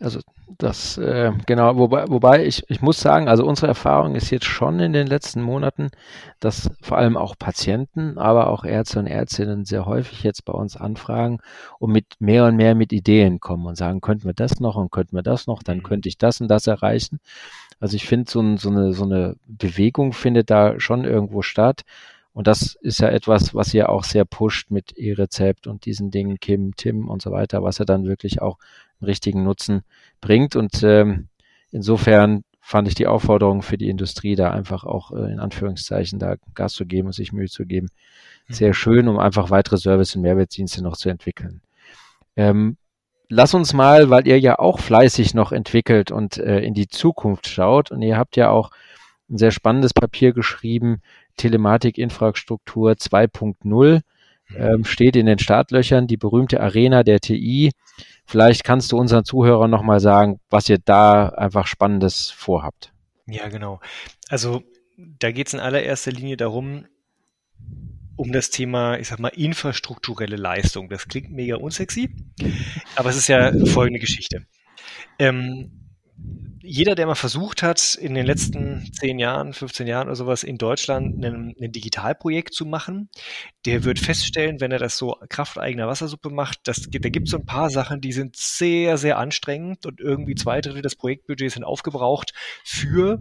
also 0.00 0.20
das, 0.58 0.98
äh, 0.98 1.32
genau, 1.46 1.76
wobei, 1.76 2.04
wobei 2.08 2.44
ich, 2.44 2.62
ich 2.68 2.80
muss 2.80 3.00
sagen, 3.00 3.28
also 3.28 3.44
unsere 3.46 3.68
Erfahrung 3.68 4.14
ist 4.14 4.30
jetzt 4.30 4.46
schon 4.46 4.80
in 4.80 4.92
den 4.92 5.06
letzten 5.06 5.42
Monaten, 5.42 5.90
dass 6.40 6.70
vor 6.80 6.98
allem 6.98 7.16
auch 7.16 7.36
Patienten, 7.38 8.18
aber 8.18 8.48
auch 8.48 8.64
Ärzte 8.64 8.98
und 8.98 9.06
Ärztinnen 9.06 9.64
sehr 9.64 9.86
häufig 9.86 10.22
jetzt 10.22 10.44
bei 10.44 10.52
uns 10.52 10.76
anfragen 10.76 11.40
und 11.78 11.92
mit 11.92 12.06
mehr 12.20 12.46
und 12.46 12.56
mehr 12.56 12.74
mit 12.74 12.92
Ideen 12.92 13.40
kommen 13.40 13.66
und 13.66 13.76
sagen, 13.76 14.00
könnten 14.00 14.24
wir 14.24 14.34
das 14.34 14.60
noch 14.60 14.76
und 14.76 14.90
könnten 14.90 15.16
wir 15.16 15.22
das 15.22 15.46
noch, 15.46 15.62
dann 15.62 15.78
mhm. 15.78 15.82
könnte 15.82 16.08
ich 16.08 16.18
das 16.18 16.40
und 16.40 16.48
das 16.48 16.66
erreichen. 16.66 17.20
Also 17.80 17.96
ich 17.96 18.06
finde, 18.06 18.30
so, 18.30 18.56
so, 18.56 18.70
eine, 18.70 18.92
so 18.92 19.04
eine 19.04 19.36
Bewegung 19.46 20.12
findet 20.12 20.50
da 20.50 20.78
schon 20.78 21.04
irgendwo 21.04 21.42
statt. 21.42 21.82
Und 22.34 22.46
das 22.46 22.76
ist 22.80 23.00
ja 23.00 23.08
etwas, 23.08 23.54
was 23.54 23.74
ihr 23.74 23.90
auch 23.90 24.04
sehr 24.04 24.24
pusht 24.24 24.70
mit 24.70 24.96
E-Rezept 24.96 25.66
und 25.66 25.84
diesen 25.84 26.10
Dingen, 26.10 26.40
Kim, 26.40 26.74
Tim 26.76 27.08
und 27.08 27.20
so 27.20 27.30
weiter, 27.30 27.62
was 27.62 27.78
ja 27.78 27.84
dann 27.84 28.06
wirklich 28.06 28.40
auch 28.40 28.58
richtigen 29.04 29.42
Nutzen 29.42 29.82
bringt. 30.20 30.56
Und 30.56 30.82
ähm, 30.82 31.28
insofern 31.70 32.44
fand 32.60 32.88
ich 32.88 32.94
die 32.94 33.06
Aufforderung 33.06 33.62
für 33.62 33.76
die 33.76 33.88
Industrie, 33.88 34.36
da 34.36 34.50
einfach 34.50 34.84
auch 34.84 35.12
äh, 35.12 35.32
in 35.32 35.40
Anführungszeichen 35.40 36.18
da 36.18 36.36
Gas 36.54 36.74
zu 36.74 36.86
geben 36.86 37.08
und 37.08 37.12
sich 37.12 37.32
Mühe 37.32 37.48
zu 37.48 37.66
geben, 37.66 37.88
mhm. 38.48 38.54
sehr 38.54 38.72
schön, 38.72 39.08
um 39.08 39.18
einfach 39.18 39.50
weitere 39.50 39.76
Service- 39.76 40.14
und 40.14 40.22
Mehrwertdienste 40.22 40.82
noch 40.82 40.96
zu 40.96 41.08
entwickeln. 41.08 41.60
Ähm, 42.36 42.76
lass 43.28 43.52
uns 43.52 43.72
mal, 43.72 44.10
weil 44.10 44.26
ihr 44.26 44.38
ja 44.38 44.58
auch 44.58 44.78
fleißig 44.78 45.34
noch 45.34 45.52
entwickelt 45.52 46.10
und 46.12 46.38
äh, 46.38 46.60
in 46.60 46.72
die 46.72 46.88
Zukunft 46.88 47.48
schaut 47.48 47.90
und 47.90 48.00
ihr 48.00 48.16
habt 48.16 48.36
ja 48.36 48.50
auch 48.50 48.70
ein 49.28 49.38
sehr 49.38 49.50
spannendes 49.50 49.92
Papier 49.92 50.32
geschrieben, 50.32 51.02
Telematikinfrastruktur 51.36 52.92
2.0 52.92 54.02
ähm, 54.56 54.84
steht 54.84 55.16
in 55.16 55.26
den 55.26 55.38
Startlöchern, 55.38 56.06
die 56.06 56.16
berühmte 56.16 56.60
Arena 56.60 57.02
der 57.02 57.20
TI. 57.20 57.72
Vielleicht 58.24 58.64
kannst 58.64 58.92
du 58.92 58.98
unseren 58.98 59.24
Zuhörern 59.24 59.70
nochmal 59.70 60.00
sagen, 60.00 60.40
was 60.48 60.68
ihr 60.68 60.78
da 60.78 61.28
einfach 61.28 61.66
Spannendes 61.66 62.30
vorhabt. 62.30 62.92
Ja, 63.26 63.48
genau. 63.48 63.80
Also 64.28 64.62
da 64.96 65.32
geht 65.32 65.48
es 65.48 65.54
in 65.54 65.60
allererster 65.60 66.12
Linie 66.12 66.36
darum, 66.36 66.86
um 68.16 68.32
das 68.32 68.50
Thema, 68.50 68.98
ich 68.98 69.08
sag 69.08 69.18
mal, 69.18 69.28
infrastrukturelle 69.28 70.36
Leistung. 70.36 70.88
Das 70.88 71.08
klingt 71.08 71.32
mega 71.32 71.56
unsexy, 71.56 72.14
aber 72.94 73.10
es 73.10 73.16
ist 73.16 73.28
ja 73.28 73.52
folgende 73.66 74.00
Geschichte. 74.00 74.46
Ähm, 75.18 75.81
jeder, 76.64 76.94
der 76.94 77.06
mal 77.06 77.16
versucht 77.16 77.62
hat, 77.62 77.96
in 77.96 78.14
den 78.14 78.24
letzten 78.24 78.92
10 78.92 79.18
Jahren, 79.18 79.52
15 79.52 79.86
Jahren 79.88 80.06
oder 80.06 80.16
sowas 80.16 80.44
in 80.44 80.58
Deutschland 80.58 81.22
ein, 81.24 81.54
ein 81.60 81.72
Digitalprojekt 81.72 82.54
zu 82.54 82.64
machen, 82.64 83.10
der 83.66 83.82
wird 83.84 83.98
feststellen, 83.98 84.60
wenn 84.60 84.70
er 84.70 84.78
das 84.78 84.96
so 84.96 85.16
krafteigener 85.28 85.88
Wassersuppe 85.88 86.30
macht, 86.30 86.60
dass, 86.68 86.88
da 86.88 87.08
gibt 87.08 87.26
es 87.26 87.32
so 87.32 87.38
ein 87.38 87.46
paar 87.46 87.68
Sachen, 87.68 88.00
die 88.00 88.12
sind 88.12 88.36
sehr, 88.36 88.96
sehr 88.96 89.18
anstrengend 89.18 89.86
und 89.86 90.00
irgendwie 90.00 90.36
zwei 90.36 90.60
Drittel 90.60 90.82
des 90.82 90.94
Projektbudgets 90.94 91.54
sind 91.54 91.64
aufgebraucht 91.64 92.32
für 92.64 93.20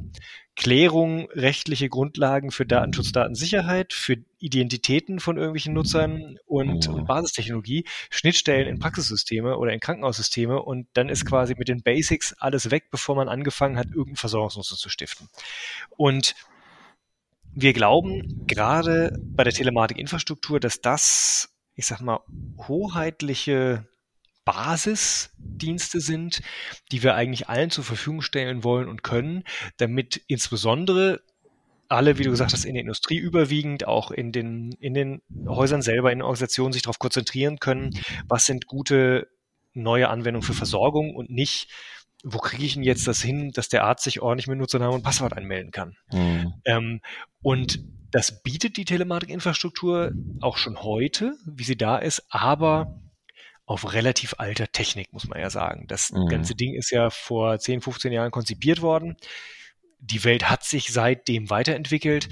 Klärung, 0.55 1.29
rechtliche 1.31 1.87
Grundlagen 1.89 2.51
für 2.51 2.65
Datenschutz, 2.65 3.11
Datensicherheit, 3.11 3.93
für 3.93 4.17
Identitäten 4.39 5.19
von 5.19 5.37
irgendwelchen 5.37 5.73
Nutzern 5.73 6.37
und, 6.45 6.87
Mhm. 6.87 6.93
und 6.93 7.05
Basistechnologie, 7.07 7.85
Schnittstellen 8.09 8.67
in 8.67 8.77
Praxissysteme 8.77 9.57
oder 9.57 9.71
in 9.71 9.79
Krankenhaussysteme 9.79 10.61
und 10.61 10.87
dann 10.93 11.09
ist 11.09 11.25
quasi 11.25 11.55
mit 11.57 11.67
den 11.67 11.81
Basics 11.81 12.33
alles 12.33 12.69
weg, 12.69 12.91
bevor 12.91 13.15
man 13.15 13.29
angefangen 13.29 13.77
hat, 13.77 13.87
irgendeinen 13.87 14.17
Versorgungsnutzer 14.17 14.75
zu 14.75 14.89
stiften. 14.89 15.29
Und 15.97 16.35
wir 17.53 17.73
glauben 17.73 18.45
gerade 18.47 19.17
bei 19.21 19.43
der 19.43 19.53
Telematikinfrastruktur, 19.53 20.59
dass 20.59 20.81
das, 20.81 21.49
ich 21.75 21.85
sag 21.87 22.01
mal, 22.01 22.19
hoheitliche 22.67 23.87
Basisdienste 24.51 26.01
sind, 26.01 26.41
die 26.91 27.03
wir 27.03 27.15
eigentlich 27.15 27.47
allen 27.47 27.69
zur 27.69 27.85
Verfügung 27.85 28.21
stellen 28.21 28.65
wollen 28.65 28.89
und 28.89 29.01
können, 29.01 29.45
damit 29.77 30.21
insbesondere 30.27 31.21
alle, 31.87 32.17
wie 32.17 32.23
du 32.23 32.31
gesagt 32.31 32.51
hast, 32.51 32.65
in 32.65 32.73
der 32.73 32.81
Industrie 32.81 33.17
überwiegend, 33.17 33.87
auch 33.87 34.11
in 34.11 34.33
den, 34.33 34.73
in 34.81 34.93
den 34.93 35.21
Häusern 35.47 35.81
selber, 35.81 36.11
in 36.11 36.19
den 36.19 36.23
Organisationen 36.23 36.73
sich 36.73 36.81
darauf 36.81 36.99
konzentrieren 36.99 37.59
können, 37.59 37.97
was 38.27 38.45
sind 38.45 38.67
gute 38.67 39.29
neue 39.73 40.09
Anwendungen 40.09 40.45
für 40.45 40.53
Versorgung 40.53 41.15
und 41.15 41.29
nicht, 41.29 41.69
wo 42.21 42.39
kriege 42.39 42.65
ich 42.65 42.73
denn 42.73 42.83
jetzt 42.83 43.07
das 43.07 43.21
hin, 43.21 43.51
dass 43.53 43.69
der 43.69 43.85
Arzt 43.85 44.03
sich 44.03 44.21
ordentlich 44.21 44.47
mit 44.47 44.57
Nutzernamen 44.57 44.95
und 44.95 45.03
Passwort 45.03 45.31
anmelden 45.31 45.71
kann. 45.71 45.95
Mhm. 46.11 46.53
Ähm, 46.65 47.01
und 47.41 47.79
das 48.11 48.43
bietet 48.43 48.75
die 48.75 48.85
Telematikinfrastruktur 48.85 50.11
auch 50.41 50.57
schon 50.57 50.83
heute, 50.83 51.35
wie 51.45 51.63
sie 51.63 51.77
da 51.77 51.97
ist, 51.97 52.25
aber 52.29 52.99
auf 53.71 53.93
relativ 53.93 54.35
alter 54.37 54.71
Technik, 54.71 55.13
muss 55.13 55.27
man 55.27 55.39
ja 55.39 55.49
sagen. 55.49 55.85
Das 55.87 56.11
Mhm. 56.11 56.27
ganze 56.27 56.55
Ding 56.55 56.75
ist 56.75 56.91
ja 56.91 57.09
vor 57.09 57.57
10, 57.57 57.81
15 57.81 58.11
Jahren 58.11 58.29
konzipiert 58.31 58.81
worden. 58.81 59.15
Die 59.99 60.23
Welt 60.25 60.49
hat 60.49 60.63
sich 60.65 60.91
seitdem 60.91 61.49
weiterentwickelt. 61.49 62.27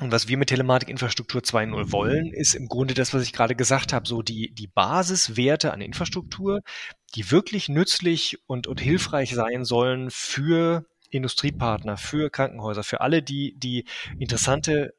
Und 0.00 0.12
was 0.12 0.28
wir 0.28 0.38
mit 0.38 0.48
Telematikinfrastruktur 0.48 1.42
2.0 1.42 1.92
wollen, 1.92 2.32
ist 2.32 2.54
im 2.54 2.68
Grunde 2.68 2.94
das, 2.94 3.12
was 3.12 3.22
ich 3.24 3.32
gerade 3.32 3.56
gesagt 3.56 3.92
habe, 3.92 4.06
so 4.08 4.22
die, 4.22 4.54
die 4.54 4.68
Basiswerte 4.68 5.72
an 5.72 5.80
Infrastruktur, 5.80 6.60
die 7.16 7.30
wirklich 7.30 7.68
nützlich 7.68 8.38
und, 8.46 8.66
und 8.68 8.80
hilfreich 8.80 9.34
sein 9.34 9.64
sollen 9.64 10.10
für 10.10 10.86
Industriepartner, 11.10 11.96
für 11.96 12.30
Krankenhäuser, 12.30 12.84
für 12.84 13.00
alle, 13.00 13.22
die, 13.22 13.54
die 13.58 13.84
interessante 14.18 14.94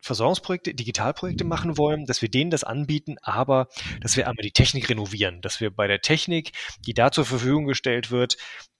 Versorgungsprojekte, 0.00 0.74
Digitalprojekte 0.74 1.44
machen 1.44 1.76
wollen, 1.76 2.06
dass 2.06 2.22
wir 2.22 2.30
denen 2.30 2.50
das 2.50 2.64
anbieten, 2.64 3.16
aber 3.22 3.68
dass 4.00 4.16
wir 4.16 4.28
einmal 4.28 4.42
die 4.42 4.52
Technik 4.52 4.88
renovieren, 4.88 5.40
dass 5.42 5.60
wir 5.60 5.70
bei 5.70 5.86
der 5.86 6.00
Technik, 6.00 6.52
die 6.86 6.94
da 6.94 7.12
zur 7.12 7.24
Verfügung 7.24 7.66
gestellt 7.66 8.10
wird, 8.10 8.36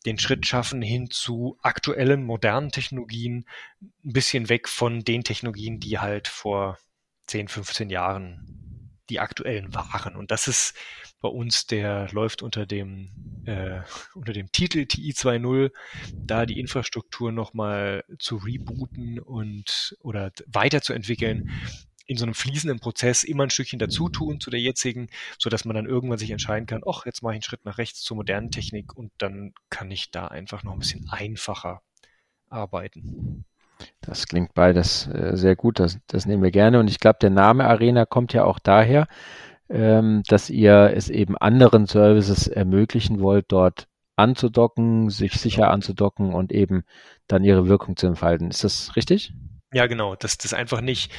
den 0.07 0.19
Schritt 0.19 0.47
schaffen 0.47 0.81
hin 0.81 1.11
zu 1.11 1.59
aktuellen, 1.63 2.25
modernen 2.25 2.71
Technologien, 2.71 3.45
ein 3.81 4.13
bisschen 4.13 4.49
weg 4.49 4.69
von 4.69 5.01
den 5.01 5.25
Technologien, 5.25 5.79
die 5.79 5.99
halt 5.99 6.27
vor 6.27 6.79
10, 7.27 7.49
15 7.49 7.91
Jahren 7.91 8.97
die 9.11 9.21
aktuellen 9.21 9.75
waren. 9.75 10.17
Und 10.17 10.31
das 10.31 10.49
ist 10.49 10.75
bei 11.21 11.29
uns, 11.29 11.67
der 11.67 12.09
läuft 12.13 12.43
unter 12.43 12.67
dem, 12.67 13.11
äh, 13.45 13.81
unter 14.15 14.33
dem 14.33 14.51
Titel 14.53 14.87
TI 14.87 15.13
2.0, 15.13 15.71
da 16.15 16.47
die 16.47 16.61
Infrastruktur 16.61 17.33
nochmal 17.33 18.05
zu 18.19 18.37
rebooten 18.37 19.19
und 19.19 19.97
oder 20.01 20.33
weiterzuentwickeln, 20.47 21.51
in 22.07 22.17
so 22.17 22.25
einem 22.25 22.35
fließenden 22.35 22.81
Prozess 22.81 23.23
immer 23.23 23.45
ein 23.45 23.51
Stückchen 23.51 23.79
dazu 23.79 24.09
tun 24.09 24.41
zu 24.41 24.51
der 24.51 24.59
jetzigen, 24.61 25.09
so 25.39 25.49
dass 25.49 25.65
man 25.65 25.77
dann 25.77 25.87
irgendwann 25.87 26.19
sich 26.19 26.33
entscheiden 26.33 26.67
kann, 26.67 26.83
ach, 26.85 27.07
jetzt 27.07 27.23
mache 27.23 27.35
ich 27.35 27.37
einen 27.37 27.43
Schritt 27.43 27.65
nach 27.65 27.79
rechts 27.79 28.03
zur 28.03 28.17
modernen 28.17 28.51
Technik 28.51 28.97
und 28.97 29.13
dann 29.19 29.55
kann 29.69 29.93
ich 29.93 30.11
da 30.11 30.27
einfach 30.27 30.65
noch 30.65 30.73
ein 30.73 30.81
bisschen 30.81 31.09
einfacher 31.09 31.83
arbeiten. 32.49 33.45
Das 34.01 34.27
klingt 34.27 34.55
beides 34.55 35.07
äh, 35.07 35.37
sehr 35.37 35.55
gut, 35.55 35.79
das, 35.79 35.99
das 36.09 36.27
nehmen 36.27 36.43
wir 36.43 36.51
gerne. 36.51 36.81
Und 36.81 36.91
ich 36.91 36.99
glaube, 36.99 37.19
der 37.21 37.31
Name 37.31 37.67
Arena 37.67 38.07
kommt 38.07 38.33
ja 38.33 38.45
auch 38.45 38.59
daher, 38.59 39.07
ähm, 39.71 40.23
dass 40.27 40.51
ihr 40.51 40.93
es 40.95 41.09
eben 41.09 41.37
anderen 41.37 41.87
Services 41.87 42.49
ermöglichen 42.49 43.21
wollt, 43.21 43.47
dort 43.49 43.87
anzudocken, 44.17 45.09
sich 45.09 45.33
sicher 45.35 45.71
anzudocken 45.71 46.35
und 46.35 46.53
eben 46.53 46.83
dann 47.27 47.45
ihre 47.45 47.69
Wirkung 47.69 47.97
zu 47.97 48.07
entfalten. 48.07 48.51
Ist 48.51 48.65
das 48.65 48.95
richtig? 48.97 49.33
Ja, 49.73 49.87
genau, 49.87 50.17
dass 50.17 50.37
das 50.37 50.53
einfach 50.53 50.81
nicht, 50.81 51.13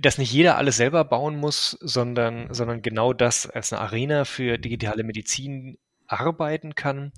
dass 0.00 0.18
nicht 0.18 0.32
jeder 0.32 0.56
alles 0.56 0.78
selber 0.78 1.04
bauen 1.04 1.36
muss, 1.36 1.76
sondern, 1.80 2.52
sondern 2.52 2.80
genau 2.80 3.12
das 3.12 3.48
als 3.48 3.72
eine 3.72 3.82
Arena 3.82 4.24
für 4.24 4.56
digitale 4.58 5.04
Medizin 5.04 5.76
arbeiten 6.06 6.74
kann, 6.74 7.12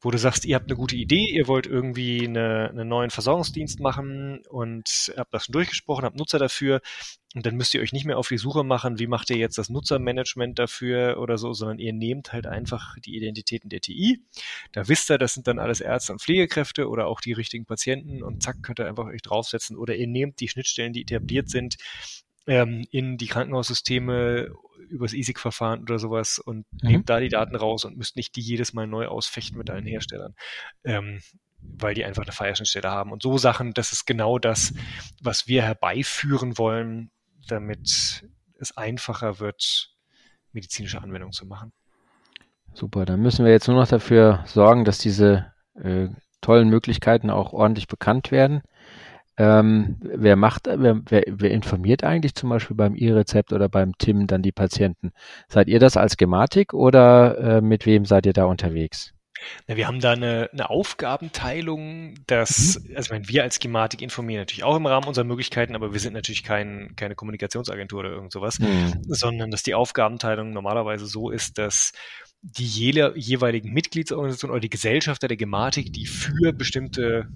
wo 0.00 0.10
du 0.10 0.18
sagst, 0.18 0.44
ihr 0.44 0.54
habt 0.54 0.66
eine 0.66 0.76
gute 0.76 0.96
Idee, 0.96 1.26
ihr 1.30 1.46
wollt 1.46 1.66
irgendwie 1.66 2.26
eine, 2.26 2.70
einen 2.70 2.88
neuen 2.88 3.10
Versorgungsdienst 3.10 3.80
machen 3.80 4.42
und 4.48 5.12
habt 5.16 5.34
das 5.34 5.44
schon 5.46 5.52
durchgesprochen, 5.52 6.04
habt 6.04 6.16
Nutzer 6.16 6.38
dafür 6.38 6.80
und 7.34 7.46
dann 7.46 7.56
müsst 7.56 7.74
ihr 7.74 7.80
euch 7.80 7.92
nicht 7.92 8.06
mehr 8.06 8.18
auf 8.18 8.28
die 8.28 8.38
Suche 8.38 8.64
machen, 8.64 8.98
wie 8.98 9.06
macht 9.06 9.30
ihr 9.30 9.36
jetzt 9.36 9.56
das 9.56 9.68
Nutzermanagement 9.68 10.58
dafür 10.58 11.18
oder 11.20 11.38
so, 11.38 11.52
sondern 11.52 11.78
ihr 11.78 11.92
nehmt 11.92 12.32
halt 12.32 12.46
einfach 12.46 12.96
die 12.98 13.16
Identitäten 13.16 13.68
der 13.68 13.80
TI. 13.80 14.20
Da 14.72 14.88
wisst 14.88 15.10
ihr, 15.10 15.18
das 15.18 15.34
sind 15.34 15.46
dann 15.46 15.60
alles 15.60 15.80
Ärzte 15.80 16.12
und 16.12 16.20
Pflegekräfte 16.20 16.88
oder 16.88 17.06
auch 17.06 17.20
die 17.20 17.32
richtigen 17.32 17.66
Patienten 17.66 18.22
und 18.22 18.42
zack, 18.42 18.62
könnt 18.62 18.80
ihr 18.80 18.88
einfach 18.88 19.06
euch 19.06 19.22
draufsetzen 19.22 19.76
oder 19.76 19.94
ihr 19.94 20.08
nehmt 20.08 20.40
die 20.40 20.48
Schnittstellen, 20.48 20.92
die 20.92 21.02
etabliert 21.02 21.50
sind, 21.50 21.76
ähm, 22.50 22.84
in 22.90 23.16
die 23.16 23.28
Krankenhaussysteme 23.28 24.50
übers 24.88 25.12
ESIG-Verfahren 25.12 25.82
oder 25.82 26.00
sowas 26.00 26.40
und 26.40 26.66
Mhm. 26.82 26.88
nehmt 26.88 27.08
da 27.08 27.20
die 27.20 27.28
Daten 27.28 27.54
raus 27.54 27.84
und 27.84 27.96
müsst 27.96 28.16
nicht 28.16 28.34
die 28.34 28.40
jedes 28.40 28.72
Mal 28.72 28.88
neu 28.88 29.06
ausfechten 29.06 29.56
mit 29.56 29.70
allen 29.70 29.86
Herstellern. 29.86 30.34
Ähm, 30.82 31.20
weil 31.60 31.94
die 31.94 32.04
einfach 32.04 32.22
eine 32.24 32.32
Feierschnittstelle 32.32 32.90
haben. 32.90 33.12
Und 33.12 33.22
so 33.22 33.38
Sachen, 33.38 33.72
das 33.72 33.92
ist 33.92 34.04
genau 34.04 34.38
das, 34.38 34.74
was 35.22 35.46
wir 35.46 35.62
herbeiführen 35.62 36.58
wollen, 36.58 37.12
damit 37.46 38.24
es 38.58 38.76
einfacher 38.76 39.38
wird, 39.38 39.94
medizinische 40.52 41.00
Anwendungen 41.00 41.32
zu 41.32 41.46
machen. 41.46 41.72
Super, 42.74 43.04
dann 43.04 43.20
müssen 43.20 43.44
wir 43.44 43.52
jetzt 43.52 43.68
nur 43.68 43.76
noch 43.76 43.88
dafür 43.88 44.42
sorgen, 44.46 44.84
dass 44.84 44.98
diese 44.98 45.52
äh, 45.74 46.08
tollen 46.40 46.68
Möglichkeiten 46.68 47.30
auch 47.30 47.52
ordentlich 47.52 47.86
bekannt 47.86 48.32
werden. 48.32 48.62
Ähm, 49.40 49.96
wer 50.02 50.36
macht, 50.36 50.66
wer, 50.66 51.00
wer, 51.08 51.22
wer 51.26 51.50
informiert 51.50 52.04
eigentlich 52.04 52.34
zum 52.34 52.50
Beispiel 52.50 52.76
beim 52.76 52.94
E-Rezept 52.94 53.54
oder 53.54 53.70
beim 53.70 53.96
TIM 53.96 54.26
dann 54.26 54.42
die 54.42 54.52
Patienten? 54.52 55.12
Seid 55.48 55.68
ihr 55.68 55.78
das 55.78 55.96
als 55.96 56.18
Gematik 56.18 56.74
oder 56.74 57.38
äh, 57.38 57.60
mit 57.62 57.86
wem 57.86 58.04
seid 58.04 58.26
ihr 58.26 58.34
da 58.34 58.44
unterwegs? 58.44 59.14
Ja, 59.66 59.78
wir 59.78 59.86
haben 59.86 60.00
da 60.00 60.12
eine, 60.12 60.50
eine 60.52 60.68
Aufgabenteilung, 60.68 62.16
dass, 62.26 62.82
also 62.94 63.06
ich 63.06 63.10
meine, 63.10 63.28
wir 63.28 63.42
als 63.42 63.60
Gematik 63.60 64.02
informieren 64.02 64.42
natürlich 64.42 64.62
auch 64.62 64.76
im 64.76 64.84
Rahmen 64.84 65.08
unserer 65.08 65.24
Möglichkeiten, 65.24 65.74
aber 65.74 65.94
wir 65.94 66.00
sind 66.00 66.12
natürlich 66.12 66.44
kein, 66.44 66.92
keine 66.96 67.14
Kommunikationsagentur 67.14 68.00
oder 68.00 68.10
irgend 68.10 68.32
sowas, 68.32 68.58
Hm. 68.58 69.04
sondern 69.04 69.50
dass 69.50 69.62
die 69.62 69.72
Aufgabenteilung 69.72 70.52
normalerweise 70.52 71.06
so 71.06 71.30
ist, 71.30 71.56
dass 71.56 71.92
die 72.42 72.66
jeweiligen 72.66 73.72
Mitgliedsorganisationen 73.72 74.52
oder 74.52 74.60
die 74.60 74.68
Gesellschafter 74.68 75.28
der 75.28 75.38
Gematik, 75.38 75.94
die 75.94 76.04
für 76.04 76.52
bestimmte 76.52 77.28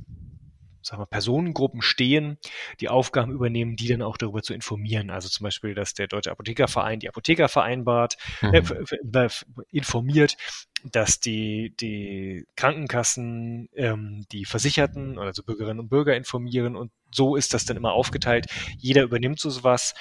sagen 0.84 1.02
wir, 1.02 1.06
Personengruppen 1.06 1.82
stehen, 1.82 2.38
die 2.80 2.88
Aufgaben 2.88 3.32
übernehmen, 3.32 3.76
die 3.76 3.88
dann 3.88 4.02
auch 4.02 4.16
darüber 4.16 4.42
zu 4.42 4.54
informieren. 4.54 5.10
Also 5.10 5.28
zum 5.28 5.44
Beispiel, 5.44 5.74
dass 5.74 5.94
der 5.94 6.06
Deutsche 6.06 6.30
Apothekerverein 6.30 7.00
die 7.00 7.08
Apotheker 7.08 7.48
vereinbart, 7.48 8.16
äh, 8.42 8.60
Mhm. 8.60 8.86
f- 9.14 9.46
informiert, 9.70 10.36
dass 10.84 11.18
die, 11.20 11.74
die 11.80 12.46
Krankenkassen 12.56 13.68
ähm, 13.74 14.26
die 14.32 14.44
Versicherten, 14.44 15.18
also 15.18 15.42
Bürgerinnen 15.42 15.80
und 15.80 15.88
Bürger 15.88 16.14
informieren 16.16 16.76
und 16.76 16.92
so 17.10 17.36
ist 17.36 17.54
das 17.54 17.64
dann 17.64 17.76
immer 17.76 17.92
aufgeteilt. 17.92 18.46
Jeder 18.78 19.02
übernimmt 19.02 19.40
so 19.40 19.62
was. 19.64 19.94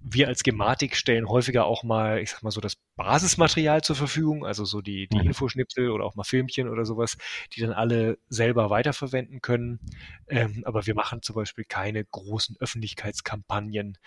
Wir 0.00 0.28
als 0.28 0.42
Gematik 0.42 0.94
stellen 0.96 1.28
häufiger 1.28 1.64
auch 1.66 1.82
mal, 1.82 2.20
ich 2.20 2.30
sag 2.30 2.42
mal 2.42 2.50
so, 2.50 2.60
das 2.60 2.76
Basismaterial 2.96 3.82
zur 3.82 3.96
Verfügung, 3.96 4.46
also 4.46 4.64
so 4.64 4.80
die, 4.80 5.08
die 5.08 5.18
Mhm. 5.18 5.26
Infoschnipsel 5.28 5.90
oder 5.90 6.04
auch 6.04 6.14
mal 6.14 6.24
Filmchen 6.24 6.68
oder 6.68 6.84
sowas, 6.84 7.16
die 7.52 7.60
dann 7.60 7.72
alle 7.72 8.18
selber 8.28 8.70
weiterverwenden 8.70 9.40
können. 9.40 9.80
Ähm, 10.28 10.62
aber 10.64 10.86
wir 10.86 10.94
machen 10.94 11.22
zum 11.22 11.34
Beispiel 11.34 11.64
keine 11.64 12.04
großen 12.04 12.56
Öffentlichkeitskampagnen, 12.60 13.98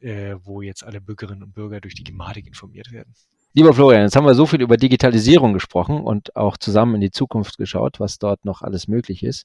äh, 0.00 0.36
wo 0.42 0.62
jetzt 0.62 0.84
alle 0.84 1.00
Bürgerinnen 1.00 1.42
und 1.42 1.52
Bürger 1.52 1.80
durch 1.80 1.94
die 1.94 2.04
Gematik 2.04 2.46
informiert 2.46 2.92
werden. 2.92 3.14
Lieber 3.52 3.74
Florian, 3.74 4.02
jetzt 4.02 4.14
haben 4.14 4.26
wir 4.26 4.34
so 4.34 4.46
viel 4.46 4.62
über 4.62 4.76
Digitalisierung 4.76 5.52
gesprochen 5.52 6.00
und 6.02 6.36
auch 6.36 6.56
zusammen 6.56 6.94
in 6.94 7.00
die 7.00 7.10
Zukunft 7.10 7.58
geschaut, 7.58 7.98
was 7.98 8.20
dort 8.20 8.44
noch 8.44 8.62
alles 8.62 8.86
möglich 8.86 9.24
ist. 9.24 9.44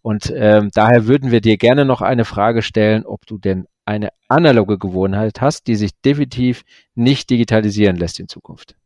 Und 0.00 0.32
ähm, 0.34 0.70
daher 0.72 1.06
würden 1.06 1.30
wir 1.30 1.42
dir 1.42 1.58
gerne 1.58 1.84
noch 1.84 2.00
eine 2.00 2.24
Frage 2.24 2.62
stellen, 2.62 3.04
ob 3.04 3.26
du 3.26 3.36
denn 3.36 3.66
eine 3.86 4.10
analoge 4.28 4.78
Gewohnheit 4.78 5.40
hast, 5.40 5.66
die 5.66 5.76
sich 5.76 5.92
definitiv 6.04 6.64
nicht 6.94 7.30
digitalisieren 7.30 7.96
lässt 7.96 8.20
in 8.20 8.28
Zukunft. 8.28 8.76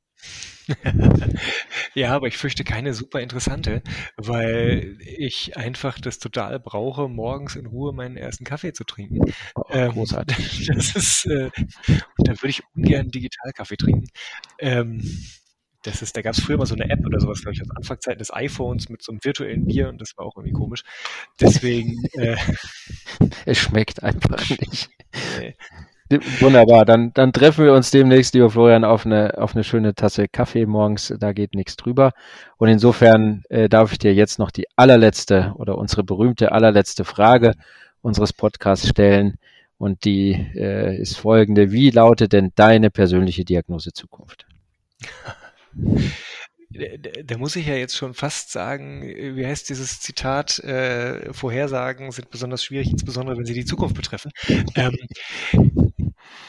Ja, 1.94 2.14
aber 2.14 2.26
ich 2.28 2.36
fürchte 2.36 2.64
keine 2.64 2.94
super 2.94 3.20
interessante, 3.20 3.82
weil 4.16 4.99
ich 5.01 5.57
einfach 5.57 5.99
das 5.99 6.18
total 6.18 6.61
brauche, 6.61 7.09
morgens 7.09 7.57
in 7.57 7.66
Ruhe 7.66 7.92
meinen 7.92 8.16
ersten 8.16 8.44
Kaffee 8.44 8.72
zu 8.72 8.84
trinken. 8.84 9.32
Oh, 9.55 9.62
Ähm, 9.70 9.92
großartig. 9.92 10.66
Das 10.74 10.94
ist, 10.94 11.26
äh, 11.26 11.51
und 12.18 12.28
da 12.28 12.32
würde 12.32 12.49
ich 12.51 12.62
ungern 12.76 13.11
digital 13.11 13.53
Kaffee 13.53 13.76
trinken. 13.76 14.09
Ähm, 14.59 15.03
Das 15.82 16.02
ist, 16.02 16.16
da 16.16 16.22
gab 16.22 16.34
es 16.34 16.40
früher 16.40 16.56
mal 16.56 16.66
so 16.66 16.74
eine 16.74 16.90
App 16.90 17.04
oder 17.06 17.20
sowas, 17.20 17.40
glaube 17.40 17.54
ich, 17.54 17.62
aus 17.62 17.70
Anfangszeiten 17.70 18.18
des 18.18 18.32
iPhones 18.32 18.88
mit 18.88 19.02
so 19.02 19.12
einem 19.12 19.20
virtuellen 19.22 19.64
Bier 19.64 19.88
und 19.88 20.00
das 20.00 20.16
war 20.16 20.26
auch 20.26 20.36
irgendwie 20.36 20.52
komisch. 20.52 20.82
Deswegen. 21.40 21.94
Äh, 22.14 22.36
es 23.46 23.58
schmeckt 23.58 24.02
einfach 24.02 24.38
nicht. 24.60 24.90
Nee. 25.38 25.54
Wunderbar, 26.40 26.86
dann, 26.86 27.12
dann 27.12 27.34
treffen 27.34 27.66
wir 27.66 27.74
uns 27.74 27.90
demnächst, 27.90 28.32
lieber 28.32 28.48
Florian, 28.48 28.82
auf 28.82 29.04
eine, 29.04 29.36
auf 29.36 29.54
eine 29.54 29.62
schöne 29.62 29.94
Tasse 29.94 30.26
Kaffee 30.26 30.64
morgens. 30.64 31.12
Da 31.18 31.32
geht 31.32 31.54
nichts 31.54 31.76
drüber. 31.76 32.12
Und 32.56 32.68
insofern 32.68 33.42
äh, 33.50 33.68
darf 33.68 33.92
ich 33.92 33.98
dir 33.98 34.14
jetzt 34.14 34.38
noch 34.38 34.50
die 34.50 34.66
allerletzte 34.74 35.52
oder 35.56 35.76
unsere 35.76 36.04
berühmte 36.04 36.52
allerletzte 36.52 37.04
Frage 37.04 37.52
unseres 38.00 38.32
Podcasts 38.32 38.88
stellen. 38.88 39.34
Und 39.76 40.04
die 40.06 40.32
äh, 40.54 40.98
ist 40.98 41.18
folgende. 41.18 41.72
Wie 41.72 41.90
lautet 41.90 42.32
denn 42.32 42.52
deine 42.54 42.90
persönliche 42.90 43.44
Diagnose 43.44 43.92
Zukunft? 43.92 44.46
Da 47.24 47.38
muss 47.38 47.56
ich 47.56 47.66
ja 47.66 47.74
jetzt 47.74 47.96
schon 47.96 48.12
fast 48.12 48.52
sagen, 48.52 49.02
wie 49.02 49.46
heißt 49.46 49.70
dieses 49.70 50.00
Zitat, 50.00 50.58
äh, 50.58 51.32
Vorhersagen 51.32 52.10
sind 52.12 52.30
besonders 52.30 52.62
schwierig, 52.62 52.90
insbesondere 52.90 53.38
wenn 53.38 53.46
sie 53.46 53.54
die 53.54 53.64
Zukunft 53.64 53.96
betreffen. 53.96 54.30
Ähm, 54.74 54.96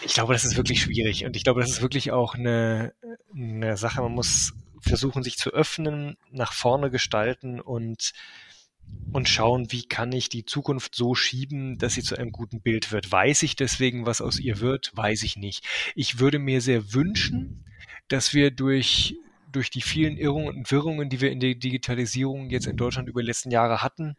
ich 0.03 0.13
glaube, 0.13 0.33
das 0.33 0.43
ist 0.43 0.57
wirklich 0.57 0.81
schwierig 0.81 1.25
und 1.25 1.37
ich 1.37 1.43
glaube, 1.43 1.61
das 1.61 1.69
ist 1.69 1.81
wirklich 1.81 2.11
auch 2.11 2.35
eine, 2.35 2.93
eine 3.33 3.77
Sache, 3.77 4.01
man 4.01 4.11
muss 4.11 4.53
versuchen, 4.81 5.23
sich 5.23 5.37
zu 5.37 5.51
öffnen, 5.51 6.17
nach 6.31 6.51
vorne 6.51 6.89
gestalten 6.89 7.61
und 7.61 8.11
und 9.11 9.29
schauen, 9.29 9.71
wie 9.71 9.83
kann 9.83 10.11
ich 10.11 10.29
die 10.29 10.45
Zukunft 10.45 10.95
so 10.95 11.13
schieben, 11.13 11.77
dass 11.77 11.93
sie 11.93 12.01
zu 12.01 12.17
einem 12.17 12.31
guten 12.31 12.61
Bild 12.61 12.91
wird. 12.91 13.11
Weiß 13.11 13.43
ich 13.43 13.55
deswegen, 13.55 14.05
was 14.05 14.21
aus 14.21 14.39
ihr 14.39 14.59
wird? 14.59 14.91
Weiß 14.95 15.23
ich 15.23 15.37
nicht. 15.37 15.63
Ich 15.95 16.19
würde 16.19 16.39
mir 16.39 16.61
sehr 16.61 16.93
wünschen, 16.93 17.65
dass 18.09 18.33
wir 18.33 18.51
durch 18.51 19.15
durch 19.51 19.69
die 19.69 19.81
vielen 19.81 20.17
Irrungen 20.17 20.49
und 20.49 20.71
Wirrungen, 20.71 21.09
die 21.09 21.21
wir 21.21 21.31
in 21.31 21.39
der 21.39 21.55
Digitalisierung 21.55 22.49
jetzt 22.49 22.67
in 22.67 22.77
Deutschland 22.77 23.09
über 23.09 23.21
die 23.21 23.27
letzten 23.27 23.51
Jahre 23.51 23.81
hatten, 23.81 24.15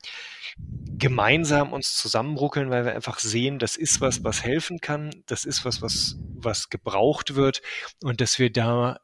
gemeinsam 0.98 1.72
uns 1.72 1.94
zusammenruckeln, 1.94 2.70
weil 2.70 2.84
wir 2.84 2.94
einfach 2.94 3.18
sehen, 3.18 3.58
das 3.58 3.76
ist 3.76 4.00
was, 4.00 4.24
was 4.24 4.42
helfen 4.42 4.80
kann, 4.80 5.10
das 5.26 5.44
ist 5.44 5.64
was, 5.64 5.82
was, 5.82 6.16
was 6.34 6.68
gebraucht 6.68 7.34
wird 7.34 7.62
und 8.02 8.20
dass 8.20 8.38
wir 8.38 8.50
da 8.50 8.98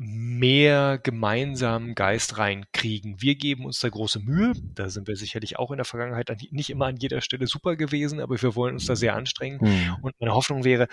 mehr 0.00 0.98
gemeinsamen 0.98 1.96
Geist 1.96 2.38
reinkriegen. 2.38 3.20
Wir 3.20 3.34
geben 3.34 3.64
uns 3.64 3.80
da 3.80 3.88
große 3.88 4.20
Mühe. 4.20 4.52
Da 4.74 4.90
sind 4.90 5.08
wir 5.08 5.16
sicherlich 5.16 5.58
auch 5.58 5.72
in 5.72 5.76
der 5.76 5.84
Vergangenheit 5.84 6.30
nicht 6.52 6.70
immer 6.70 6.86
an 6.86 6.96
jeder 6.96 7.20
Stelle 7.20 7.48
super 7.48 7.74
gewesen, 7.74 8.20
aber 8.20 8.40
wir 8.40 8.54
wollen 8.54 8.74
uns 8.74 8.86
da 8.86 8.94
sehr 8.94 9.16
anstrengen. 9.16 9.58
Mhm. 9.60 9.96
Und 10.02 10.14
meine 10.20 10.34
Hoffnung 10.34 10.62
wäre, 10.62 10.86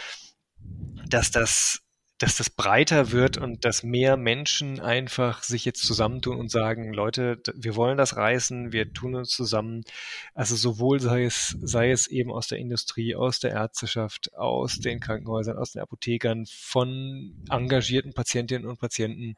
dass 1.07 1.29
das 1.29 1.84
dass 2.17 2.37
das 2.37 2.49
breiter 2.49 3.11
wird 3.11 3.37
und 3.37 3.65
dass 3.65 3.83
mehr 3.83 4.15
Menschen 4.15 4.79
einfach 4.79 5.43
sich 5.43 5.65
jetzt 5.65 5.85
zusammentun 5.85 6.37
und 6.37 6.49
sagen, 6.49 6.93
Leute, 6.93 7.41
wir 7.53 7.75
wollen 7.75 7.97
das 7.97 8.15
reißen, 8.15 8.71
wir 8.71 8.93
tun 8.93 9.15
uns 9.15 9.31
zusammen. 9.31 9.83
Also 10.33 10.55
sowohl 10.55 11.01
sei 11.01 11.25
es, 11.25 11.57
sei 11.61 11.91
es 11.91 12.07
eben 12.07 12.31
aus 12.31 12.47
der 12.47 12.59
Industrie, 12.59 13.15
aus 13.15 13.39
der 13.39 13.51
Ärzteschaft, 13.51 14.33
aus 14.33 14.79
den 14.79 15.01
Krankenhäusern, 15.01 15.57
aus 15.57 15.73
den 15.73 15.81
Apothekern, 15.81 16.45
von 16.47 17.35
engagierten 17.49 18.13
Patientinnen 18.13 18.65
und 18.65 18.79
Patienten, 18.79 19.35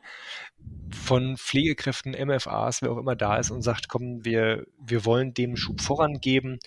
von 0.91 1.35
Pflegekräften, 1.37 2.11
MFAs, 2.11 2.83
wer 2.83 2.91
auch 2.91 2.97
immer 2.99 3.15
da 3.15 3.37
ist 3.37 3.49
und 3.49 3.63
sagt, 3.63 3.89
komm, 3.89 4.23
wir, 4.23 4.67
wir 4.79 5.03
wollen 5.03 5.33
dem 5.33 5.57
Schub 5.57 5.81
vorangeben 5.81 6.59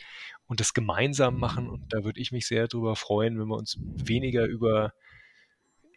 und 0.48 0.58
das 0.58 0.74
gemeinsam 0.74 1.38
machen. 1.38 1.68
Und 1.68 1.92
da 1.92 2.02
würde 2.02 2.20
ich 2.20 2.32
mich 2.32 2.48
sehr 2.48 2.66
darüber 2.66 2.96
freuen, 2.96 3.38
wenn 3.38 3.46
wir 3.46 3.56
uns 3.56 3.78
weniger 3.80 4.46
über 4.46 4.92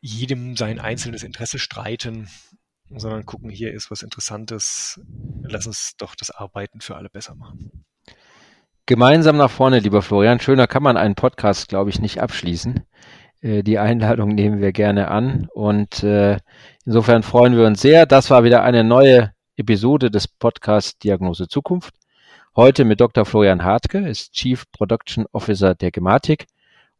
jedem 0.03 0.57
sein 0.57 0.79
einzelnes 0.79 1.23
Interesse 1.23 1.59
streiten, 1.59 2.27
sondern 2.89 3.25
gucken, 3.25 3.49
hier 3.49 3.73
ist 3.73 3.89
was 3.89 4.03
Interessantes, 4.03 4.99
lass 5.43 5.65
uns 5.65 5.95
doch 5.97 6.13
das 6.15 6.29
Arbeiten 6.29 6.81
für 6.81 6.97
alle 6.97 7.09
besser 7.09 7.35
machen. 7.35 7.85
Gemeinsam 8.85 9.37
nach 9.37 9.49
vorne, 9.49 9.79
lieber 9.79 10.01
Florian. 10.01 10.41
Schöner 10.41 10.67
kann 10.67 10.83
man 10.83 10.97
einen 10.97 11.15
Podcast, 11.15 11.69
glaube 11.69 11.89
ich, 11.89 12.01
nicht 12.01 12.21
abschließen. 12.21 12.83
Äh, 13.39 13.63
die 13.63 13.79
Einladung 13.79 14.35
nehmen 14.35 14.59
wir 14.59 14.73
gerne 14.73 15.07
an 15.07 15.47
und 15.53 16.03
äh, 16.03 16.37
insofern 16.85 17.23
freuen 17.23 17.55
wir 17.55 17.65
uns 17.65 17.81
sehr. 17.81 18.05
Das 18.05 18.29
war 18.29 18.43
wieder 18.43 18.61
eine 18.61 18.83
neue 18.83 19.31
Episode 19.55 20.11
des 20.11 20.27
Podcasts 20.27 20.99
Diagnose 20.99 21.47
Zukunft. 21.47 21.95
Heute 22.57 22.83
mit 22.83 22.99
Dr. 22.99 23.23
Florian 23.23 23.63
Hartke, 23.63 23.99
ist 23.99 24.33
Chief 24.33 24.69
Production 24.73 25.25
Officer 25.31 25.75
der 25.75 25.91
Gematik 25.91 26.47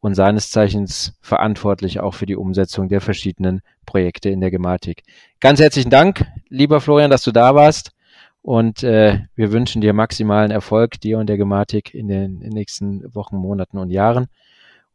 und 0.04 0.16
seines 0.16 0.52
Zeichens 0.52 1.18
verantwortlich 1.22 2.02
auch 2.02 2.14
für 2.14 2.26
die 2.26 2.36
Umsetzung 2.36 2.90
der 2.90 3.00
verschiedenen 3.00 3.62
Projekte 3.86 4.30
in 4.30 4.42
der 4.42 4.52
Gematik. 4.52 5.04
Ganz 5.40 5.62
herzlichen 5.62 5.90
Dank, 5.90 6.26
lieber 6.50 6.82
Florian, 6.82 7.10
dass 7.10 7.24
du 7.24 7.32
da 7.32 7.56
warst 7.56 7.92
und 8.42 8.84
äh, 8.84 9.22
wir 9.36 9.54
wünschen 9.54 9.80
dir 9.80 9.94
maximalen 9.94 10.52
Erfolg, 10.52 11.00
dir 11.00 11.20
und 11.20 11.28
der 11.28 11.38
Gematik 11.38 11.94
in 11.94 12.10
den, 12.10 12.40
nächsten 12.40 13.16
Wochen, 13.16 13.38
Monaten 13.38 13.78
und 13.78 13.92
Jahren 13.92 14.28